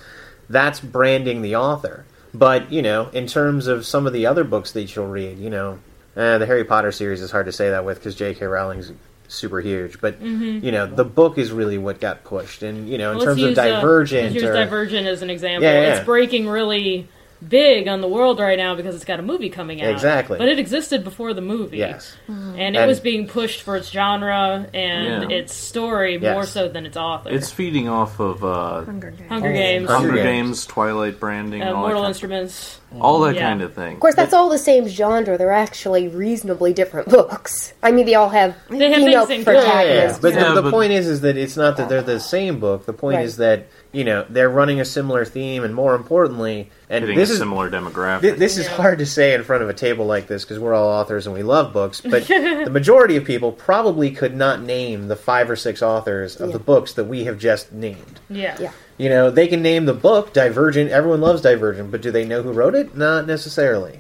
that's 0.49 0.81
branding 0.81 1.43
the 1.43 1.57
author. 1.57 2.05
But 2.35 2.73
you 2.73 2.81
know, 2.81 3.09
in 3.11 3.27
terms 3.27 3.67
of 3.67 3.85
some 3.85 4.07
of 4.07 4.15
the 4.15 4.25
other 4.25 4.45
books 4.45 4.73
that 4.73 4.97
you'll 4.97 5.09
read, 5.09 5.39
you 5.39 5.51
know, 5.51 5.79
uh, 6.17 6.39
the 6.39 6.47
Harry 6.47 6.65
Potter 6.65 6.93
series 6.93 7.21
is 7.23 7.31
hard 7.31 7.47
to 7.47 7.53
say 7.53 7.71
that 7.71 7.85
with 7.85 7.99
because 7.99 8.15
J.K. 8.15 8.45
Rowling's 8.47 8.93
super 9.29 9.61
huge. 9.61 10.01
But 10.01 10.21
you 10.21 10.71
know, 10.73 10.87
the 10.87 11.05
book 11.05 11.39
is 11.39 11.51
really 11.53 11.79
what 11.79 12.01
got 12.01 12.25
pushed, 12.25 12.63
and 12.63 12.89
you 12.89 12.99
know, 12.99 13.13
in 13.13 13.19
Let's 13.19 13.27
terms 13.31 13.43
of 13.43 13.49
use, 13.51 13.59
uh, 13.59 13.65
Divergent, 13.81 14.23
let's 14.25 14.35
use 14.35 14.45
or, 14.45 14.53
Divergent 14.53 15.07
as 15.07 15.23
an 15.23 15.31
example. 15.31 15.65
Yeah, 15.65 15.81
yeah. 15.83 15.95
It's 15.97 16.05
breaking 16.05 16.49
really 16.49 17.09
big 17.49 17.89
on 17.89 18.01
the 18.01 18.07
world 18.07 18.39
right 18.39 18.57
now 18.57 18.77
because 18.77 18.95
it's 18.95 19.05
got 19.05 19.19
a 19.19 19.23
movie 19.23 19.49
coming 19.51 19.83
out. 19.83 19.91
Exactly. 19.91 20.39
But 20.39 20.47
it 20.49 20.61
existed 20.61 21.03
before 21.03 21.35
the 21.35 21.41
movie. 21.41 21.79
yes, 21.79 22.15
And 22.29 22.77
it 22.77 22.79
And- 22.79 22.87
was 22.87 23.01
being 23.01 23.27
pushed 23.27 23.63
for 23.63 23.75
its 23.77 23.91
genre 23.91 24.65
and 24.73 25.29
Yeah. 25.29 25.37
its 25.39 25.53
story 25.53 26.19
Yes. 26.23 26.35
more 26.35 26.45
so 26.47 26.69
than 26.69 26.87
its 26.87 26.97
author. 26.97 27.31
It's 27.31 27.51
feeding 27.51 27.89
off 27.89 28.21
of 28.21 28.45
uh, 28.45 28.85
Hunger 28.85 29.11
Games. 29.11 29.29
Hunger 29.29 29.53
Games, 29.53 29.89
Hunger 29.91 30.09
Hunger 30.09 30.23
Games. 30.23 30.47
Games, 30.47 30.67
Twilight 30.67 31.19
branding, 31.19 31.63
uh, 31.63 31.67
and 31.67 31.75
all, 31.75 31.81
Mortal 31.81 32.03
that 32.03 32.05
kind, 32.05 32.15
Instruments. 32.15 32.79
All 33.01 33.21
that 33.21 33.35
Yeah. 33.35 33.49
kind 33.49 33.63
of 33.63 33.73
thing. 33.75 33.95
Of 33.95 34.01
course, 34.01 34.15
that's 34.15 34.35
all 34.35 34.49
the 34.49 34.59
same 34.59 34.87
genre. 34.89 35.39
They're 35.39 35.51
actually 35.53 36.09
reasonably 36.09 36.73
different 36.73 37.09
books. 37.09 37.73
I 37.83 37.91
mean, 37.93 38.07
they 38.07 38.15
all 38.15 38.29
have 38.31 38.55
They 38.69 38.91
have 38.91 38.97
female 39.03 39.27
things 39.27 39.47
in 39.47 39.55
Yeah, 39.55 39.63
yeah, 39.83 39.93
yeah. 39.95 40.19
But 40.21 40.35
Yeah, 40.35 40.49
the, 40.49 40.55
the 40.57 40.63
but- 40.63 40.71
point 40.73 40.93
is, 40.93 41.07
is 41.07 41.21
that 41.23 41.37
it's 41.37 41.57
not 41.57 41.77
that 41.77 41.89
they're 41.89 42.03
the 42.03 42.21
same 42.21 42.61
book. 42.61 42.87
The 42.87 42.93
point 42.93 43.17
Right. 43.17 43.25
is 43.25 43.37
that 43.39 43.67
you 43.93 44.05
know 44.05 44.25
they're 44.31 44.49
running 44.49 44.81
a 44.81 44.85
similar 44.85 45.25
theme, 45.25 45.65
and 45.65 45.75
more 45.75 45.95
importantly, 45.95 46.71
And 46.89 47.03
Hitting 47.05 47.17
this 47.19 47.31
a 47.31 47.33
is 47.35 47.39
similar 47.39 47.71
demographic. 47.71 48.21
Th- 48.23 48.37
This 48.37 48.59
is 48.59 48.67
hard 48.67 48.99
to 48.99 49.07
say 49.07 49.33
in 49.35 49.45
front 49.45 49.63
of 49.63 49.69
a 49.71 49.75
table 49.75 50.05
like 50.07 50.27
this 50.27 50.45
because 50.45 50.59
we're 50.59 50.75
all 50.75 50.89
authors 50.89 51.27
and 51.27 51.35
we 51.35 51.43
love 51.43 51.73
books, 51.73 52.01
but 52.05 52.27
the 52.27 52.69
majority 52.71 53.17
of 53.17 53.25
people 53.25 53.51
probably 53.53 54.11
could 54.11 54.37
not 54.37 54.63
name 54.63 55.09
the 55.09 55.17
five 55.17 55.49
or 55.51 55.57
six 55.57 55.83
authors 55.83 56.37
of 56.37 56.49
Yeah. 56.51 56.53
the 56.55 56.59
books 56.59 56.93
that 56.95 57.05
we 57.05 57.25
have 57.25 57.39
just 57.39 57.73
named. 57.73 58.21
Yeah. 58.29 58.57
Yeah. 58.61 58.71
You 59.03 59.09
know, 59.09 59.31
they 59.31 59.49
can 59.49 59.63
name 59.63 59.87
the 59.87 59.95
book 59.95 60.33
Divergent. 60.33 60.93
Everyone 60.93 61.21
loves 61.21 61.43
Divergent, 61.43 61.91
but 61.91 62.03
do 62.03 62.13
they 62.13 62.25
know 62.25 62.41
who 62.41 62.53
wrote 62.53 62.77
it? 62.77 62.97
Not 62.97 63.27
necessarily. 63.27 63.99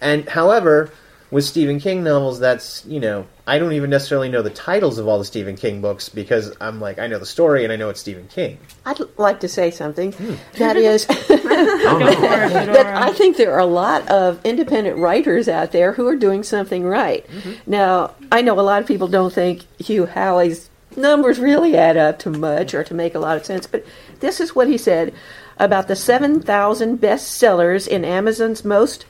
And 0.00 0.28
however, 0.28 0.92
with 1.32 1.44
Stephen 1.44 1.80
King 1.80 2.04
novels, 2.04 2.38
that's 2.38 2.86
you 2.86 3.00
know, 3.00 3.26
I 3.48 3.58
don't 3.58 3.72
even 3.72 3.90
necessarily 3.90 4.28
know 4.28 4.42
the 4.42 4.50
titles 4.50 4.98
of 4.98 5.08
all 5.08 5.18
the 5.18 5.24
Stephen 5.24 5.56
King 5.56 5.80
books 5.80 6.08
because 6.08 6.54
I'm 6.60 6.80
like, 6.80 7.00
I 7.00 7.08
know 7.08 7.18
the 7.18 7.26
story 7.26 7.64
and 7.64 7.72
I 7.72 7.76
know 7.76 7.88
it's 7.88 7.98
Stephen 7.98 8.28
King. 8.28 8.58
I'd 8.86 9.00
like 9.16 9.40
to 9.40 9.48
say 9.48 9.72
something. 9.72 10.12
Hmm. 10.12 10.34
That 10.58 10.76
is, 10.76 11.04
that 11.08 12.92
I 12.94 13.12
think 13.12 13.36
there 13.36 13.54
are 13.54 13.58
a 13.58 13.66
lot 13.66 14.08
of 14.08 14.40
independent 14.44 14.98
writers 14.98 15.48
out 15.48 15.72
there 15.72 15.94
who 15.94 16.06
are 16.06 16.14
doing 16.14 16.44
something 16.44 16.84
right. 16.84 17.26
Mm-hmm. 17.26 17.68
Now, 17.68 18.14
I 18.30 18.40
know 18.40 18.60
a 18.60 18.62
lot 18.62 18.80
of 18.80 18.86
people 18.86 19.08
don't 19.08 19.32
think 19.32 19.64
Hugh 19.80 20.06
Howey's 20.06 20.70
numbers 20.96 21.38
really 21.38 21.76
add 21.76 21.96
up 21.96 22.18
to 22.20 22.30
much 22.30 22.74
or 22.74 22.84
to 22.84 22.94
make 22.94 23.14
a 23.14 23.18
lot 23.18 23.36
of 23.36 23.44
sense, 23.44 23.66
but 23.66 23.84
this 24.20 24.40
is 24.40 24.54
what 24.54 24.68
he 24.68 24.78
said 24.78 25.12
about 25.58 25.88
the 25.88 25.96
7,000 25.96 26.98
bestsellers 26.98 27.86
in 27.86 28.04
Amazon's 28.04 28.64
most 28.64 29.06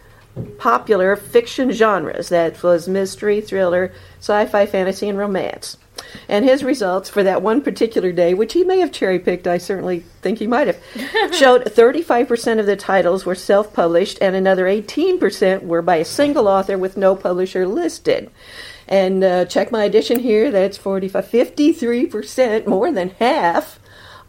popular 0.59 1.17
fiction 1.17 1.71
genres. 1.71 2.29
That 2.29 2.63
was 2.63 2.89
mystery, 2.89 3.41
thriller, 3.41 3.93
sci 4.19 4.47
fi, 4.47 4.67
fantasy, 4.67 5.09
and 5.09 5.19
romance. 5.19 5.77
And 6.29 6.45
his 6.45 6.65
results 6.65 7.09
for 7.09 7.23
that 7.23 7.43
one 7.43 7.61
particular 7.61 8.13
day, 8.13 8.35
which 8.35 8.53
he 8.53 8.65
may 8.65 8.81
have 8.81 8.93
cherry 8.93 9.19
picked, 9.19 9.47
I 9.47 9.59
certainly 9.59 10.01
think 10.23 10.39
he 10.39 10.47
might 10.47 10.67
have, 10.67 10.81
showed 11.35 11.65
35% 11.65 12.59
of 12.59 12.67
the 12.67 12.77
titles 12.77 13.25
were 13.25 13.35
self 13.35 13.73
published 13.73 14.19
and 14.21 14.35
another 14.35 14.67
18% 14.67 15.63
were 15.63 15.83
by 15.83 15.97
a 15.97 16.05
single 16.05 16.49
author 16.49 16.77
with 16.77 16.97
no 16.97 17.15
publisher 17.15 17.67
listed. 17.67 18.31
And 18.89 19.25
uh, 19.25 19.45
check 19.47 19.73
my 19.73 19.85
edition 19.85 20.19
here, 20.21 20.51
that's 20.51 20.77
45, 20.77 21.27
53%, 21.27 22.67
more 22.67 22.93
than 22.93 23.11
half 23.19 23.79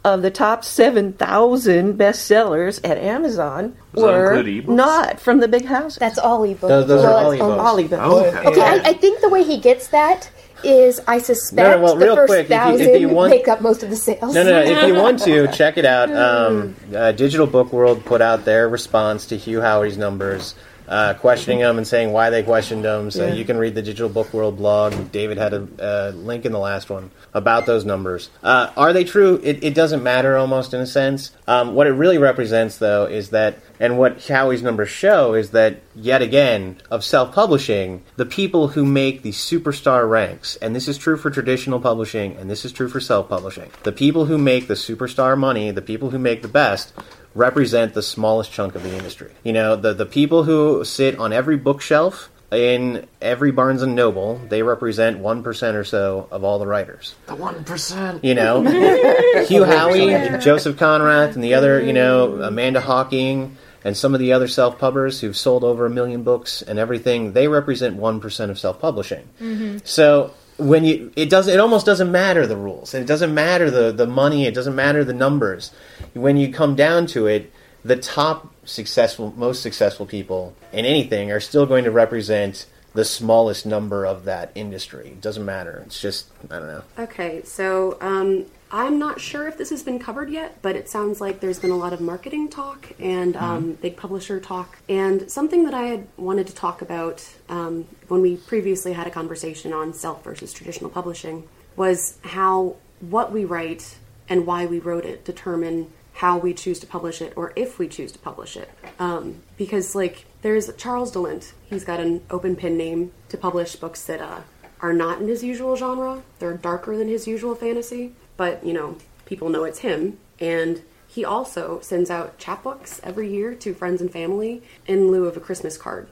of 0.04 0.22
the 0.22 0.30
top 0.32 0.64
7,000 0.64 1.98
bestsellers 1.98 2.80
at 2.88 2.98
Amazon 2.98 3.76
Does 3.94 4.04
were 4.04 4.44
not 4.68 5.20
from 5.20 5.40
the 5.40 5.48
big 5.48 5.66
houses. 5.66 5.98
That's 5.98 6.20
all 6.20 6.42
ebooks. 6.42 6.62
Those- 6.62 6.88
those 6.88 7.04
are 7.04 7.12
all 7.12 7.32
it's 7.32 7.42
on- 7.42 7.50
ebooks. 7.58 7.64
all 7.64 7.78
ebooks. 7.78 8.00
Oh, 8.02 8.26
okay. 8.26 8.48
Okay, 8.50 8.62
I, 8.62 8.90
I 8.90 8.94
think 8.94 9.22
the 9.22 9.30
way 9.30 9.44
he 9.44 9.58
gets 9.58 9.88
that 9.88 10.30
is 10.64 11.02
I 11.08 11.18
suspect 11.18 11.56
No, 11.70 11.78
no, 11.78 11.84
well, 11.84 11.96
the 11.96 12.06
real 12.06 12.16
first 12.16 12.30
quick, 12.30 12.46
if 12.46 12.50
you- 12.50 12.56
if 12.56 12.62
thousand 12.80 13.02
you 13.02 13.10
want- 13.10 13.32
make 13.32 13.48
up 13.48 13.62
most 13.62 13.84
of 13.84 13.90
the 13.90 13.96
sales. 13.96 14.34
No, 14.34 14.44
no, 14.44 14.52
no. 14.52 14.62
If 14.62 14.88
you 14.88 14.94
want 15.02 15.20
to, 15.24 15.48
check 15.52 15.78
it 15.78 15.86
out. 15.86 16.12
Um, 16.16 16.76
uh, 16.96 17.12
Digital 17.12 17.48
Book 17.48 17.74
World 17.74 18.06
put 18.06 18.22
out 18.22 18.46
their 18.46 18.70
response 18.70 19.26
to 19.28 19.38
Hugh 19.38 19.62
Howey's 19.62 19.98
numbers, 19.98 20.54
uh, 20.88 21.14
questioning 21.16 21.60
them 21.60 21.78
and 21.78 21.88
saying 21.88 22.12
why 22.12 22.30
they 22.30 22.44
questioned 22.44 22.84
them. 22.86 23.12
So 23.12 23.28
Yeah. 23.28 23.34
you 23.34 23.46
can 23.46 23.58
read 23.58 23.76
the 23.76 23.82
Digital 23.82 24.10
Book 24.10 24.34
World 24.34 24.58
blog. 24.58 25.12
David 25.12 25.38
had 25.38 25.54
a 25.54 25.68
uh, 25.80 26.12
link 26.16 26.46
in 26.46 26.52
the 26.52 26.60
last 26.60 26.90
one 26.90 27.12
about 27.34 27.66
those 27.66 27.86
numbers. 27.86 28.30
Uh, 28.44 28.70
are 28.78 28.94
they 28.94 29.04
true? 29.04 29.40
It, 29.44 29.64
it 29.64 29.74
doesn't 29.74 30.04
matter 30.04 30.38
almost 30.38 30.74
in 30.74 30.80
a 30.82 30.86
sense. 30.88 31.32
Um, 31.48 31.74
what 31.76 31.88
it 31.88 31.92
really 31.92 32.18
represents, 32.18 32.78
though, 32.78 33.06
is 33.06 33.30
that, 33.30 33.58
and 33.80 33.98
what 33.98 34.20
Howey's 34.20 34.64
numbers 34.64 34.90
show 34.90 35.34
is 35.34 35.52
that, 35.52 35.82
yet 35.96 36.22
again, 36.22 36.78
of 36.90 37.04
self 37.04 37.34
publishing, 37.34 38.04
the 38.16 38.26
people 38.26 38.70
who 38.70 38.86
make 38.86 39.22
the 39.22 39.32
superstar 39.32 40.10
ranks, 40.10 40.56
and 40.58 40.76
this 40.76 40.88
is 40.88 40.98
true 40.98 41.18
for 41.18 41.30
traditional 41.30 41.80
publishing, 41.80 42.36
and 42.38 42.50
this 42.50 42.66
is 42.66 42.72
true 42.72 42.88
for 42.90 43.00
self 43.00 43.28
publishing, 43.30 43.70
the 43.84 43.92
people 43.92 44.26
who 44.26 44.38
make 44.38 44.68
the 44.68 44.74
superstar 44.76 45.38
money, 45.38 45.72
the 45.72 45.82
people 45.82 46.10
who 46.12 46.20
make 46.20 46.42
the 46.42 46.48
best, 46.48 46.94
represent 47.36 47.94
the 47.94 48.02
smallest 48.02 48.52
chunk 48.52 48.76
of 48.76 48.84
the 48.84 48.96
industry. 48.96 49.32
You 49.44 49.54
know, 49.54 49.76
the, 49.76 49.94
the 49.94 50.06
people 50.06 50.44
who 50.44 50.84
sit 50.86 51.20
on 51.20 51.34
every 51.34 51.58
bookshelf 51.58 52.32
in 52.52 53.06
every 53.22 53.52
Barnes 53.52 53.82
and 53.82 53.96
Noble, 53.96 54.38
they 54.50 54.64
represent 54.64 55.20
1% 55.22 55.74
or 55.74 55.84
so 55.84 56.28
of 56.32 56.44
all 56.44 56.58
the 56.58 56.68
writers. 56.68 57.16
The 57.28 57.36
one 57.36 57.64
percent. 57.64 58.24
You 58.24 58.36
know, 58.36 58.62
Hugh 59.48 59.64
Howey, 59.64 60.42
Joseph 60.42 60.78
Konrath, 60.78 61.36
and 61.36 61.44
the 61.44 61.54
other, 61.56 61.82
you 61.82 61.94
know, 61.94 62.42
Amanda 62.42 62.82
Hocking, 62.82 63.58
and 63.84 63.96
some 63.96 64.14
of 64.14 64.20
the 64.20 64.34
other 64.34 64.48
self 64.48 64.80
pubbers 64.80 65.20
who've 65.20 65.38
sold 65.38 65.64
over 65.64 65.86
a 65.86 65.90
million 65.90 66.24
books 66.24 66.62
and 66.62 66.80
everything, 66.80 67.34
they 67.34 67.48
represent 67.48 67.98
1% 68.00 68.50
of 68.50 68.58
self 68.58 68.80
publishing. 68.80 69.28
Mm-hmm. 69.40 69.80
So 69.84 70.34
when 70.58 70.86
you 70.86 71.12
it 71.16 71.30
doesn't 71.30 71.54
it 71.54 71.60
almost 71.60 71.86
doesn't 71.86 72.12
matter 72.12 72.48
the 72.48 72.58
rules. 72.58 72.94
And 72.94 73.04
it 73.04 73.08
doesn't 73.08 73.34
matter 73.34 73.70
the 73.70 73.92
the 73.92 74.08
money. 74.08 74.46
It 74.46 74.54
doesn't 74.54 74.76
matter 74.76 75.04
the 75.04 75.14
numbers. 75.14 75.72
When 76.14 76.38
you 76.38 76.52
come 76.52 76.76
down 76.76 77.08
to 77.08 77.28
it 77.28 77.52
the 77.84 77.96
top 77.96 78.52
successful 78.66 79.34
most 79.38 79.62
successful 79.62 80.06
people 80.06 80.56
in 80.74 80.86
anything 80.86 81.32
are 81.32 81.40
still 81.40 81.66
going 81.66 81.84
to 81.84 81.92
represent 81.92 82.66
the 82.96 83.06
smallest 83.06 83.66
number 83.66 84.06
of 84.06 84.24
that 84.26 84.52
industry. 84.56 85.10
It 85.10 85.22
doesn't 85.22 85.46
matter. 85.46 85.84
It's 85.86 86.02
just 86.02 86.28
i 86.50 86.60
don't 86.60 86.68
know. 86.68 86.84
Okay, 86.98 87.44
so 87.44 87.98
um, 88.02 88.46
I'm 88.72 88.98
not 88.98 89.22
sure 89.22 89.48
if 89.48 89.58
this 89.58 89.70
has 89.70 89.84
been 89.84 90.00
covered 90.00 90.30
yet, 90.30 90.62
but 90.62 90.76
it 90.76 90.90
sounds 90.90 91.22
like 91.22 91.40
there's 91.40 91.60
been 91.60 91.72
a 91.72 91.78
lot 91.78 91.94
of 91.94 92.02
marketing 92.02 92.50
talk 92.50 92.92
and 93.00 93.38
um, 93.38 93.74
big 93.74 93.96
publisher 93.96 94.40
talk. 94.40 94.78
And 94.90 95.30
something 95.32 95.66
that 95.66 95.74
I 95.74 95.84
had 95.84 96.08
wanted 96.18 96.48
to 96.48 96.56
talk 96.56 96.82
about 96.82 97.28
um, 97.48 97.86
when 98.08 98.22
we 98.22 98.38
previously 98.38 98.94
had 98.94 99.08
a 99.08 99.12
conversation 99.12 99.72
on 99.72 99.94
self 99.94 100.24
versus 100.24 100.52
traditional 100.52 100.90
publishing 100.90 101.48
was 101.76 102.18
how 102.24 102.76
what 103.00 103.32
we 103.32 103.46
write 103.46 103.98
and 104.28 104.48
why 104.48 104.66
we 104.66 104.80
wrote 104.80 105.06
it 105.06 105.24
determine 105.26 105.92
how 106.14 106.38
we 106.38 106.54
choose 106.54 106.80
to 106.80 106.88
publish 106.88 107.22
it 107.22 107.34
or 107.36 107.52
if 107.56 107.78
we 107.78 107.88
choose 107.88 108.12
to 108.14 108.20
publish 108.20 108.56
it. 108.56 108.70
Um, 109.00 109.44
because, 109.58 109.96
like, 109.96 110.26
there's 110.42 110.74
Charles 110.76 111.12
de 111.12 111.20
Lint. 111.20 111.54
He's 111.66 111.84
got 111.84 112.00
an 112.00 112.22
open 112.30 112.56
pen 112.56 112.78
name 112.78 113.12
to 113.30 113.38
publish 113.38 113.76
books 113.76 114.06
that 114.06 114.22
uh, 114.22 114.42
are 114.82 114.94
not 114.94 115.20
in 115.22 115.28
his 115.28 115.44
usual 115.44 115.76
genre. 115.76 116.24
They're 116.40 116.56
darker 116.56 116.96
than 116.98 117.10
his 117.10 117.28
usual 117.28 117.54
fantasy, 117.54 118.14
but 118.38 118.66
you 118.66 118.74
know, 118.74 118.98
people 119.26 119.50
know 119.50 119.64
it's 119.64 119.80
him. 119.80 120.18
And 120.40 120.82
he 121.08 121.24
also 121.24 121.80
sends 121.80 122.10
out 122.10 122.38
chapbooks 122.38 123.00
every 123.04 123.30
year 123.32 123.54
to 123.56 123.74
friends 123.74 124.02
and 124.02 124.12
family 124.12 124.62
in 124.88 125.10
lieu 125.12 125.26
of 125.26 125.38
a 125.38 125.40
Christmas 125.40 125.78
card. 125.78 126.10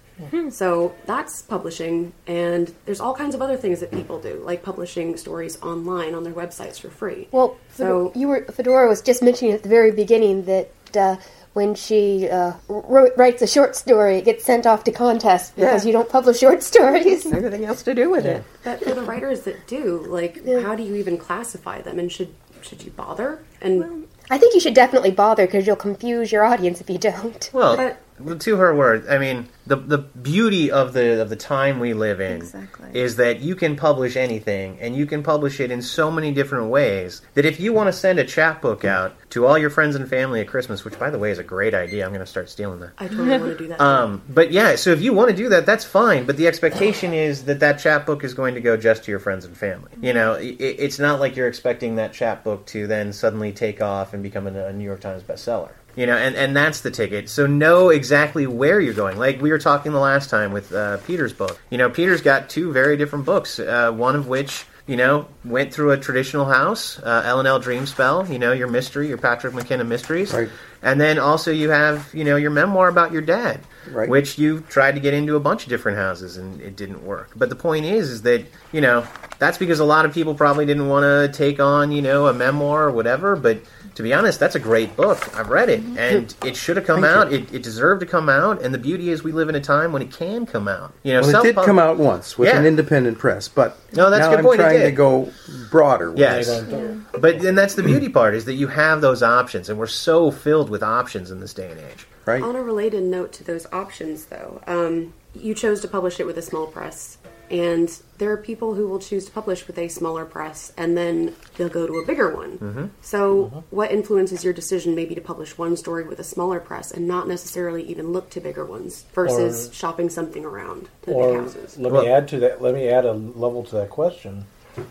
So 0.52 0.94
that's 1.06 1.42
publishing, 1.42 2.14
and 2.28 2.74
there's 2.86 3.02
all 3.02 3.14
kinds 3.16 3.34
of 3.36 3.42
other 3.42 3.58
things 3.58 3.80
that 3.82 3.92
people 3.92 4.20
do, 4.22 4.42
like 4.46 4.62
publishing 4.64 5.18
stories 5.18 5.62
online 5.62 6.14
on 6.14 6.24
their 6.24 6.32
websites 6.34 6.80
for 6.80 6.90
free. 6.90 7.28
Well, 7.32 7.58
So- 7.74 8.12
you 8.16 8.28
were 8.30 8.46
Fedora 8.46 8.88
was 8.88 9.02
just 9.02 9.22
mentioning 9.24 9.54
at 9.54 9.64
the 9.64 9.70
very 9.70 9.92
beginning 9.92 10.46
that 10.46 10.70
uh, 10.96 11.16
when 11.54 11.76
she 11.76 12.28
uh, 12.30 12.54
wrote, 12.68 13.12
writes 13.16 13.42
a 13.42 13.48
short 13.48 13.76
story, 13.76 14.18
it 14.18 14.26
gets 14.26 14.44
sent 14.44 14.66
off 14.66 14.84
to 14.86 14.92
contests 14.92 15.52
because 15.52 15.84
Yeah. 15.86 15.88
you 15.88 15.94
don't 15.94 16.10
publish 16.10 16.39
short 16.39 16.63
stories. 16.74 17.26
Everything 17.26 17.66
else 17.66 17.84
to 17.84 17.94
do 17.96 18.10
with 18.10 18.26
it. 18.26 18.44
But 18.63 18.84
for 18.84 18.94
the 18.94 19.04
writers 19.04 19.42
that 19.42 19.68
do, 19.68 20.06
like, 20.08 20.46
how 20.63 20.76
do 20.76 20.84
you 20.84 20.96
even 20.96 21.18
classify 21.18 21.82
them, 21.82 22.00
and 22.00 22.12
should 22.12 22.34
should 22.62 22.82
you 22.84 22.92
bother? 22.92 23.44
And 23.62 24.08
I 24.32 24.38
think 24.38 24.54
you 24.54 24.60
should 24.62 24.74
definitely 24.74 25.12
bother 25.12 25.46
because 25.46 25.68
you'll 25.68 25.76
confuse 25.76 26.32
your 26.32 26.44
audience 26.46 26.80
if 26.82 26.89
you 26.89 26.98
don't. 26.98 27.50
well 27.54 27.76
But- 27.78 27.98
to 28.39 28.56
her 28.58 28.76
words 28.76 29.08
i 29.10 29.17
mean 29.17 29.47
the 29.65 29.76
the 29.76 29.97
beauty 29.97 30.69
of 30.69 30.93
the 30.93 31.21
of 31.21 31.30
the 31.30 31.36
time 31.36 31.80
we 31.80 31.93
live 31.93 32.19
in 32.21 32.38
Exactly. 32.38 32.99
is 32.99 33.15
that 33.15 33.39
you 33.39 33.56
can 33.56 33.76
publish 33.76 34.15
anything 34.15 34.78
and 34.80 34.95
you 34.95 35.06
can 35.06 35.23
publish 35.23 35.60
it 35.60 35.71
in 35.71 35.82
so 35.82 36.12
many 36.12 36.32
different 36.32 36.69
ways 36.69 37.21
that 37.34 37.45
if 37.45 37.60
you 37.60 37.73
want 37.73 37.88
to 37.88 37.93
send 37.93 38.19
a 38.19 38.23
chapbook 38.26 38.86
out 38.86 39.15
to 39.32 39.45
all 39.45 39.58
your 39.58 39.69
friends 39.69 39.95
and 39.95 40.08
family 40.10 40.41
at 40.41 40.47
christmas 40.47 40.84
which 40.86 40.97
by 40.99 41.10
the 41.10 41.17
way 41.17 41.32
is 41.32 41.39
a 41.39 41.43
great 41.43 41.73
idea 41.73 42.04
i'm 42.06 42.12
going 42.12 42.19
to 42.19 42.26
start 42.26 42.49
stealing 42.49 42.80
that 42.80 42.91
I 42.97 43.08
totally 43.08 43.30
want 43.30 43.43
to 43.43 43.58
do 43.58 43.67
that. 43.69 43.82
um, 43.82 44.21
but 44.30 44.52
yeah, 44.52 44.76
so 44.76 44.91
if 44.91 45.02
you 45.02 45.13
want 45.13 45.30
to 45.32 45.36
do 45.36 45.49
that, 45.49 45.65
that's 45.65 45.84
fine. 45.86 46.26
But 46.26 46.38
the 46.38 46.47
expectation 46.47 47.13
is 47.13 47.45
that 47.45 47.60
that 47.62 47.80
chapbook 47.80 48.23
is 48.23 48.34
going 48.34 48.54
to 48.56 48.62
go 48.62 48.78
just 48.78 49.04
to 49.06 49.12
your 49.12 49.19
friends 49.19 49.45
and 49.45 49.56
family. 49.58 49.91
You 50.02 50.13
know, 50.13 50.34
it, 50.34 50.56
it's 50.60 50.99
not 50.99 51.19
like 51.19 51.36
you're 51.36 51.47
expecting 51.47 51.95
that 51.95 52.13
chapbook 52.13 52.65
to 52.67 52.86
then 52.88 53.12
suddenly 53.13 53.52
take 53.52 53.82
off 53.82 54.13
and 54.13 54.21
become 54.21 54.47
a, 54.47 54.67
a 54.67 54.73
New 54.73 54.84
York 54.84 55.02
Times 55.02 55.23
bestseller. 55.23 55.71
You 55.96 56.08
know, 56.08 56.18
and, 56.18 56.36
and 56.36 56.56
that's 56.56 56.82
the 56.82 56.90
ticket. 56.90 57.30
So 57.30 57.46
know 57.46 57.90
exactly 57.90 58.48
where 58.48 58.80
you're 58.80 58.96
going. 58.96 59.18
Like 59.18 59.42
we 59.42 59.52
were 59.52 59.60
talking 59.60 59.92
the 59.92 60.00
last 60.00 60.30
time 60.30 60.52
with 60.52 60.74
uh, 60.74 60.98
Peter's 60.98 61.34
book. 61.34 61.60
You 61.70 61.78
know, 61.78 61.90
Peter's 61.90 62.22
got 62.22 62.50
two 62.50 62.72
very 62.74 62.98
different 62.98 63.26
books. 63.26 63.60
Uh, 63.60 63.92
one 63.92 64.16
of 64.16 64.28
which 64.28 64.66
you 64.86 64.98
know, 64.98 65.28
went 65.46 65.74
through 65.74 65.92
a 65.92 65.98
traditional 65.98 66.46
house, 66.46 67.00
uh, 67.00 67.24
L&L 67.26 67.62
Dreamspell, 67.62 68.30
you 68.30 68.38
know, 68.38 68.52
your 68.52 68.68
mystery, 68.68 69.08
your 69.08 69.18
Patrick 69.18 69.54
McKenna 69.54 69.86
mysteries. 69.86 70.34
Right. 70.34 70.50
And 70.82 71.00
then 71.00 71.20
also 71.20 71.52
you 71.52 71.70
have, 71.70 72.10
you 72.14 72.26
know, 72.26 72.36
your 72.36 72.52
memoir 72.52 72.90
about 72.90 73.14
your 73.14 73.22
dad, 73.22 73.62
Right. 73.90 74.10
which 74.10 74.38
you 74.38 74.60
tried 74.68 74.96
to 74.96 75.00
get 75.00 75.14
into 75.14 75.38
a 75.38 75.40
bunch 75.40 75.64
of 75.64 75.70
different 75.70 75.98
houses 75.98 76.36
and 76.36 76.60
it 76.60 76.76
didn't 76.76 77.06
work. 77.06 77.32
But 77.34 77.48
the 77.48 77.56
point 77.56 77.86
is, 77.86 78.10
is 78.10 78.22
that, 78.24 78.44
you 78.74 78.82
know, 78.82 79.08
that's 79.39 79.58
because 79.58 79.80
a 79.80 79.86
lot 79.86 80.04
of 80.04 80.14
people 80.14 80.36
probably 80.36 80.66
didn't 80.66 80.89
want 80.89 81.04
to 81.04 81.38
take 81.38 81.62
on, 81.62 81.94
you 81.94 82.02
know, 82.02 82.28
a 82.28 82.34
memoir 82.34 82.84
or 82.84 82.91
whatever. 82.91 83.38
But 83.38 83.60
to 83.96 84.04
be 84.04 84.14
honest, 84.14 84.39
that's 84.39 84.56
a 84.56 84.60
great 84.60 84.96
book. 84.96 85.36
I've 85.38 85.50
read 85.50 85.70
it 85.70 85.82
and 85.98 86.34
it 86.44 86.56
should 86.56 86.78
have 86.78 86.86
come 86.86 87.02
Thank 87.02 87.16
out. 87.16 87.34
It, 87.34 87.54
it 87.54 87.62
deserved 87.64 88.00
to 88.02 88.06
come 88.06 88.28
out. 88.30 88.62
And 88.62 88.74
the 88.74 88.78
beauty 88.80 89.10
is 89.10 89.24
we 89.24 89.32
live 89.32 89.50
in 89.50 89.56
a 89.56 89.62
time 89.62 89.91
when 89.94 90.02
it 90.02 90.12
can 90.12 90.46
come 90.46 90.68
out. 90.68 90.94
You 91.04 91.14
know, 91.14 91.22
Well, 91.22 91.41
it 91.41 91.44
did 91.44 91.56
come 91.56 91.78
out 91.80 91.98
once 91.98 92.38
with 92.38 92.50
Yeah. 92.50 92.58
an 92.58 92.66
independent 92.66 93.20
press, 93.20 93.48
but 93.48 93.78
No, 93.96 94.10
that's 94.10 94.26
a 94.26 94.30
now 94.30 94.30
good 94.32 94.39
I'm 94.39 94.46
point, 94.46 94.60
trying 94.62 94.80
did. 94.80 94.86
to 94.86 94.91
go 94.91 95.32
broader. 95.70 96.10
with 96.12 96.20
Yes. 96.20 96.48
it. 96.50 97.22
But 97.22 97.44
and 97.46 97.58
that's 97.58 97.76
the 97.76 97.84
beauty 97.84 98.10
part 98.10 98.34
is 98.36 98.46
that 98.46 98.54
you 98.54 98.68
have 98.68 99.02
those 99.02 99.22
options, 99.22 99.70
and 99.70 99.78
we're 99.78 99.88
so 99.88 100.32
filled 100.32 100.70
with 100.70 100.82
options 100.84 101.30
in 101.32 101.39
this 101.39 101.54
day 101.54 101.70
and 101.72 101.80
age. 101.80 102.08
right? 102.26 102.41
On 102.41 102.56
a 102.56 102.64
related 102.64 103.04
note 103.04 103.34
to 103.34 103.44
those 103.44 103.68
options, 103.74 104.26
though, 104.26 104.62
um, 104.66 105.14
you 105.36 105.54
chose 105.54 105.82
to 105.82 105.88
publish 105.89 106.22
it 106.22 106.26
with 106.26 106.38
a 106.38 106.41
small 106.41 106.68
press, 106.68 107.18
and 107.52 107.89
there 108.18 108.32
are 108.32 108.38
people 108.38 108.74
who 108.74 108.88
will 108.88 109.00
choose 109.00 109.26
to 109.26 109.32
publish 109.32 109.68
with 109.68 109.78
a 109.78 109.88
smaller 109.88 110.26
press, 110.26 110.72
and 110.78 110.98
then 110.98 111.36
they'll 111.58 111.70
go 111.70 111.86
to 111.86 111.96
a 112.00 112.06
bigger 112.06 112.34
one. 112.36 112.91
So, 113.02 113.64
what 113.70 113.91
influences 113.91 114.44
your 114.44 114.54
decision 114.54 114.96
maybe 114.96 115.14
to 115.16 115.22
publish 115.22 115.58
one 115.58 115.76
story 115.78 116.04
with 116.04 116.20
a 116.20 116.24
smaller 116.24 116.60
press 116.60 116.91
and 116.91 117.08
not 117.08 117.28
necessarily 117.28 117.84
even 117.84 118.12
look 118.14 118.30
to 118.32 118.39
bigger 118.41 118.66
ones 118.66 119.06
versus 119.14 119.70
Or- 119.70 119.74
shopping 119.74 120.10
something 120.10 120.46
around 120.46 120.89
to 121.04 121.12
the 121.12 121.14
big 121.16 121.36
houses? 121.36 121.78
let 121.78 121.91
me 121.94 122.08
add 122.10 122.28
to 122.30 122.39
that. 122.39 122.62
Let 122.62 122.74
me 122.74 122.88
add 122.89 123.06
a 123.06 123.14
level 123.14 123.64
to 123.66 123.76
that 123.76 123.89
question. 123.89 124.46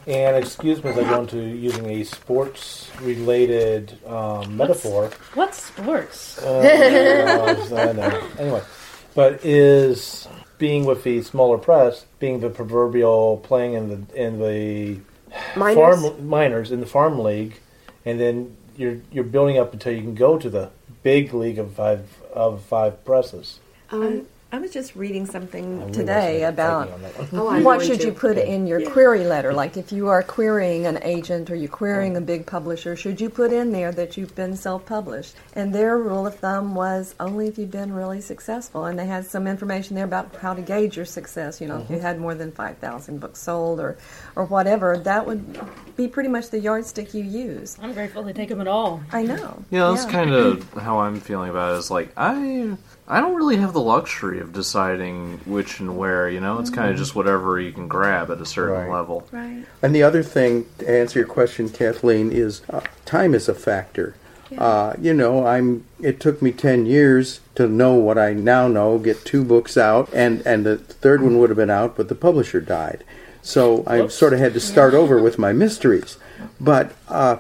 And 0.07 0.37
excuse 0.37 0.83
me 0.85 0.91
as 0.91 0.99
I 0.99 1.03
go 1.03 1.23
into 1.23 1.39
using 1.41 1.87
a 1.91 2.05
sports-related 2.05 3.99
um, 4.07 4.57
metaphor. 4.57 5.11
What 5.35 5.55
sports? 5.55 6.39
Uh, 6.39 6.61
I 7.75 7.93
know. 7.93 8.29
Anyway, 8.39 8.63
but 9.15 9.45
is 9.45 10.29
being 10.63 10.85
with 10.85 11.03
the 11.03 11.21
smaller 11.23 11.59
press, 11.59 12.07
being 12.21 12.39
the 12.39 12.49
proverbial 12.49 13.39
playing 13.39 13.75
in 13.75 13.89
the 13.89 14.25
in 14.25 14.39
the 14.39 15.01
Minors? 15.57 15.75
farm 15.75 16.29
minors 16.29 16.71
in 16.71 16.79
the 16.79 16.87
farm 16.87 17.19
league, 17.19 17.59
and 18.05 18.21
then 18.21 18.57
you're 18.77 18.99
you're 19.11 19.25
building 19.25 19.59
up 19.59 19.73
until 19.73 19.93
you 19.93 20.03
can 20.03 20.15
go 20.15 20.39
to 20.39 20.49
the 20.49 20.71
big 21.03 21.35
league 21.35 21.59
of 21.59 21.73
five 21.73 22.07
of 22.33 22.63
five 22.63 23.05
presses. 23.05 23.59
Um, 23.91 24.29
I 24.55 24.59
was 24.59 24.71
just 24.71 24.95
reading 24.95 25.25
something 25.25 25.81
really 25.81 25.93
today 25.93 26.45
about 26.45 26.91
on 26.91 27.01
oh, 27.33 27.63
what 27.63 27.81
should 27.81 28.03
to. 28.03 28.09
you 28.09 28.13
put 28.13 28.37
in 28.37 28.67
your 28.67 28.91
query 28.91 29.25
letter? 29.25 29.55
Like 29.55 29.79
if 29.79 29.93
you 29.93 30.09
are 30.09 30.23
querying 30.23 30.85
an 30.85 31.03
agent 31.03 31.51
or 31.51 31.55
you're 31.55 31.71
querying 31.71 32.17
oh. 32.17 32.19
a 32.19 32.21
big 32.21 32.45
publisher, 32.45 32.95
should 32.95 33.19
you 33.19 33.31
put 33.31 33.51
in 33.51 33.73
there 33.73 33.93
that 33.93 34.19
you've 34.19 34.35
been 34.35 34.55
self-published? 34.55 35.37
And 35.57 35.75
their 35.75 35.97
rule 35.97 36.27
of 36.27 36.35
thumb 36.39 36.75
was 36.75 37.15
only 37.19 37.49
if 37.49 37.57
you've 37.57 37.71
been 37.71 37.95
really 37.95 38.21
successful. 38.21 38.85
And 38.85 38.99
they 38.99 39.07
had 39.07 39.25
some 39.25 39.47
information 39.47 39.97
there 39.97 40.05
about 40.05 40.37
how 40.37 40.53
to 40.53 40.61
gauge 40.61 40.99
your 40.99 41.07
success. 41.07 41.59
You 41.59 41.69
know, 41.69 41.79
if 41.79 41.89
you 41.89 41.97
mm-hmm. 41.97 42.05
had 42.05 42.21
more 42.21 42.35
than 42.35 42.53
five 42.53 42.77
thousand 42.77 43.21
books 43.21 43.41
sold 43.41 43.81
or, 43.81 43.97
or 44.37 44.45
whatever, 44.45 44.99
that 44.99 45.27
would 45.27 45.61
be 45.97 46.09
pretty 46.09 46.29
much 46.29 46.51
the 46.51 46.61
yardstick 46.61 47.15
you 47.15 47.25
use. 47.25 47.79
I'm 47.81 47.95
grateful 47.95 48.23
they 48.23 48.35
take 48.35 48.51
them 48.51 48.61
at 48.61 48.69
all. 48.69 49.03
I 49.13 49.23
know. 49.23 49.65
Yeah, 49.71 49.89
that's 49.89 50.05
kind 50.05 50.35
of 50.35 50.71
how 50.75 50.99
I'm 50.99 51.21
feeling 51.21 51.49
about 51.49 51.75
it. 51.75 51.79
Is 51.79 51.91
like 51.91 52.13
I 52.19 52.77
I 53.09 53.21
don't 53.21 53.35
really 53.35 53.57
have 53.57 53.73
the 53.73 53.81
luxury 53.81 54.39
of 54.41 54.53
deciding 54.53 55.39
which 55.45 55.81
and 55.81 55.99
where. 55.99 56.29
You 56.29 56.41
know, 56.41 56.59
it's 56.59 56.71
kind 56.71 56.91
of 56.91 56.97
just 56.97 57.15
whatever 57.15 57.61
you 57.61 57.73
can 57.73 57.89
grab 57.89 58.31
at 58.31 58.41
a 58.41 58.47
certain 58.47 58.75
Right. 58.77 58.91
level. 58.91 59.27
Right. 59.33 59.65
And 59.83 59.95
the 59.95 60.03
other 60.03 60.23
thing, 60.23 60.67
to 60.79 60.89
answer 60.89 61.19
your 61.19 61.29
question, 61.29 61.69
Kathleen, 61.69 62.31
is 62.31 62.63
uh, 62.71 62.81
time 63.05 63.35
is 63.35 63.49
a 63.49 63.55
factor. 63.55 64.15
Uh, 64.57 64.93
you 65.01 65.15
know, 65.15 65.47
I'm. 65.47 65.85
It 66.01 66.21
took 66.21 66.43
me 66.43 66.53
ten 66.53 66.85
years 66.85 67.41
to 67.55 67.67
know 67.67 67.95
what 67.95 68.19
I 68.19 68.35
now 68.35 68.69
know. 68.69 68.99
Get 68.99 69.25
two 69.25 69.45
books 69.45 69.79
out, 69.79 70.11
and 70.13 70.43
and 70.47 70.67
the 70.67 70.77
third 70.77 71.23
one 71.23 71.39
would 71.39 71.49
have 71.49 71.57
been 71.57 71.71
out, 71.71 71.97
but 71.97 72.09
the 72.09 72.15
publisher 72.15 72.61
died. 72.61 73.03
So 73.41 73.83
I 73.87 74.07
sort 74.09 74.35
of 74.35 74.39
had 74.41 74.53
to 74.53 74.61
start 74.61 74.93
over 74.95 75.21
with 75.21 75.39
my 75.39 75.53
mysteries. 75.55 76.19
But 76.61 76.93
uh, 77.09 77.37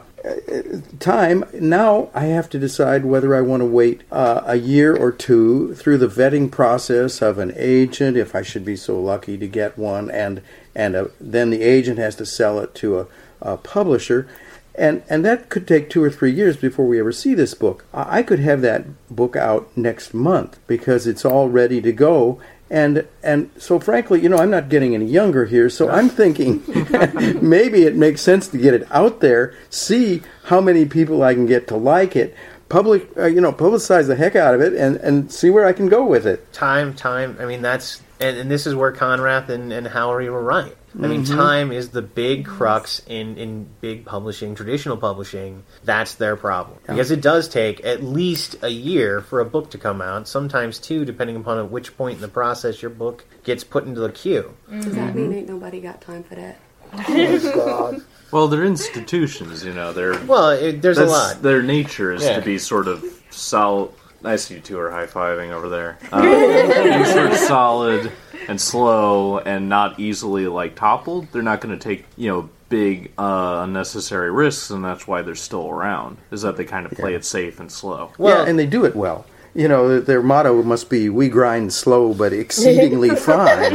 time 1.00 1.44
now 1.52 2.08
I 2.14 2.26
have 2.26 2.48
to 2.50 2.58
decide 2.58 3.04
whether 3.04 3.34
I 3.34 3.40
want 3.40 3.60
to 3.60 3.66
wait 3.66 4.02
uh, 4.10 4.42
a 4.44 4.56
year 4.56 4.96
or 4.96 5.10
two 5.10 5.74
through 5.74 5.98
the 5.98 6.08
vetting 6.08 6.50
process 6.50 7.20
of 7.20 7.38
an 7.38 7.52
agent, 7.56 8.16
if 8.16 8.34
I 8.34 8.42
should 8.42 8.64
be 8.64 8.76
so 8.76 9.00
lucky 9.00 9.36
to 9.38 9.48
get 9.48 9.76
one, 9.76 10.10
and 10.10 10.42
and 10.74 10.94
uh, 10.94 11.04
then 11.20 11.50
the 11.50 11.62
agent 11.62 11.98
has 11.98 12.14
to 12.16 12.26
sell 12.26 12.60
it 12.60 12.74
to 12.76 13.00
a, 13.00 13.06
a 13.40 13.56
publisher, 13.56 14.28
and 14.76 15.02
and 15.08 15.24
that 15.24 15.48
could 15.48 15.66
take 15.66 15.90
two 15.90 16.02
or 16.02 16.10
three 16.10 16.32
years 16.32 16.56
before 16.56 16.86
we 16.86 17.00
ever 17.00 17.12
see 17.12 17.34
this 17.34 17.54
book. 17.54 17.84
I 17.92 18.22
could 18.22 18.40
have 18.40 18.60
that 18.62 18.84
book 19.10 19.34
out 19.34 19.76
next 19.76 20.14
month 20.14 20.58
because 20.66 21.06
it's 21.06 21.24
all 21.24 21.48
ready 21.48 21.80
to 21.82 21.92
go. 21.92 22.40
And 22.72 23.06
and 23.22 23.50
so 23.58 23.78
frankly, 23.78 24.22
you 24.22 24.30
know, 24.30 24.38
I'm 24.38 24.48
not 24.48 24.70
getting 24.70 24.94
any 24.94 25.04
younger 25.04 25.44
here, 25.44 25.68
so 25.68 25.90
I'm 25.90 26.08
thinking 26.08 26.62
maybe 27.46 27.82
it 27.82 27.96
makes 27.96 28.22
sense 28.22 28.48
to 28.48 28.56
get 28.56 28.72
it 28.72 28.90
out 28.90 29.20
there, 29.20 29.54
see 29.68 30.22
how 30.44 30.58
many 30.62 30.86
people 30.86 31.22
I 31.22 31.34
can 31.34 31.44
get 31.44 31.68
to 31.68 31.76
like 31.76 32.16
it, 32.16 32.34
public, 32.70 33.06
uh, 33.18 33.26
you 33.26 33.42
know, 33.42 33.52
publicize 33.52 34.06
the 34.06 34.16
heck 34.16 34.36
out 34.36 34.54
of 34.54 34.62
it, 34.62 34.72
and 34.72 34.96
and 34.96 35.30
see 35.30 35.50
where 35.50 35.66
I 35.66 35.74
can 35.74 35.90
go 35.90 36.06
with 36.06 36.26
it. 36.26 36.50
time, 36.54 36.94
time. 36.94 37.36
I 37.38 37.44
mean, 37.44 37.60
that's 37.60 38.00
and, 38.20 38.38
and 38.38 38.50
this 38.50 38.66
is 38.66 38.74
where 38.74 38.90
Konrath 38.90 39.50
and, 39.50 39.70
and 39.70 39.88
Howey 39.88 40.32
were 40.32 40.42
right. 40.42 40.74
I 40.94 41.06
mean, 41.06 41.24
time 41.24 41.72
is 41.72 41.88
the 41.90 42.02
big 42.02 42.44
crux 42.44 43.00
in, 43.06 43.38
in 43.38 43.66
big 43.80 44.04
publishing, 44.04 44.54
traditional 44.54 44.96
publishing. 44.98 45.62
That's 45.84 46.14
their 46.16 46.36
problem 46.36 46.78
because 46.86 47.10
it 47.10 47.20
does 47.22 47.48
take 47.48 47.82
at 47.84 48.02
least 48.02 48.56
a 48.62 48.68
year 48.68 49.20
for 49.22 49.40
a 49.40 49.44
book 49.44 49.70
to 49.70 49.78
come 49.78 50.02
out. 50.02 50.28
Sometimes 50.28 50.78
two, 50.78 51.04
depending 51.06 51.36
upon 51.36 51.58
at 51.58 51.70
which 51.70 51.96
point 51.96 52.16
in 52.16 52.20
the 52.20 52.28
process 52.28 52.82
your 52.82 52.90
book 52.90 53.24
gets 53.44 53.64
put 53.64 53.84
into 53.86 54.00
the 54.00 54.10
queue. 54.12 54.54
Does 54.70 54.94
that 54.94 55.14
mean 55.14 55.32
ain't 55.32 55.48
nobody 55.48 55.80
got 55.80 56.00
time 56.02 56.22
for 56.24 56.34
that? 56.34 56.58
Well, 58.32 58.48
they're 58.48 58.64
institutions. 58.64 59.62
You 59.62 59.74
know, 59.74 59.92
they're 59.92 60.18
Well, 60.24 60.50
it, 60.50 60.80
there's 60.80 60.96
a 60.98 61.04
lot. 61.04 61.42
their 61.42 61.62
nature 61.62 62.12
is 62.12 62.22
Yeah. 62.24 62.38
to 62.38 62.42
be 62.44 62.56
sort 62.58 62.88
of 62.88 63.04
solid. 63.30 63.90
I 64.24 64.36
see 64.36 64.54
you 64.54 64.60
two 64.60 64.78
are 64.78 64.90
high 64.90 65.06
fiving 65.06 65.50
over 65.50 65.68
there. 65.68 65.98
Um, 66.12 67.04
sort 67.06 67.30
of 67.32 67.36
solid 67.38 68.12
and 68.48 68.60
slow 68.60 69.38
and 69.38 69.68
not 69.68 69.98
easily 69.98 70.46
like 70.46 70.74
toppled. 70.74 71.28
They're 71.32 71.42
not 71.42 71.60
going 71.60 71.78
to 71.78 71.82
take 71.82 72.04
you 72.16 72.28
know 72.28 72.50
big 72.68 73.12
uh, 73.18 73.60
unnecessary 73.64 74.30
risks, 74.30 74.70
and 74.70 74.84
that's 74.84 75.06
why 75.06 75.22
they're 75.22 75.34
still 75.34 75.68
around. 75.68 76.16
Is 76.30 76.42
that 76.42 76.56
they 76.56 76.64
kind 76.64 76.86
of 76.86 76.92
play 76.92 77.14
it 77.14 77.24
safe 77.24 77.60
and 77.60 77.70
slow. 77.70 78.12
Well, 78.18 78.44
yeah, 78.44 78.50
and 78.50 78.58
they 78.58 78.66
do 78.66 78.84
it 78.84 78.96
well. 78.96 79.26
You 79.54 79.68
know, 79.68 80.00
their 80.00 80.22
motto 80.22 80.62
must 80.62 80.88
be 80.88 81.10
"We 81.10 81.28
grind 81.28 81.72
slow, 81.72 82.14
but 82.14 82.32
exceedingly 82.32 83.10
fine." 83.16 83.74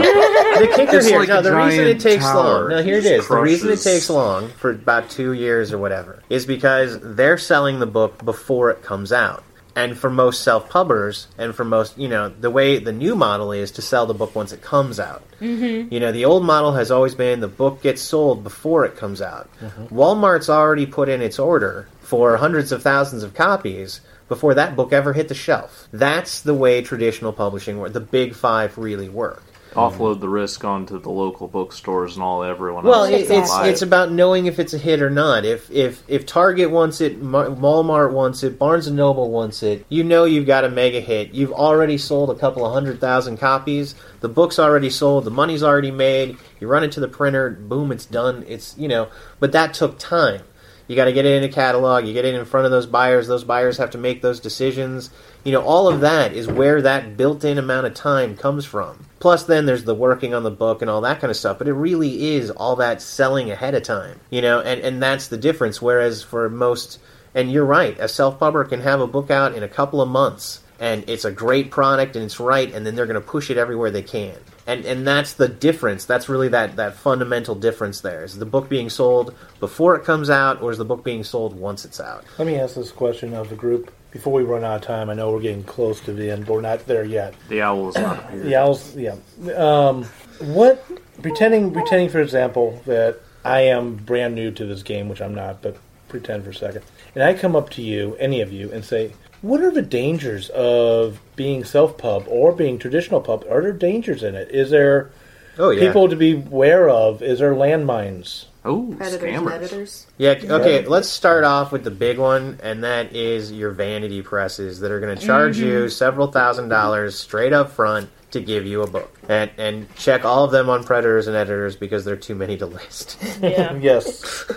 the 0.59 0.73
kicker 0.75 0.97
It's 0.97 1.07
here, 1.07 1.19
like 1.19 1.29
no, 1.29 1.41
the 1.41 1.55
reason 1.55 1.85
it 1.85 1.99
takes 1.99 2.23
long. 2.23 2.69
No, 2.69 2.81
here 2.81 2.95
it 2.95 3.05
is. 3.05 3.11
Just 3.11 3.23
is. 3.23 3.27
The 3.27 3.39
reason 3.39 3.69
it 3.69 3.81
takes 3.81 4.09
long 4.09 4.49
for 4.49 4.71
about 4.71 5.09
two 5.09 5.33
years 5.33 5.71
or 5.71 5.77
whatever 5.77 6.23
is 6.29 6.45
because 6.45 6.97
they're 7.01 7.37
selling 7.37 7.79
the 7.79 7.85
book 7.85 8.25
before 8.25 8.71
it 8.71 8.81
comes 8.81 9.11
out. 9.11 9.43
And 9.77 9.95
for 9.95 10.09
most 10.09 10.41
self-pubbers, 10.41 11.27
and 11.37 11.53
for 11.53 11.63
most, 11.63 11.99
you 11.99 12.07
know, 12.07 12.29
the 12.29 12.49
way 12.49 12.79
the 12.79 12.91
new 12.91 13.15
model 13.15 13.51
is 13.51 13.69
to 13.73 13.83
sell 13.83 14.07
the 14.07 14.15
book 14.15 14.35
once 14.35 14.51
it 14.51 14.63
comes 14.63 14.99
out. 14.99 15.21
Mm-hmm. 15.39 15.93
You 15.93 15.99
know, 15.99 16.11
the 16.11 16.25
old 16.25 16.43
model 16.43 16.73
has 16.73 16.89
always 16.89 17.13
been 17.13 17.41
the 17.41 17.47
book 17.47 17.83
gets 17.83 18.01
sold 18.01 18.43
before 18.43 18.85
it 18.85 18.97
comes 18.97 19.21
out. 19.21 19.47
Walmart's 19.91 20.49
already 20.49 20.87
put 20.87 21.09
in 21.09 21.21
its 21.21 21.37
order 21.37 21.87
for 22.01 22.37
hundreds 22.37 22.71
of 22.71 22.81
thousands 22.81 23.21
of 23.21 23.35
copies 23.35 24.01
before 24.27 24.55
that 24.55 24.75
book 24.75 24.91
ever 24.91 25.13
hit 25.13 25.27
the 25.27 25.35
shelf. 25.35 25.87
That's 25.93 26.41
the 26.41 26.55
way 26.55 26.81
traditional 26.81 27.31
publishing. 27.31 27.81
The 27.83 27.99
big 27.99 28.33
five 28.33 28.79
really 28.79 29.09
work. 29.09 29.43
Offload 29.77 30.19
the 30.19 30.27
risk 30.29 30.63
onto 30.65 30.99
the 30.99 31.09
local 31.09 31.47
bookstores 31.47 32.15
and 32.15 32.23
all 32.23 32.43
everyone 32.43 32.83
Well, 32.83 33.05
else. 33.05 33.11
it, 33.11 33.29
it's 33.29 33.51
it's 33.57 33.81
about 33.81 34.11
knowing 34.11 34.47
if 34.47 34.57
it's 34.59 34.73
a 34.73 34.77
hit 34.77 35.01
or 35.01 35.09
not. 35.09 35.45
If 35.45 35.69
if 35.71 36.03
if 36.07 36.25
Target 36.25 36.71
wants 36.71 36.99
it, 36.99 37.21
Walmart 37.21 38.11
wants 38.11 38.43
it, 38.43 38.57
Barnes 38.57 38.87
and 38.87 38.97
Noble 38.97 39.29
wants 39.29 39.63
it, 39.63 39.85
you 39.89 40.03
know 40.03 40.25
you've 40.25 40.47
got 40.47 40.63
a 40.65 40.69
mega 40.69 40.99
hit. 40.99 41.33
You've 41.33 41.53
already 41.53 41.97
sold 41.97 42.29
a 42.31 42.35
couple 42.35 42.65
of 42.65 42.73
hundred 42.73 42.99
thousand 42.99 43.37
copies. 43.37 43.95
The 44.19 44.29
book's 44.29 44.59
already 44.59 44.89
sold. 44.89 45.25
The 45.25 45.31
money's 45.31 45.63
already 45.63 45.91
made. 45.91 46.37
You 46.59 46.67
run 46.67 46.83
it 46.83 46.91
to 46.93 46.99
the 46.99 47.07
printer. 47.07 47.51
Boom, 47.51 47.91
it's 47.91 48.05
done. 48.05 48.43
It's 48.47 48.75
you 48.77 48.87
know, 48.87 49.09
but 49.39 49.51
that 49.51 49.73
took 49.73 49.99
time. 49.99 50.41
You 50.87 50.95
got 50.95 51.05
to 51.05 51.11
get 51.13 51.25
it 51.25 51.35
in 51.35 51.43
a 51.43 51.51
catalog. 51.53 52.07
You 52.07 52.13
get 52.13 52.23
it 52.23 52.33
in 52.33 52.45
front 52.45 52.65
of 52.65 52.71
those 52.71 52.85
buyers. 52.85 53.27
Those 53.27 53.43
buyers 53.43 53.77
have 53.77 53.89
to 53.91 53.97
make 53.97 54.21
those 54.21 54.39
decisions. 54.39 55.09
You 55.43 55.51
know, 55.51 55.61
all 55.61 55.89
of 55.89 55.99
that 55.99 56.31
is 56.31 56.47
where 56.47 56.81
that 56.81 57.17
built-in 57.17 57.57
amount 57.57 57.87
of 57.87 57.93
time 57.93 58.37
comes 58.37 58.63
from. 58.63 59.05
Plus, 59.19 59.43
then 59.45 59.65
there's 59.65 59.83
the 59.83 59.95
working 59.95 60.33
on 60.33 60.43
the 60.43 60.51
book 60.51 60.81
and 60.81 60.91
all 60.91 61.01
that 61.01 61.19
kind 61.19 61.31
of 61.31 61.37
stuff. 61.37 61.57
But 61.57 61.67
it 61.67 61.73
really 61.73 62.35
is 62.35 62.51
all 62.51 62.75
that 62.77 63.01
selling 63.01 63.49
ahead 63.49 63.75
of 63.75 63.83
time. 63.83 64.19
You 64.29 64.41
know, 64.41 64.61
and 64.61 64.81
and 64.81 65.01
that's 65.01 65.27
the 65.27 65.37
difference. 65.37 65.81
Whereas 65.81 66.23
for 66.23 66.49
most, 66.49 66.99
and 67.33 67.51
you're 67.51 67.65
right, 67.65 67.97
a 67.99 68.07
self-pubber 68.07 68.65
can 68.65 68.81
have 68.81 69.01
a 69.01 69.07
book 69.07 69.31
out 69.31 69.55
in 69.55 69.63
a 69.63 69.67
couple 69.67 70.01
of 70.01 70.09
months, 70.09 70.61
and 70.79 71.03
it's 71.09 71.25
a 71.25 71.31
great 71.31 71.71
product 71.71 72.15
and 72.15 72.25
it's 72.25 72.39
right, 72.39 72.71
and 72.73 72.85
then 72.85 72.95
they're 72.95 73.07
going 73.07 73.21
to 73.21 73.27
push 73.27 73.49
it 73.49 73.57
everywhere 73.57 73.91
they 73.91 74.03
can. 74.03 74.35
And 74.67 74.85
and 74.85 75.07
that's 75.07 75.33
the 75.33 75.47
difference. 75.47 76.05
That's 76.05 76.27
really 76.27 76.49
that 76.49 76.75
that 76.75 76.95
fundamental 76.95 77.55
difference. 77.55 78.01
There 78.01 78.23
is 78.23 78.37
the 78.37 78.45
book 78.45 78.67
being 78.67 78.89
sold 78.89 79.33
before 79.59 79.95
it 79.95 80.03
comes 80.03 80.29
out, 80.29 80.61
or 80.61 80.71
is 80.71 80.77
the 80.77 80.85
book 80.85 81.03
being 81.03 81.23
sold 81.23 81.55
once 81.55 81.85
it's 81.85 82.01
out? 82.01 82.25
Let 82.37 82.47
me 82.47 82.59
ask 82.59 82.75
this 82.75 82.91
question 82.91 83.33
of 83.33 83.49
the 83.49 83.55
group 83.55 83.93
before 84.17 84.33
we 84.33 84.43
run 84.43 84.63
out 84.63 84.77
of 84.77 84.81
time. 84.81 85.09
I 85.09 85.13
know 85.13 85.31
we're 85.31 85.41
getting 85.41 85.63
close 85.63 86.01
to 86.01 86.13
the 86.13 86.31
end, 86.31 86.45
but 86.47 86.53
we're 86.53 86.61
not 86.61 86.85
there 86.87 87.05
yet. 87.05 87.33
the 87.49 87.61
owl 87.61 87.89
is 87.89 87.95
not 87.95 88.19
appeared. 88.25 88.43
The 88.45 88.55
owls, 88.55 88.95
yeah. 88.95 89.15
Um, 89.55 90.03
what 90.39 90.83
pretending 91.21 91.71
pretending 91.71 92.09
for 92.09 92.19
example 92.21 92.81
that 92.85 93.19
I 93.45 93.61
am 93.61 93.95
brand 93.95 94.35
new 94.35 94.51
to 94.51 94.65
this 94.65 94.83
game, 94.83 95.07
which 95.09 95.21
I'm 95.21 95.35
not, 95.35 95.61
but 95.61 95.77
pretend 96.09 96.43
for 96.43 96.49
a 96.49 96.55
second, 96.55 96.83
and 97.15 97.23
I 97.23 97.33
come 97.33 97.55
up 97.55 97.69
to 97.71 97.81
you, 97.81 98.15
any 98.19 98.41
of 98.41 98.51
you, 98.51 98.71
and 98.71 98.83
say, 98.83 99.13
"What 99.41 99.61
are 99.61 99.71
the 99.71 99.81
dangers 99.81 100.49
of 100.49 101.19
being 101.35 101.63
self 101.63 101.97
pub 101.97 102.25
or 102.27 102.51
being 102.51 102.79
traditional 102.79 103.21
pub? 103.21 103.45
Are 103.49 103.61
there 103.61 103.71
dangers 103.73 104.23
in 104.23 104.35
it? 104.35 104.49
Is 104.51 104.69
there 104.71 105.11
Oh 105.59 105.69
yeah. 105.71 105.79
people 105.87 106.09
to 106.09 106.15
be 106.15 106.33
aware 106.33 106.89
of? 106.89 107.21
Is 107.21 107.39
there 107.39 107.53
landmines?" 107.53 108.45
Oh, 108.67 108.93
Predators 108.97 109.21
scammers. 109.21 109.51
editors. 109.53 110.07
Yeah, 110.17 110.35
okay, 110.43 110.85
let's 110.85 111.07
start 111.07 111.43
off 111.43 111.71
with 111.71 111.83
the 111.83 111.91
big 111.91 112.17
one, 112.17 112.59
and 112.61 112.83
that 112.83 113.15
is 113.15 113.51
your 113.51 113.71
vanity 113.71 114.21
presses 114.21 114.81
that 114.81 114.91
are 114.91 114.99
going 114.99 115.17
to 115.17 115.25
charge 115.25 115.57
you 115.57 115.73
mm-hmm. 115.73 115.87
several 115.89 116.27
thousand 116.31 116.69
dollars 116.69 117.17
straight 117.17 117.53
up 117.53 117.71
front 117.71 118.09
to 118.31 118.41
give 118.41 118.65
you 118.65 118.81
a 118.81 118.87
book. 118.87 119.17
And, 119.29 119.49
and 119.57 119.95
check 119.95 120.25
all 120.25 120.43
of 120.43 120.51
them 120.51 120.69
on 120.69 120.83
Preditors 120.83 121.27
and 121.27 121.35
Editors 121.35 121.75
because 121.77 122.03
there 122.05 122.13
are 122.13 122.17
too 122.17 122.35
many 122.35 122.57
to 122.57 122.65
list. 122.65 123.17
Yeah. 123.41 123.73
Yes. 123.81 124.51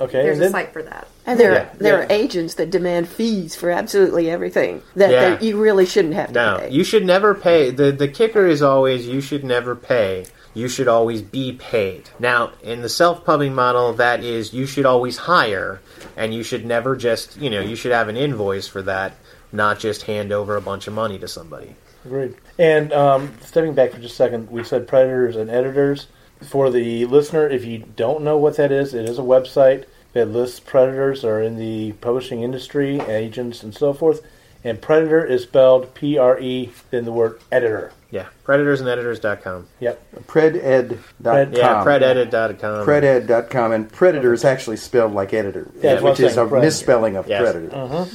Okay. 0.00 0.22
There's 0.22 0.38
a 0.38 0.40
then- 0.40 0.50
site 0.50 0.72
for 0.72 0.82
that. 0.82 1.06
And 1.26 1.38
there, 1.38 1.52
Yeah, 1.52 1.68
there 1.78 1.98
yeah. 2.00 2.04
are 2.04 2.12
agents 2.12 2.54
that 2.54 2.70
demand 2.70 3.08
fees 3.08 3.54
for 3.54 3.70
absolutely 3.70 4.28
everything 4.28 4.82
that, 4.96 5.10
Yeah. 5.10 5.30
that 5.30 5.42
you 5.42 5.58
really 5.58 5.86
shouldn't 5.86 6.14
have 6.14 6.28
to 6.28 6.32
No, 6.34 6.58
pay. 6.58 6.70
you 6.70 6.82
should 6.84 7.06
never 7.06 7.34
pay. 7.34 7.70
The, 7.70 7.92
the 7.92 8.08
kicker 8.08 8.46
is 8.46 8.60
always 8.60 9.06
you 9.06 9.20
should 9.20 9.44
never 9.44 9.74
pay. 9.76 10.26
You 10.54 10.68
should 10.68 10.88
always 10.88 11.20
be 11.20 11.52
paid. 11.52 12.10
Now, 12.18 12.52
in 12.62 12.82
the 12.82 12.88
self 12.88 13.24
pubbing 13.24 13.54
model, 13.54 13.92
that 13.94 14.22
is 14.22 14.54
you 14.54 14.66
should 14.66 14.86
always 14.86 15.16
hire, 15.16 15.80
and 16.16 16.32
you 16.32 16.42
should 16.44 16.64
never 16.64 16.96
just, 16.96 17.36
you 17.36 17.50
know, 17.50 17.60
you 17.60 17.74
should 17.74 17.92
have 17.92 18.08
an 18.08 18.16
invoice 18.16 18.68
for 18.68 18.80
that, 18.82 19.16
not 19.52 19.80
just 19.80 20.02
hand 20.02 20.32
over 20.32 20.56
a 20.56 20.62
bunch 20.62 20.86
of 20.86 20.94
money 20.94 21.18
to 21.18 21.28
somebody. 21.28 21.74
Agreed. 22.04 22.36
And 22.58 22.92
um, 22.92 23.32
stepping 23.40 23.74
back 23.74 23.90
for 23.90 23.98
just 23.98 24.12
a 24.12 24.16
second, 24.16 24.50
we 24.50 24.62
said 24.62 24.86
predators 24.86 25.36
and 25.36 25.50
editors. 25.50 26.06
For 26.42 26.70
the 26.70 27.06
listener, 27.06 27.48
if 27.48 27.64
you 27.64 27.78
don't 27.96 28.22
know 28.22 28.36
what 28.36 28.56
that 28.56 28.70
is, 28.70 28.94
it 28.94 29.08
is 29.08 29.18
a 29.18 29.22
website 29.22 29.86
that 30.12 30.26
lists 30.26 30.60
predators 30.60 31.24
are 31.24 31.40
in 31.40 31.56
the 31.56 31.92
publishing 31.92 32.42
industry, 32.42 33.00
agents, 33.00 33.62
and 33.62 33.74
so 33.74 33.92
forth. 33.92 34.20
And 34.62 34.80
predator 34.80 35.24
is 35.24 35.42
spelled 35.42 35.94
P 35.94 36.16
R 36.16 36.38
E, 36.38 36.70
then 36.90 37.04
the 37.04 37.12
word 37.12 37.40
editor. 37.50 37.92
Yeah, 38.14 38.26
preditorsandeditors.com. 38.44 39.66
Yep. 39.80 40.26
Preded.com. 40.28 41.52
Yeah, 41.52 41.82
prededit.com. 41.84 42.86
Preded.com. 42.86 43.72
And 43.72 43.90
predator 43.90 44.32
is 44.32 44.44
actually 44.44 44.76
spelled 44.76 45.12
like 45.12 45.34
editor, 45.34 45.68
Yeah, 45.74 45.80
that's 45.94 46.02
what 46.02 46.10
which 46.12 46.20
I'm 46.20 46.26
is 46.26 46.32
a 46.32 46.34
saying, 46.36 46.48
predator. 46.48 46.66
misspelling 46.66 47.16
of 47.16 47.26
Yes. 47.26 47.42
predator. 47.42 48.06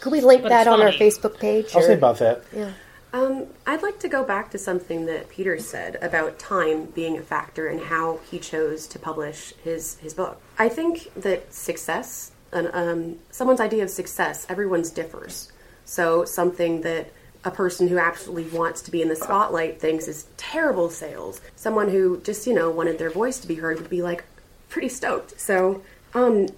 Could 0.00 0.12
we 0.12 0.20
link 0.20 0.42
But 0.42 0.50
that 0.50 0.60
it's 0.62 0.68
on 0.68 0.80
our 0.80 0.92
funny. 0.92 0.98
Facebook 1.10 1.40
page? 1.40 1.74
I'll 1.74 1.82
or- 1.82 1.86
say 1.86 1.94
about 1.94 2.18
that. 2.20 2.42
Yeah. 2.54 2.70
Um, 3.12 3.46
I'd 3.66 3.82
like 3.82 3.98
to 3.98 4.08
go 4.08 4.22
back 4.22 4.52
to 4.52 4.58
something 4.58 5.06
that 5.06 5.28
Peter 5.30 5.58
said 5.58 5.98
about 6.00 6.38
time 6.38 6.84
being 6.94 7.18
a 7.18 7.22
factor 7.22 7.66
in 7.66 7.80
how 7.80 8.20
he 8.30 8.38
chose 8.38 8.86
to 8.86 9.00
publish 9.00 9.52
his, 9.64 9.96
his 9.98 10.14
book. 10.14 10.40
I 10.60 10.68
think 10.68 11.10
that 11.16 11.52
success, 11.52 12.30
and 12.52 12.70
um, 12.72 13.16
someone's 13.32 13.60
idea 13.60 13.82
of 13.82 13.90
success, 13.90 14.46
everyone's 14.48 14.90
differs. 14.92 15.50
So 15.84 16.24
something 16.24 16.82
that 16.82 17.08
a 17.44 17.50
person 17.50 17.88
who 17.88 17.98
absolutely 17.98 18.56
wants 18.56 18.82
to 18.82 18.90
be 18.90 19.00
in 19.00 19.08
the 19.08 19.16
spotlight 19.16 19.80
thinks 19.80 20.08
is 20.08 20.26
terrible 20.36 20.90
sales, 20.90 21.40
someone 21.56 21.88
who 21.88 22.20
just 22.20 22.46
you 22.46 22.54
know 22.54 22.70
wanted 22.70 22.98
their 22.98 23.10
voice 23.10 23.38
to 23.40 23.48
be 23.48 23.54
heard 23.56 23.80
would 23.80 23.90
be 23.90 24.02
like 24.02 24.24
pretty 24.68 24.88
stoked. 24.88 25.40
So 25.40 25.82
um, 26.14 26.48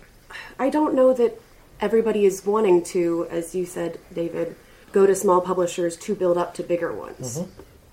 I 0.58 0.70
don't 0.70 0.94
know 0.94 1.12
that 1.14 1.40
everybody 1.80 2.24
is 2.24 2.44
wanting 2.44 2.82
to, 2.84 3.26
as 3.30 3.54
you 3.54 3.66
said, 3.66 3.98
David, 4.12 4.56
go 4.92 5.06
to 5.06 5.14
small 5.14 5.40
publishers 5.40 5.96
to 5.98 6.14
build 6.14 6.36
up 6.38 6.54
to 6.54 6.62
bigger 6.62 6.92
ones. 6.92 7.40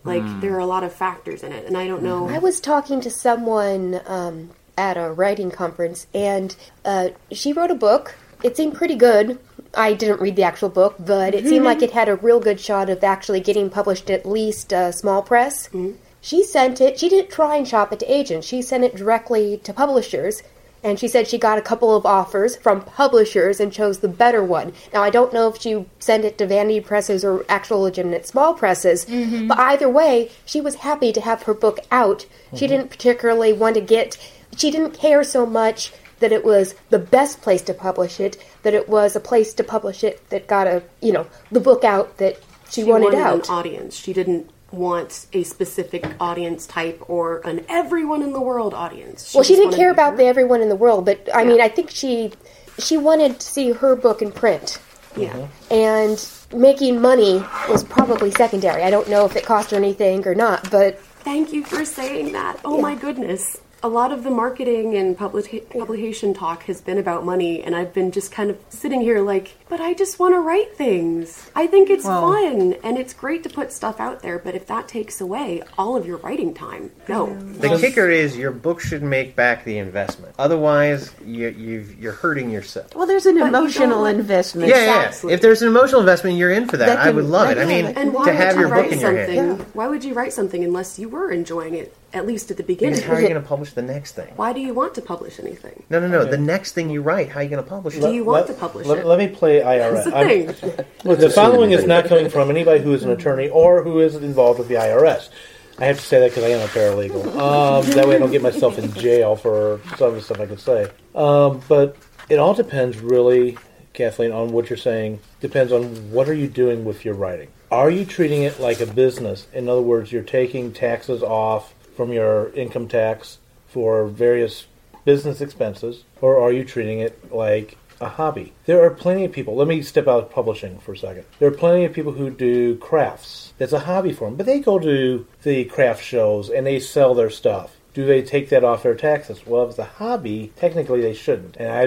Like 0.04 0.24
there 0.42 0.54
are 0.56 0.60
a 0.60 0.66
lot 0.66 0.84
of 0.84 0.94
factors 0.94 1.44
in 1.44 1.52
it, 1.52 1.66
and 1.66 1.78
I 1.78 1.86
don't 1.86 2.02
know. 2.02 2.30
I 2.30 2.40
was 2.40 2.60
talking 2.60 3.02
to 3.02 3.10
someone 3.10 4.00
um, 4.06 4.52
at 4.78 4.98
a 4.98 5.12
writing 5.12 5.52
conference, 5.52 6.08
and 6.14 6.56
uh, 6.86 7.10
she 7.32 7.52
wrote 7.54 7.70
a 7.70 7.76
book. 7.76 8.16
It 8.42 8.56
seemed 8.56 8.76
pretty 8.76 8.96
good. 8.96 9.38
I 9.76 9.94
didn't 9.94 10.22
read 10.22 10.36
the 10.36 10.44
actual 10.44 10.70
book, 10.70 10.96
but 11.00 11.36
it 11.36 11.46
seemed 11.46 11.66
like 11.66 11.82
it 11.82 11.92
had 11.92 12.10
a 12.10 12.16
real 12.16 12.40
good 12.40 12.60
shot 12.60 12.90
of 12.90 13.04
actually 13.04 13.40
getting 13.40 13.70
published 13.70 14.10
at 14.10 14.26
least 14.26 14.74
a 14.74 14.92
small 14.92 15.22
press. 15.22 15.68
Mm-hmm. 15.68 15.92
She 16.22 16.44
sent 16.44 16.82
it. 16.82 17.00
She 17.00 17.08
didn't 17.08 17.32
try 17.32 17.56
and 17.56 17.68
shop 17.68 17.94
it 17.94 18.00
to 18.00 18.12
agents. 18.12 18.48
She 18.48 18.62
sent 18.62 18.84
it 18.84 18.96
directly 18.96 19.58
to 19.64 19.74
publishers. 19.74 20.44
And 20.82 20.98
she 20.98 21.10
said 21.10 21.28
she 21.28 21.38
got 21.38 21.58
a 21.58 21.62
couple 21.62 21.94
of 21.94 22.06
offers 22.06 22.56
from 22.56 22.82
publishers 22.82 23.60
and 23.60 23.72
chose 23.72 24.00
the 24.00 24.08
better 24.08 24.42
one. 24.42 24.72
Now, 24.94 25.04
I 25.04 25.10
don't 25.10 25.34
know 25.34 25.50
if 25.50 25.62
she 25.62 25.86
sent 26.00 26.24
it 26.24 26.38
to 26.38 26.48
vanity 26.48 26.80
presses 26.80 27.26
or 27.26 27.46
actual 27.50 27.82
legitimate 27.82 28.26
small 28.26 28.54
presses, 28.54 29.06
mm-hmm. 29.06 29.48
but 29.48 29.60
either 29.60 29.90
way, 29.90 30.32
she 30.46 30.62
was 30.62 30.76
happy 30.76 31.12
to 31.12 31.20
have 31.20 31.44
her 31.44 31.54
book 31.54 31.80
out. 31.92 32.26
She 32.56 32.66
mm-hmm. 32.66 32.68
didn't 32.68 32.90
particularly 32.92 33.52
want 33.52 33.76
to 33.76 33.82
get, 33.82 34.18
she 34.56 34.72
didn't 34.72 34.92
care 34.92 35.22
so 35.26 35.46
much 35.46 35.92
that 36.20 36.32
it 36.32 36.44
was 36.44 36.76
the 36.90 37.00
best 37.00 37.42
place 37.42 37.62
to 37.64 37.74
publish 37.74 38.20
it, 38.20 38.44
that 38.64 38.74
it 38.74 38.88
was 38.90 39.16
a 39.16 39.20
place 39.20 39.54
to 39.56 39.64
publish 39.64 40.04
it 40.04 40.28
that 40.30 40.48
got 40.48 40.68
a, 40.68 40.84
you 41.02 41.12
know, 41.12 41.28
the 41.52 41.60
book 41.60 41.84
out 41.84 42.18
that 42.18 42.38
she, 42.70 42.82
she 42.82 42.84
wanted, 42.84 43.06
wanted 43.14 43.20
out. 43.20 43.50
an 43.50 43.56
audience. 43.56 43.96
She 43.96 44.14
didn't 44.14 44.50
want 44.72 45.26
a 45.34 45.44
specific 45.44 46.06
audience 46.20 46.68
type 46.68 47.02
or 47.10 47.40
an 47.40 47.66
everyone 47.70 48.22
in 48.22 48.34
the 48.34 48.40
world 48.42 48.74
audience. 48.74 49.34
well, 49.34 49.44
she 49.44 49.56
didn't 49.56 49.74
care 49.74 49.90
to 49.90 49.94
be 49.94 50.00
about 50.00 50.18
the 50.18 50.26
everyone 50.26 50.62
in 50.62 50.70
the 50.70 50.76
world, 50.76 51.06
but 51.06 51.28
I 51.34 51.44
mean, 51.44 51.60
I 51.60 51.70
think 51.70 51.90
she 51.90 52.32
she 52.78 52.96
wanted 52.98 53.40
to 53.40 53.46
see 53.46 53.72
her 53.72 53.96
book 53.96 54.22
in 54.22 54.32
print. 54.32 54.80
Yeah. 55.18 55.34
Mm-hmm. 55.34 55.74
and 55.74 56.62
making 56.62 57.02
money 57.02 57.44
was 57.68 57.84
probably 57.84 58.30
secondary. 58.30 58.84
I 58.84 58.92
don't 58.92 59.10
know 59.10 59.26
if 59.26 59.36
it 59.36 59.44
cost 59.44 59.72
her 59.72 59.78
anything 59.78 60.26
or 60.28 60.36
not, 60.36 60.70
but 60.70 61.00
Thank 61.00 61.52
you 61.52 61.64
for 61.66 61.84
saying 61.84 62.32
that. 62.34 62.60
Oh 62.64 62.76
Yeah. 62.76 62.82
my 62.84 62.96
goodness. 62.96 63.58
A 63.82 63.88
lot 63.88 64.12
of 64.12 64.26
the 64.26 64.30
marketing 64.30 64.96
and 64.98 65.18
public- 65.18 65.70
publication 65.70 66.34
talk 66.34 66.64
has 66.64 66.82
been 66.82 66.98
about 66.98 67.24
money, 67.24 67.64
and 67.64 67.74
I've 67.74 67.94
been 67.94 68.12
just 68.12 68.30
kind 68.30 68.50
of 68.50 68.58
sitting 68.68 69.00
here 69.00 69.22
like, 69.22 69.56
but 69.70 69.80
I 69.80 69.94
just 69.94 70.20
want 70.20 70.34
to 70.34 70.40
write 70.42 70.76
things. 70.76 71.50
I 71.56 71.66
think 71.66 71.90
it's 71.90 72.04
fun, 72.04 72.76
and 72.84 72.98
it's 72.98 73.14
great 73.14 73.44
to 73.44 73.50
put 73.50 73.72
stuff 73.72 74.02
out 74.02 74.22
there, 74.22 74.38
but 74.38 74.54
if 74.54 74.68
that 74.68 74.90
takes 74.90 75.22
away 75.22 75.64
all 75.78 75.96
of 75.96 76.06
your 76.06 76.18
writing 76.18 76.54
time, 76.54 76.92
no. 77.08 77.34
The 77.40 77.78
kicker 77.78 78.10
is 78.10 78.36
your 78.36 78.52
book 78.52 78.82
should 78.82 79.02
make 79.02 79.38
back 79.38 79.64
the 79.64 79.78
investment. 79.78 80.36
Otherwise, 80.38 81.14
you, 81.26 81.48
you've, 81.50 81.98
you're 81.98 82.12
hurting 82.12 82.50
yourself. 82.50 82.94
well, 82.96 83.08
there's 83.08 83.26
an 83.28 83.38
you 83.38 83.46
emotional 83.46 84.06
investment. 84.06 84.68
Yeah, 84.68 84.76
yeah. 84.84 85.06
Exactly. 85.08 85.32
If 85.34 85.40
there's 85.40 85.62
an 85.62 85.70
emotional 85.70 86.02
investment, 86.02 86.36
you're 86.38 86.52
in 86.52 86.68
for 86.68 86.76
that. 86.76 86.88
That 86.88 86.98
I 87.00 87.12
would 87.12 87.24
love 87.26 87.48
that 87.48 87.58
it. 87.58 87.62
I 87.62 87.66
mean, 87.66 87.86
And 87.86 88.14
why 88.14 88.26
to 88.26 88.32
would 88.32 88.38
have 88.40 88.56
you 88.56 88.60
your 88.60 88.70
book 88.70 88.78
write 88.78 88.92
in 88.92 89.00
your 89.00 89.16
something? 89.26 89.36
hand. 89.38 89.66
Why 89.74 89.88
would 89.88 90.04
you 90.04 90.14
write 90.14 90.34
something 90.34 90.66
unless 90.66 91.00
you 91.00 91.08
were 91.08 91.32
enjoying 91.32 91.76
it, 91.76 91.96
at 92.14 92.26
least 92.26 92.52
at 92.52 92.58
the 92.58 92.64
beginning? 92.64 92.96
Because 92.96 93.08
how 93.08 93.14
are 93.16 93.22
you 93.22 93.30
going 93.30 93.42
to 93.42 93.48
publish 93.48 93.74
the 93.74 93.82
next 93.82 94.14
thing? 94.14 94.32
Why 94.36 94.54
do 94.54 94.60
you 94.60 94.74
want 94.74 94.96
to 94.96 95.02
publish 95.02 95.40
anything? 95.40 95.84
No, 95.90 96.00
no, 96.00 96.08
no. 96.08 96.26
The 96.26 96.38
next 96.38 96.74
thing 96.74 96.90
you 96.90 97.02
write, 97.02 97.30
how 97.30 97.40
are 97.40 97.44
you 97.44 97.50
going 97.50 97.64
to 97.64 97.70
publish 97.70 97.96
it? 97.96 98.02
Do 98.02 98.12
you 98.12 98.24
want 98.24 98.48
Let- 98.48 98.56
to 98.56 98.60
publish 98.60 98.88
let, 98.88 99.00
it? 99.00 99.06
Let 99.06 99.20
me 99.20 99.28
play 99.28 99.62
IRS. 99.62 100.04
The 100.06 100.12
thing. 100.12 100.86
Look, 101.04 101.20
the 101.20 101.30
following 101.30 101.72
is 101.72 101.86
not 101.86 102.06
coming 102.06 102.30
from 102.30 102.50
anybody 102.50 102.82
who 102.82 102.94
is 102.94 103.04
an 103.04 103.12
attorney 103.12 103.50
or 103.50 103.84
who 103.84 104.00
is 104.00 104.16
involved 104.16 104.60
with 104.60 104.68
the 104.68 104.76
IRS. 104.76 105.30
I 105.78 105.86
have 105.86 105.98
to 105.98 106.06
say 106.06 106.20
that 106.20 106.32
because 106.32 106.44
I 106.44 106.50
am 106.50 106.62
a 106.62 106.68
paralegal. 106.68 107.26
Um, 107.38 107.90
that 107.92 108.08
way 108.08 108.16
I 108.16 108.20
don't 108.20 108.32
get 108.32 108.42
myself 108.42 108.78
in 108.78 108.92
jail 108.94 109.38
for 109.38 109.80
some 109.98 110.10
of 110.10 110.16
the 110.16 110.22
stuff 110.22 110.40
I 110.40 110.46
could 110.46 110.60
say. 110.60 110.92
Um, 111.16 111.62
but 111.70 111.96
it 112.28 112.38
all 112.38 112.54
depends, 112.54 112.98
really, 113.00 113.58
Kathleen, 113.94 114.34
on 114.34 114.52
what 114.52 114.70
you're 114.70 114.78
saying. 114.78 115.22
Depends 115.40 115.72
on 115.72 116.12
what 116.12 116.28
are 116.28 116.34
you 116.34 116.48
doing 116.48 116.84
with 116.84 117.06
your 117.06 117.14
writing. 117.14 117.48
Are 117.72 117.90
you 117.90 118.04
treating 118.04 118.44
it 118.44 118.60
like 118.60 118.82
a 118.82 118.88
business? 118.88 119.48
In 119.54 119.70
other 119.70 119.82
words, 119.82 120.12
you're 120.12 120.22
taking 120.24 120.74
taxes 120.74 121.24
off 121.24 121.74
from 122.00 122.14
your 122.14 122.50
income 122.54 122.88
tax 122.88 123.40
for 123.68 124.08
various 124.08 124.68
business 125.04 125.42
expenses, 125.42 126.06
or 126.22 126.40
are 126.40 126.50
you 126.50 126.64
treating 126.64 127.02
it 127.02 127.30
like 127.30 127.78
a 128.00 128.08
hobby? 128.08 128.54
There 128.68 128.82
are 128.86 128.90
plenty 128.90 129.26
of 129.26 129.34
people. 129.34 129.58
Let 129.58 129.68
me 129.68 129.82
step 129.82 130.08
out 130.08 130.24
of 130.24 130.32
publishing 130.32 130.80
for 130.80 130.94
a 130.94 130.98
second. 130.98 131.26
There 131.40 131.50
are 131.50 131.64
plenty 131.66 131.84
of 131.84 131.92
people 131.92 132.14
who 132.14 132.30
do 132.30 132.78
crafts. 132.78 133.52
That's 133.58 133.74
a 133.74 133.80
hobby 133.80 134.14
for 134.14 134.30
them, 134.30 134.38
but 134.38 134.46
they 134.46 134.62
go 134.62 134.80
to 134.80 135.28
the 135.44 135.66
craft 135.66 136.02
shows 136.02 136.50
and 136.50 136.66
they 136.66 136.80
sell 136.80 137.16
their 137.16 137.30
stuff. 137.30 137.76
Do 137.94 138.06
they 138.06 138.22
take 138.22 138.48
that 138.48 138.64
off 138.64 138.84
their 138.84 138.96
taxes? 138.96 139.46
Well, 139.46 139.64
if 139.64 139.72
it's 139.72 139.80
a 139.80 139.84
hobby, 139.84 140.54
technically 140.56 141.02
they 141.02 141.14
shouldn't. 141.14 141.58
And 141.58 141.70
I, 141.70 141.82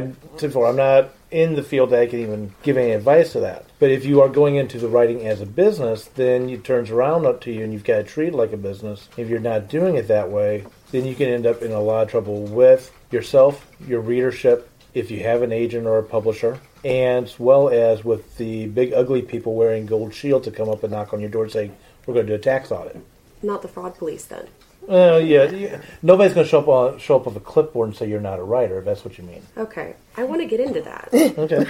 I'm 0.45 0.77
not 0.77 1.15
in 1.33 1.55
the 1.55 1.63
field 1.63 1.91
that 1.91 2.01
I 2.01 2.07
can 2.07 2.21
even 2.21 2.55
give 2.63 2.77
any 2.77 2.93
advice 2.93 3.33
to 3.33 3.41
that. 3.41 3.65
But 3.79 3.91
if 3.91 4.05
you 4.05 4.21
are 4.21 4.29
going 4.29 4.57
into 4.57 4.79
the 4.79 4.89
writing 4.89 5.27
as 5.27 5.41
a 5.41 5.47
business, 5.47 6.05
then 6.05 6.49
it 6.51 6.63
turns 6.63 6.91
around 6.91 7.27
up 7.27 7.41
to 7.43 7.53
you 7.53 7.65
and 7.65 7.73
you've 7.73 7.85
got 7.85 7.97
to 7.97 8.05
treat 8.05 8.29
it 8.29 8.35
like 8.35 8.53
a 8.53 8.59
business. 8.59 9.09
If 9.17 9.29
you're 9.29 9.41
not 9.41 9.69
doing 9.69 9.97
it 9.97 10.09
that 10.09 10.31
way, 10.31 10.67
then 10.91 11.07
you 11.07 11.15
can 11.15 11.29
end 11.29 11.47
up 11.47 11.63
in 11.63 11.73
a 11.73 11.81
lot 11.81 12.03
of 12.03 12.11
trouble 12.11 12.43
with 12.43 12.93
yourself, 13.11 13.67
your 13.89 14.01
readership, 14.01 14.69
if 14.95 15.11
you 15.11 15.23
have 15.23 15.43
an 15.43 15.53
agent 15.53 15.87
or 15.87 15.99
a 15.99 16.03
publisher, 16.03 16.61
and 16.85 17.25
as 17.25 17.41
well 17.41 17.71
as 17.71 18.05
with 18.05 18.37
the 18.37 18.67
big 18.67 18.93
ugly 18.93 19.23
people 19.23 19.55
wearing 19.55 19.87
gold 19.87 20.13
shields 20.13 20.45
to 20.45 20.51
come 20.51 20.69
up 20.69 20.83
and 20.83 20.93
knock 20.93 21.15
on 21.15 21.21
your 21.21 21.31
door 21.31 21.45
and 21.45 21.53
say, 21.53 21.71
"We're 22.05 22.15
going 22.15 22.27
to 22.27 22.33
do 22.33 22.37
a 22.37 22.39
tax 22.39 22.71
audit." 22.71 22.97
Not 23.43 23.63
the 23.63 23.69
fraud 23.69 23.97
police, 23.97 24.25
then. 24.25 24.49
Uh, 24.89 25.21
yeah, 25.23 25.51
yeah. 25.51 25.81
nobody's 26.03 26.35
going 26.35 26.45
to 26.45 26.51
show 26.51 26.59
up 26.59 26.69
on, 26.69 26.99
show 26.99 27.17
up 27.17 27.27
with 27.27 27.37
a 27.37 27.41
clipboard 27.41 27.89
and 27.89 27.97
say 27.97 28.09
you're 28.09 28.21
not 28.21 28.39
a 28.39 28.43
writer. 28.43 28.79
If 28.79 28.85
that's 28.85 29.05
what 29.05 29.17
you 29.17 29.25
mean. 29.25 29.43
Okay, 29.57 29.95
I 30.17 30.25
want 30.25 30.41
to 30.41 30.47
get 30.47 30.61
into 30.61 30.83
that. 30.83 31.09
Okay. 31.39 31.65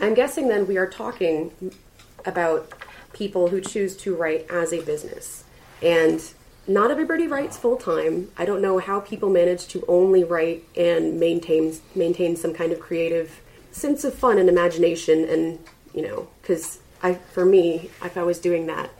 I'm 0.00 0.14
guessing 0.14 0.48
then 0.48 0.66
we 0.66 0.76
are 0.76 0.86
talking 0.86 1.50
about 2.24 2.72
people 3.12 3.48
who 3.48 3.60
choose 3.60 3.96
to 3.96 4.14
write 4.14 4.46
as 4.50 4.72
a 4.72 4.80
business. 4.82 5.42
And 5.82 6.22
not 6.68 6.90
everybody 6.90 7.26
writes 7.26 7.56
full 7.56 7.76
time. 7.76 8.30
I 8.36 8.44
don't 8.44 8.62
know 8.62 8.78
how 8.78 9.00
people 9.00 9.30
manage 9.30 9.66
to 9.68 9.84
only 9.88 10.22
write 10.22 10.64
and 10.76 11.18
maintain 11.18 11.74
maintain 11.94 12.36
some 12.36 12.52
kind 12.52 12.72
of 12.72 12.78
creative 12.78 13.40
sense 13.72 14.04
of 14.04 14.14
fun 14.14 14.38
and 14.38 14.48
imagination 14.48 15.24
and, 15.28 15.58
you 15.94 16.02
know, 16.02 16.28
cuz 16.42 16.78
I 17.02 17.14
for 17.14 17.44
me, 17.44 17.90
if 18.04 18.16
I 18.16 18.22
was 18.22 18.38
doing 18.38 18.66
that, 18.66 18.90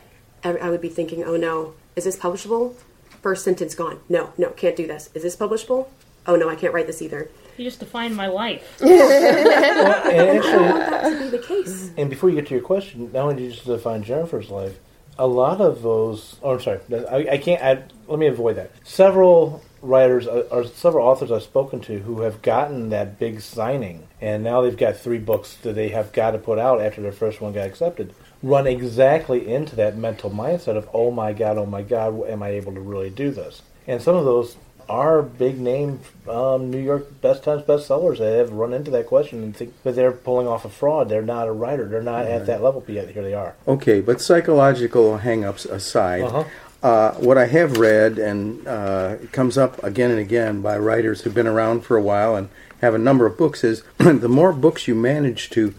I, 0.43 0.55
I 0.57 0.69
would 0.69 0.81
be 0.81 0.89
thinking, 0.89 1.23
"Oh 1.23 1.37
no, 1.37 1.73
is 1.95 2.03
this 2.05 2.17
publishable? 2.17 2.75
First 3.21 3.43
sentence 3.43 3.75
gone. 3.75 3.99
No, 4.07 4.31
no, 4.37 4.49
can't 4.51 4.75
do 4.75 4.87
this. 4.87 5.09
Is 5.13 5.23
this 5.23 5.35
publishable? 5.35 5.87
Oh 6.25 6.35
no, 6.35 6.49
I 6.49 6.55
can't 6.55 6.73
write 6.73 6.87
this 6.87 7.01
either. 7.01 7.29
You 7.57 7.65
just 7.65 7.79
defined 7.79 8.15
my 8.15 8.27
life. 8.27 8.79
Well, 8.81 10.09
and 10.09 10.37
actually, 10.37 10.79
That 10.79 11.09
to 11.09 11.19
be 11.19 11.37
the 11.37 11.43
case. 11.43 11.91
And 11.97 12.09
before 12.09 12.29
you 12.29 12.35
get 12.35 12.47
to 12.47 12.53
your 12.53 12.63
question, 12.63 13.11
not 13.11 13.23
only 13.23 13.35
did 13.35 13.43
you 13.43 13.51
just 13.51 13.65
define 13.65 14.03
Jennifer's 14.03 14.49
life, 14.49 14.79
a 15.17 15.27
lot 15.27 15.59
of 15.59 15.81
those. 15.81 16.37
Oh, 16.41 16.51
I'm 16.51 16.61
sorry. 16.61 16.79
I, 17.11 17.33
I 17.33 17.37
can't. 17.37 17.61
I, 17.61 17.83
let 18.07 18.19
me 18.19 18.27
avoid 18.27 18.55
that. 18.55 18.71
Several 18.85 19.61
writers 19.81 20.27
uh, 20.27 20.47
or 20.51 20.65
several 20.65 21.05
authors 21.07 21.31
I've 21.31 21.43
spoken 21.43 21.79
to 21.81 21.99
who 21.99 22.21
have 22.21 22.41
gotten 22.41 22.89
that 22.89 23.19
big 23.19 23.41
signing, 23.41 24.07
and 24.21 24.43
now 24.43 24.61
they've 24.61 24.77
got 24.77 24.95
three 24.97 25.19
books 25.19 25.55
that 25.63 25.73
they 25.73 25.89
have 25.89 26.13
got 26.13 26.31
to 26.31 26.37
put 26.37 26.59
out 26.59 26.81
after 26.81 27.01
their 27.01 27.11
first 27.11 27.41
one 27.41 27.51
got 27.53 27.67
accepted. 27.67 28.13
Run 28.41 28.67
exactly 28.67 29.51
into 29.51 29.75
that 29.75 29.97
mental 29.97 30.29
mindset 30.31 30.77
of, 30.77 30.87
oh 30.93 31.11
my 31.11 31.33
god, 31.33 31.57
oh 31.57 31.65
my 31.65 31.81
god, 31.81 32.23
am 32.27 32.41
I 32.41 32.49
able 32.49 32.73
to 32.73 32.79
really 32.79 33.09
do 33.09 33.31
this? 33.31 33.61
And 33.87 34.01
some 34.01 34.15
of 34.15 34.23
those 34.25 34.55
are 34.87 35.21
big 35.21 35.59
name 35.59 35.99
um, 36.27 36.71
New 36.71 36.79
York 36.79 37.21
best 37.21 37.43
times 37.43 37.61
bestsellers 37.63 38.17
that 38.17 38.37
have 38.37 38.51
run 38.51 38.73
into 38.73 38.89
that 38.91 39.05
question 39.05 39.43
and 39.43 39.55
think 39.55 39.73
that 39.83 39.95
they're 39.95 40.11
pulling 40.11 40.47
off 40.47 40.65
a 40.65 40.69
fraud. 40.69 41.09
They're 41.09 41.21
not 41.21 41.47
a 41.47 41.51
writer. 41.51 41.87
They're 41.87 42.01
not 42.01 42.25
at 42.25 42.45
that 42.47 42.63
level, 42.63 42.81
but 42.81 42.95
yet 42.95 43.09
here 43.09 43.21
they 43.21 43.33
are. 43.35 43.55
Okay, 43.67 44.01
but 44.01 44.19
psychological 44.21 45.17
hang-ups 45.17 45.65
aside, 45.65 46.21
Uh-huh. 46.23 46.43
uh, 46.81 47.13
what 47.15 47.37
I 47.37 47.45
have 47.45 47.77
read, 47.77 48.17
and 48.17 48.65
uh, 48.67 49.17
comes 49.31 49.57
up 49.57 49.83
again 49.83 50.09
and 50.11 50.19
again 50.19 50.61
by 50.61 50.77
writers 50.77 51.21
who've 51.21 51.35
been 51.35 51.45
around 51.45 51.81
for 51.81 51.95
a 51.97 52.01
while 52.01 52.35
and 52.35 52.49
have 52.81 52.95
a 52.95 52.99
number 52.99 53.25
of 53.25 53.37
books, 53.37 53.63
is 53.63 53.83
the 53.97 54.29
more 54.29 54.53
books 54.53 54.87
you 54.87 54.95
manage 54.95 55.49
to 55.51 55.73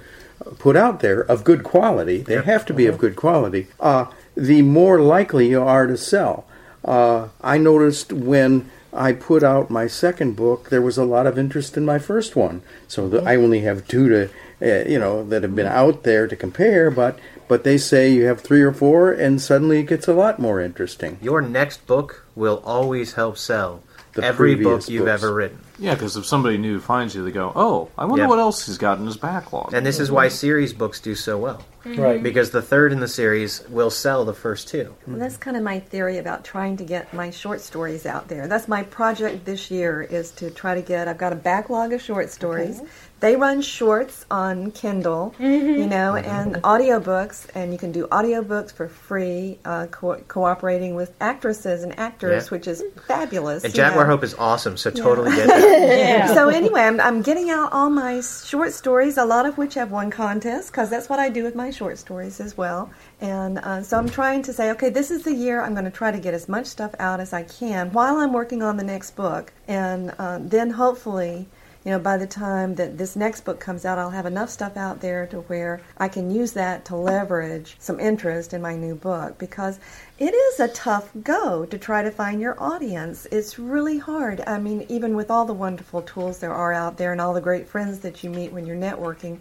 put 0.58 0.76
out 0.76 1.00
there 1.00 1.20
of 1.20 1.44
good 1.44 1.62
quality, 1.62 2.18
they 2.18 2.40
have 2.42 2.64
to 2.66 2.74
be 2.74 2.86
of 2.86 2.98
good 2.98 3.16
quality, 3.16 3.66
uh, 3.78 4.06
the 4.36 4.62
more 4.62 5.00
likely 5.00 5.48
you 5.48 5.62
are 5.62 5.86
to 5.86 5.96
sell. 5.96 6.46
Uh, 6.84 7.28
I 7.42 7.58
noticed 7.58 8.12
when 8.12 8.70
I 8.92 9.12
put 9.12 9.42
out 9.42 9.70
my 9.70 9.86
second 9.86 10.34
book, 10.34 10.70
there 10.70 10.82
was 10.82 10.98
a 10.98 11.04
lot 11.04 11.26
of 11.26 11.38
interest 11.38 11.76
in 11.76 11.84
my 11.84 11.98
first 11.98 12.34
one. 12.34 12.62
So 12.88 13.08
the, 13.08 13.22
I 13.22 13.36
only 13.36 13.60
have 13.60 13.86
two 13.86 14.08
to, 14.08 14.30
uh, 14.62 14.88
you 14.88 14.98
know, 14.98 15.24
that 15.24 15.42
have 15.42 15.54
been 15.54 15.66
out 15.66 16.02
there 16.02 16.26
to 16.26 16.36
compare. 16.36 16.90
But 16.90 17.18
but 17.46 17.64
they 17.64 17.78
say 17.78 18.10
you 18.10 18.24
have 18.26 18.40
three 18.40 18.62
or 18.62 18.72
four, 18.72 19.12
and 19.12 19.40
suddenly 19.40 19.80
it 19.80 19.88
gets 19.88 20.08
a 20.08 20.14
lot 20.14 20.38
more 20.38 20.60
interesting. 20.60 21.18
Your 21.20 21.40
next 21.40 21.86
book 21.86 22.26
will 22.34 22.62
always 22.64 23.14
help 23.14 23.38
sell 23.38 23.82
The 24.12 24.24
every 24.24 24.56
book 24.56 24.88
you've 24.88 25.04
books. 25.06 25.22
ever 25.22 25.32
written. 25.32 25.58
Yeah, 25.78 25.94
because 25.94 26.16
if 26.16 26.26
somebody 26.26 26.58
new 26.58 26.80
finds 26.80 27.14
you, 27.14 27.24
they 27.24 27.30
go, 27.30 27.52
"Oh, 27.54 27.88
I 27.96 28.04
wonder 28.04 28.24
Yeah. 28.24 28.28
what 28.28 28.38
else 28.38 28.66
he's 28.66 28.76
got 28.76 28.98
in 28.98 29.06
his 29.06 29.16
backlog." 29.16 29.72
And 29.72 29.86
this 29.86 29.98
is 30.00 30.10
why 30.10 30.28
series 30.28 30.72
books 30.72 31.00
do 31.00 31.14
so 31.14 31.38
well. 31.38 31.62
Mm-hmm. 31.84 32.00
Right. 32.02 32.22
Because 32.22 32.50
the 32.50 32.60
third 32.60 32.92
in 32.92 33.00
the 33.00 33.08
series 33.08 33.62
will 33.70 33.88
sell 33.88 34.24
the 34.26 34.34
first 34.34 34.68
two. 34.68 34.92
Well, 35.06 35.18
that's 35.18 35.38
kind 35.38 35.56
of 35.56 35.62
my 35.62 35.80
theory 35.80 36.18
about 36.18 36.44
trying 36.44 36.76
to 36.78 36.84
get 36.84 37.14
my 37.14 37.30
short 37.30 37.60
stories 37.62 38.04
out 38.04 38.28
there. 38.28 38.46
That's 38.46 38.68
my 38.68 38.82
project 38.82 39.46
this 39.46 39.70
year 39.70 40.02
is 40.02 40.30
to 40.32 40.50
try 40.50 40.74
to 40.74 40.82
get. 40.82 41.08
I've 41.08 41.16
got 41.16 41.32
a 41.32 41.36
backlog 41.36 41.92
of 41.94 42.02
short 42.02 42.30
stories. 42.30 42.82
They 43.20 43.36
run 43.36 43.60
shorts 43.60 44.24
on 44.30 44.70
Kindle, 44.70 45.34
you 45.38 45.86
know, 45.86 46.16
and 46.16 46.54
audiobooks, 46.62 47.46
and 47.54 47.70
you 47.70 47.78
can 47.78 47.92
do 47.92 48.06
audiobooks 48.06 48.72
for 48.72 48.88
free, 48.88 49.58
uh, 49.66 49.88
co- 49.90 50.22
cooperating 50.26 50.94
with 50.94 51.12
actresses 51.20 51.82
and 51.82 51.98
actors, 51.98 52.44
Yeah. 52.46 52.48
which 52.48 52.66
is 52.66 52.82
fabulous. 53.06 53.62
And 53.64 53.74
Jaguar 53.74 54.04
know. 54.04 54.10
Hope 54.12 54.24
is 54.24 54.34
awesome, 54.34 54.78
so 54.78 54.90
totally 54.90 55.36
get 55.36 55.46
that. 55.48 56.30
So 56.34 56.48
anyway, 56.48 56.80
I'm, 56.80 56.98
I'm 57.00 57.20
getting 57.20 57.50
out 57.50 57.72
all 57.72 57.90
my 57.90 58.22
short 58.22 58.72
stories, 58.72 59.18
a 59.18 59.24
lot 59.26 59.44
of 59.44 59.58
which 59.58 59.74
have 59.74 59.90
won 59.92 60.10
contests, 60.10 60.70
because 60.70 60.88
that's 60.88 61.10
what 61.10 61.18
I 61.18 61.28
do 61.28 61.44
with 61.44 61.54
my 61.54 61.70
short 61.70 61.98
stories 61.98 62.40
as 62.40 62.56
well. 62.56 62.90
And 63.20 63.58
uh, 63.58 63.82
so 63.82 63.98
I'm 63.98 64.08
trying 64.08 64.40
to 64.44 64.52
say, 64.54 64.70
okay, 64.70 64.88
this 64.88 65.10
is 65.10 65.24
the 65.24 65.34
year 65.34 65.60
I'm 65.60 65.72
going 65.74 65.84
to 65.84 65.90
try 65.90 66.10
to 66.10 66.18
get 66.18 66.32
as 66.32 66.48
much 66.48 66.64
stuff 66.66 66.94
out 66.98 67.20
as 67.20 67.34
I 67.34 67.42
can 67.42 67.92
while 67.92 68.16
I'm 68.16 68.32
working 68.32 68.62
on 68.62 68.78
the 68.78 68.84
next 68.84 69.10
book, 69.14 69.52
and 69.68 70.14
uh, 70.18 70.38
then 70.40 70.70
hopefully. 70.70 71.46
You 71.84 71.92
know, 71.92 71.98
by 71.98 72.18
the 72.18 72.26
time 72.26 72.74
that 72.74 72.98
this 72.98 73.16
next 73.16 73.46
book 73.46 73.58
comes 73.58 73.86
out, 73.86 73.98
I'll 73.98 74.10
have 74.10 74.26
enough 74.26 74.50
stuff 74.50 74.76
out 74.76 75.00
there 75.00 75.26
to 75.28 75.40
where 75.42 75.80
I 75.96 76.08
can 76.08 76.30
use 76.30 76.52
that 76.52 76.84
to 76.86 76.96
leverage 76.96 77.76
some 77.78 77.98
interest 77.98 78.52
in 78.52 78.60
my 78.60 78.76
new 78.76 78.94
book 78.94 79.38
because 79.38 79.80
it 80.18 80.34
is 80.34 80.60
a 80.60 80.68
tough 80.68 81.08
go 81.22 81.64
to 81.64 81.78
try 81.78 82.02
to 82.02 82.10
find 82.10 82.38
your 82.38 82.62
audience. 82.62 83.26
It's 83.32 83.58
really 83.58 83.96
hard. 83.96 84.42
I 84.46 84.58
mean, 84.58 84.84
even 84.90 85.16
with 85.16 85.30
all 85.30 85.46
the 85.46 85.54
wonderful 85.54 86.02
tools 86.02 86.40
there 86.40 86.52
are 86.52 86.74
out 86.74 86.98
there 86.98 87.12
and 87.12 87.20
all 87.20 87.32
the 87.32 87.40
great 87.40 87.66
friends 87.66 88.00
that 88.00 88.22
you 88.22 88.28
meet 88.28 88.52
when 88.52 88.66
you're 88.66 88.76
networking, 88.76 89.38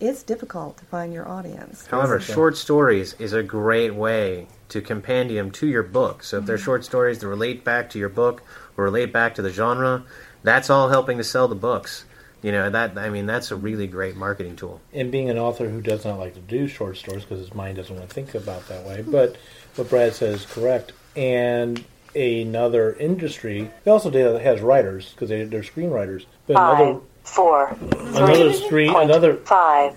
it's 0.00 0.22
difficult 0.22 0.78
to 0.78 0.84
find 0.86 1.12
your 1.12 1.28
audience. 1.28 1.86
However, 1.86 2.18
short 2.18 2.56
stories 2.56 3.14
is 3.18 3.34
a 3.34 3.42
great 3.42 3.94
way 3.94 4.48
to 4.70 4.80
compendium 4.80 5.50
to 5.52 5.66
your 5.66 5.82
book. 5.82 6.22
So 6.22 6.38
if 6.38 6.46
they're 6.46 6.56
mm-hmm. 6.56 6.64
short 6.64 6.84
stories 6.84 7.18
that 7.18 7.28
relate 7.28 7.62
back 7.62 7.90
to 7.90 7.98
your 7.98 8.08
book 8.08 8.42
or 8.76 8.84
relate 8.84 9.12
back 9.12 9.34
to 9.36 9.42
the 9.42 9.50
genre, 9.50 10.04
that's 10.42 10.70
all 10.70 10.88
helping 10.88 11.18
to 11.18 11.24
sell 11.24 11.48
the 11.48 11.54
books. 11.54 12.04
You 12.42 12.50
know, 12.50 12.70
that 12.70 12.98
I 12.98 13.08
mean 13.08 13.26
that's 13.26 13.52
a 13.52 13.56
really 13.56 13.86
great 13.86 14.16
marketing 14.16 14.56
tool. 14.56 14.80
And 14.92 15.12
being 15.12 15.30
an 15.30 15.38
author 15.38 15.68
who 15.68 15.80
does 15.80 16.04
not 16.04 16.18
like 16.18 16.34
to 16.34 16.40
do 16.40 16.66
short 16.66 16.96
stories 16.96 17.22
because 17.22 17.38
his 17.38 17.54
mind 17.54 17.76
doesn't 17.76 17.94
want 17.94 18.08
to 18.08 18.14
think 18.14 18.34
about 18.34 18.66
that 18.68 18.84
way, 18.84 19.02
but 19.06 19.36
what 19.76 19.88
Brad 19.88 20.14
says 20.14 20.40
is 20.40 20.46
correct. 20.46 20.92
And 21.14 21.84
another 22.16 22.94
industry, 22.94 23.70
they 23.84 23.90
also 23.90 24.10
do, 24.10 24.32
that 24.32 24.42
has 24.42 24.60
writers 24.60 25.12
because 25.12 25.28
they, 25.28 25.44
they're 25.44 25.62
screenwriters. 25.62 26.26
But 26.46 26.56
another, 26.56 26.94
Five, 26.94 27.02
four, 27.22 27.76
another 27.92 28.52
three, 28.52 28.66
screen, 28.66 28.96
another 28.96 29.36
five. 29.36 29.94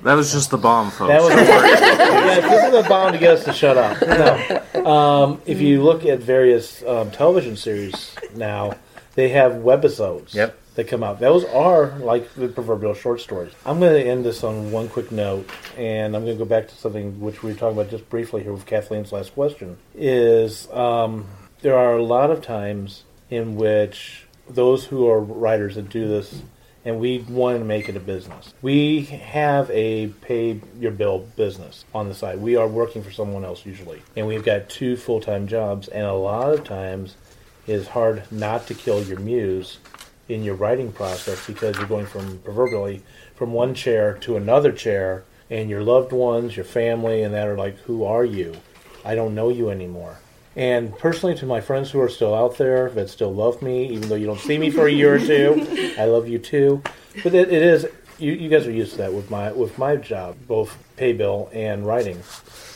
That 0.00 0.14
was 0.14 0.32
just 0.32 0.50
the 0.50 0.58
bomb, 0.58 0.90
folks. 0.90 1.08
That 1.08 1.22
was 1.22 1.30
yeah, 1.34 2.40
this 2.40 2.64
is 2.74 2.84
a 2.86 2.88
bomb 2.88 3.12
to 3.12 3.18
get 3.18 3.38
us 3.38 3.44
to 3.44 3.52
shut 3.52 3.76
up. 3.76 4.00
No. 4.74 4.84
Um, 4.90 5.42
if 5.46 5.60
you 5.60 5.82
look 5.82 6.04
at 6.04 6.20
various 6.20 6.82
um, 6.84 7.10
television 7.10 7.56
series 7.56 8.14
now, 8.34 8.74
they 9.14 9.28
have 9.30 9.52
webisodes 9.52 10.34
Yep. 10.34 10.58
that 10.74 10.88
come 10.88 11.02
out. 11.02 11.20
Those 11.20 11.44
are 11.46 11.96
like 11.98 12.32
the 12.34 12.48
proverbial 12.48 12.94
short 12.94 13.20
stories. 13.20 13.52
I'm 13.66 13.78
going 13.78 13.92
to 14.02 14.08
end 14.10 14.24
this 14.24 14.42
on 14.42 14.72
one 14.72 14.88
quick 14.88 15.12
note, 15.12 15.48
and 15.76 16.16
I'm 16.16 16.24
going 16.24 16.36
to 16.36 16.44
go 16.44 16.48
back 16.48 16.68
to 16.68 16.74
something 16.74 17.20
which 17.20 17.42
we 17.42 17.52
were 17.52 17.58
talking 17.58 17.78
about 17.78 17.90
just 17.90 18.08
briefly 18.10 18.42
here 18.42 18.52
with 18.52 18.66
Kathleen's 18.66 19.12
last 19.12 19.34
question. 19.34 19.76
Is 19.94 20.68
um, 20.72 21.26
there 21.60 21.76
are 21.76 21.96
a 21.96 22.02
lot 22.02 22.30
of 22.30 22.42
times 22.42 23.04
in 23.30 23.54
which 23.56 24.26
those 24.48 24.86
who 24.86 25.08
are 25.08 25.20
writers 25.20 25.76
that 25.76 25.88
do 25.88 26.08
this 26.08 26.42
and 26.84 26.98
we 26.98 27.18
want 27.20 27.58
to 27.58 27.64
make 27.64 27.88
it 27.88 27.96
a 27.96 28.00
business. 28.00 28.54
We 28.60 29.02
have 29.02 29.70
a 29.70 30.08
pay 30.08 30.60
your 30.78 30.92
bill 30.92 31.26
business 31.36 31.84
on 31.94 32.08
the 32.08 32.14
side. 32.14 32.40
We 32.40 32.56
are 32.56 32.66
working 32.66 33.02
for 33.02 33.12
someone 33.12 33.44
else 33.44 33.64
usually, 33.64 34.02
and 34.16 34.26
we've 34.26 34.44
got 34.44 34.68
two 34.68 34.96
full 34.96 35.20
time 35.20 35.46
jobs. 35.46 35.88
And 35.88 36.04
a 36.04 36.12
lot 36.12 36.52
of 36.52 36.64
times, 36.64 37.16
it's 37.66 37.88
hard 37.88 38.24
not 38.32 38.66
to 38.66 38.74
kill 38.74 39.02
your 39.02 39.20
muse 39.20 39.78
in 40.28 40.42
your 40.42 40.54
writing 40.54 40.92
process 40.92 41.46
because 41.46 41.76
you're 41.76 41.86
going 41.86 42.06
from 42.06 42.38
proverbially 42.38 43.02
from 43.34 43.52
one 43.52 43.74
chair 43.74 44.14
to 44.18 44.36
another 44.36 44.72
chair, 44.72 45.24
and 45.50 45.68
your 45.68 45.82
loved 45.82 46.12
ones, 46.12 46.56
your 46.56 46.64
family, 46.64 47.22
and 47.22 47.34
that 47.34 47.46
are 47.46 47.56
like, 47.56 47.76
"Who 47.80 48.04
are 48.04 48.24
you? 48.24 48.54
I 49.04 49.14
don't 49.14 49.34
know 49.34 49.48
you 49.48 49.70
anymore." 49.70 50.18
And 50.54 50.96
personally, 50.98 51.34
to 51.36 51.46
my 51.46 51.60
friends 51.60 51.90
who 51.90 52.00
are 52.00 52.08
still 52.08 52.34
out 52.34 52.58
there 52.58 52.90
that 52.90 53.08
still 53.08 53.32
love 53.32 53.62
me, 53.62 53.88
even 53.88 54.08
though 54.08 54.16
you 54.16 54.26
don't 54.26 54.40
see 54.40 54.58
me 54.58 54.70
for 54.70 54.86
a 54.86 54.92
year 54.92 55.14
or 55.14 55.18
two, 55.18 55.94
I 55.98 56.04
love 56.04 56.28
you 56.28 56.38
too. 56.38 56.82
But 57.22 57.34
it, 57.34 57.52
it 57.52 57.62
is 57.62 57.86
you, 58.18 58.32
you 58.32 58.48
guys 58.48 58.66
are 58.66 58.72
used 58.72 58.92
to 58.92 58.98
that 58.98 59.12
with 59.12 59.30
my 59.30 59.52
with 59.52 59.78
my 59.78 59.96
job, 59.96 60.36
both 60.46 60.76
pay 60.96 61.12
bill 61.12 61.50
and 61.52 61.86
writing. 61.86 62.22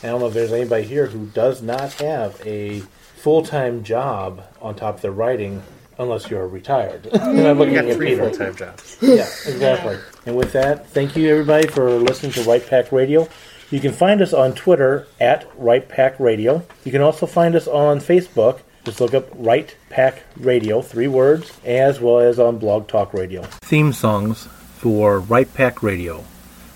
And 0.01 0.05
I 0.05 0.07
don't 0.09 0.19
know 0.19 0.27
if 0.27 0.33
there's 0.33 0.53
anybody 0.53 0.83
here 0.83 1.07
who 1.07 1.27
does 1.27 1.61
not 1.61 1.93
have 1.93 2.39
a 2.45 2.81
full 3.15 3.43
time 3.43 3.83
job 3.83 4.43
on 4.61 4.75
top 4.75 4.95
of 4.95 5.01
their 5.01 5.11
writing, 5.11 5.63
unless 5.97 6.29
you're 6.29 6.47
retired. 6.47 7.07
and 7.07 7.39
I'm 7.47 7.57
looking 7.57 7.75
You 7.75 7.81
got 7.81 7.89
at 7.91 7.95
three 7.95 8.15
full 8.15 8.31
time 8.31 8.55
jobs. 8.55 8.97
Yeah, 9.01 9.25
exactly. 9.45 9.97
And 10.25 10.35
with 10.35 10.51
that, 10.53 10.87
thank 10.89 11.15
you 11.15 11.29
everybody 11.29 11.67
for 11.67 11.89
listening 11.91 12.33
to 12.33 12.43
Write 12.43 12.67
Pack 12.67 12.91
Radio. 12.91 13.27
You 13.69 13.81
can 13.81 13.91
find 13.91 14.21
us 14.21 14.31
on 14.31 14.53
Twitter 14.53 15.07
at 15.19 15.45
Write 15.57 15.89
Pack 15.89 16.21
Radio. 16.21 16.65
You 16.85 16.91
can 16.93 17.01
also 17.01 17.25
find 17.25 17.53
us 17.53 17.67
on 17.67 17.99
Facebook. 17.99 18.61
Just 18.85 19.01
look 19.01 19.13
up 19.13 19.27
Write 19.35 19.75
Pack 19.89 20.23
Radio, 20.37 20.81
three 20.81 21.09
words, 21.09 21.51
as 21.65 21.99
well 21.99 22.19
as 22.19 22.39
on 22.39 22.59
Blog 22.59 22.87
Talk 22.87 23.13
Radio. 23.13 23.41
Theme 23.59 23.91
songs 23.91 24.45
for 24.77 25.19
Write 25.19 25.53
Pack 25.53 25.83
Radio 25.83 26.23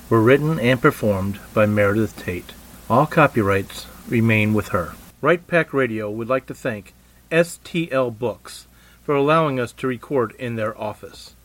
were 0.09 0.21
written 0.21 0.59
and 0.59 0.81
performed 0.81 1.39
by 1.53 1.65
Meredith 1.65 2.21
Tate. 2.21 2.51
All 2.89 3.05
copyrights 3.05 3.87
remain 4.09 4.53
with 4.53 4.69
her. 4.69 4.91
Write 5.21 5.47
Pack 5.47 5.73
Radio 5.73 6.11
would 6.11 6.27
like 6.27 6.45
to 6.47 6.53
thank 6.53 6.93
STL 7.31 8.19
Books 8.19 8.67
for 9.03 9.15
allowing 9.15 9.61
us 9.61 9.71
to 9.71 9.87
record 9.87 10.35
in 10.37 10.57
their 10.57 10.77
office. 10.77 11.35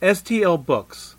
STL 0.00 0.66
Books 0.66 1.14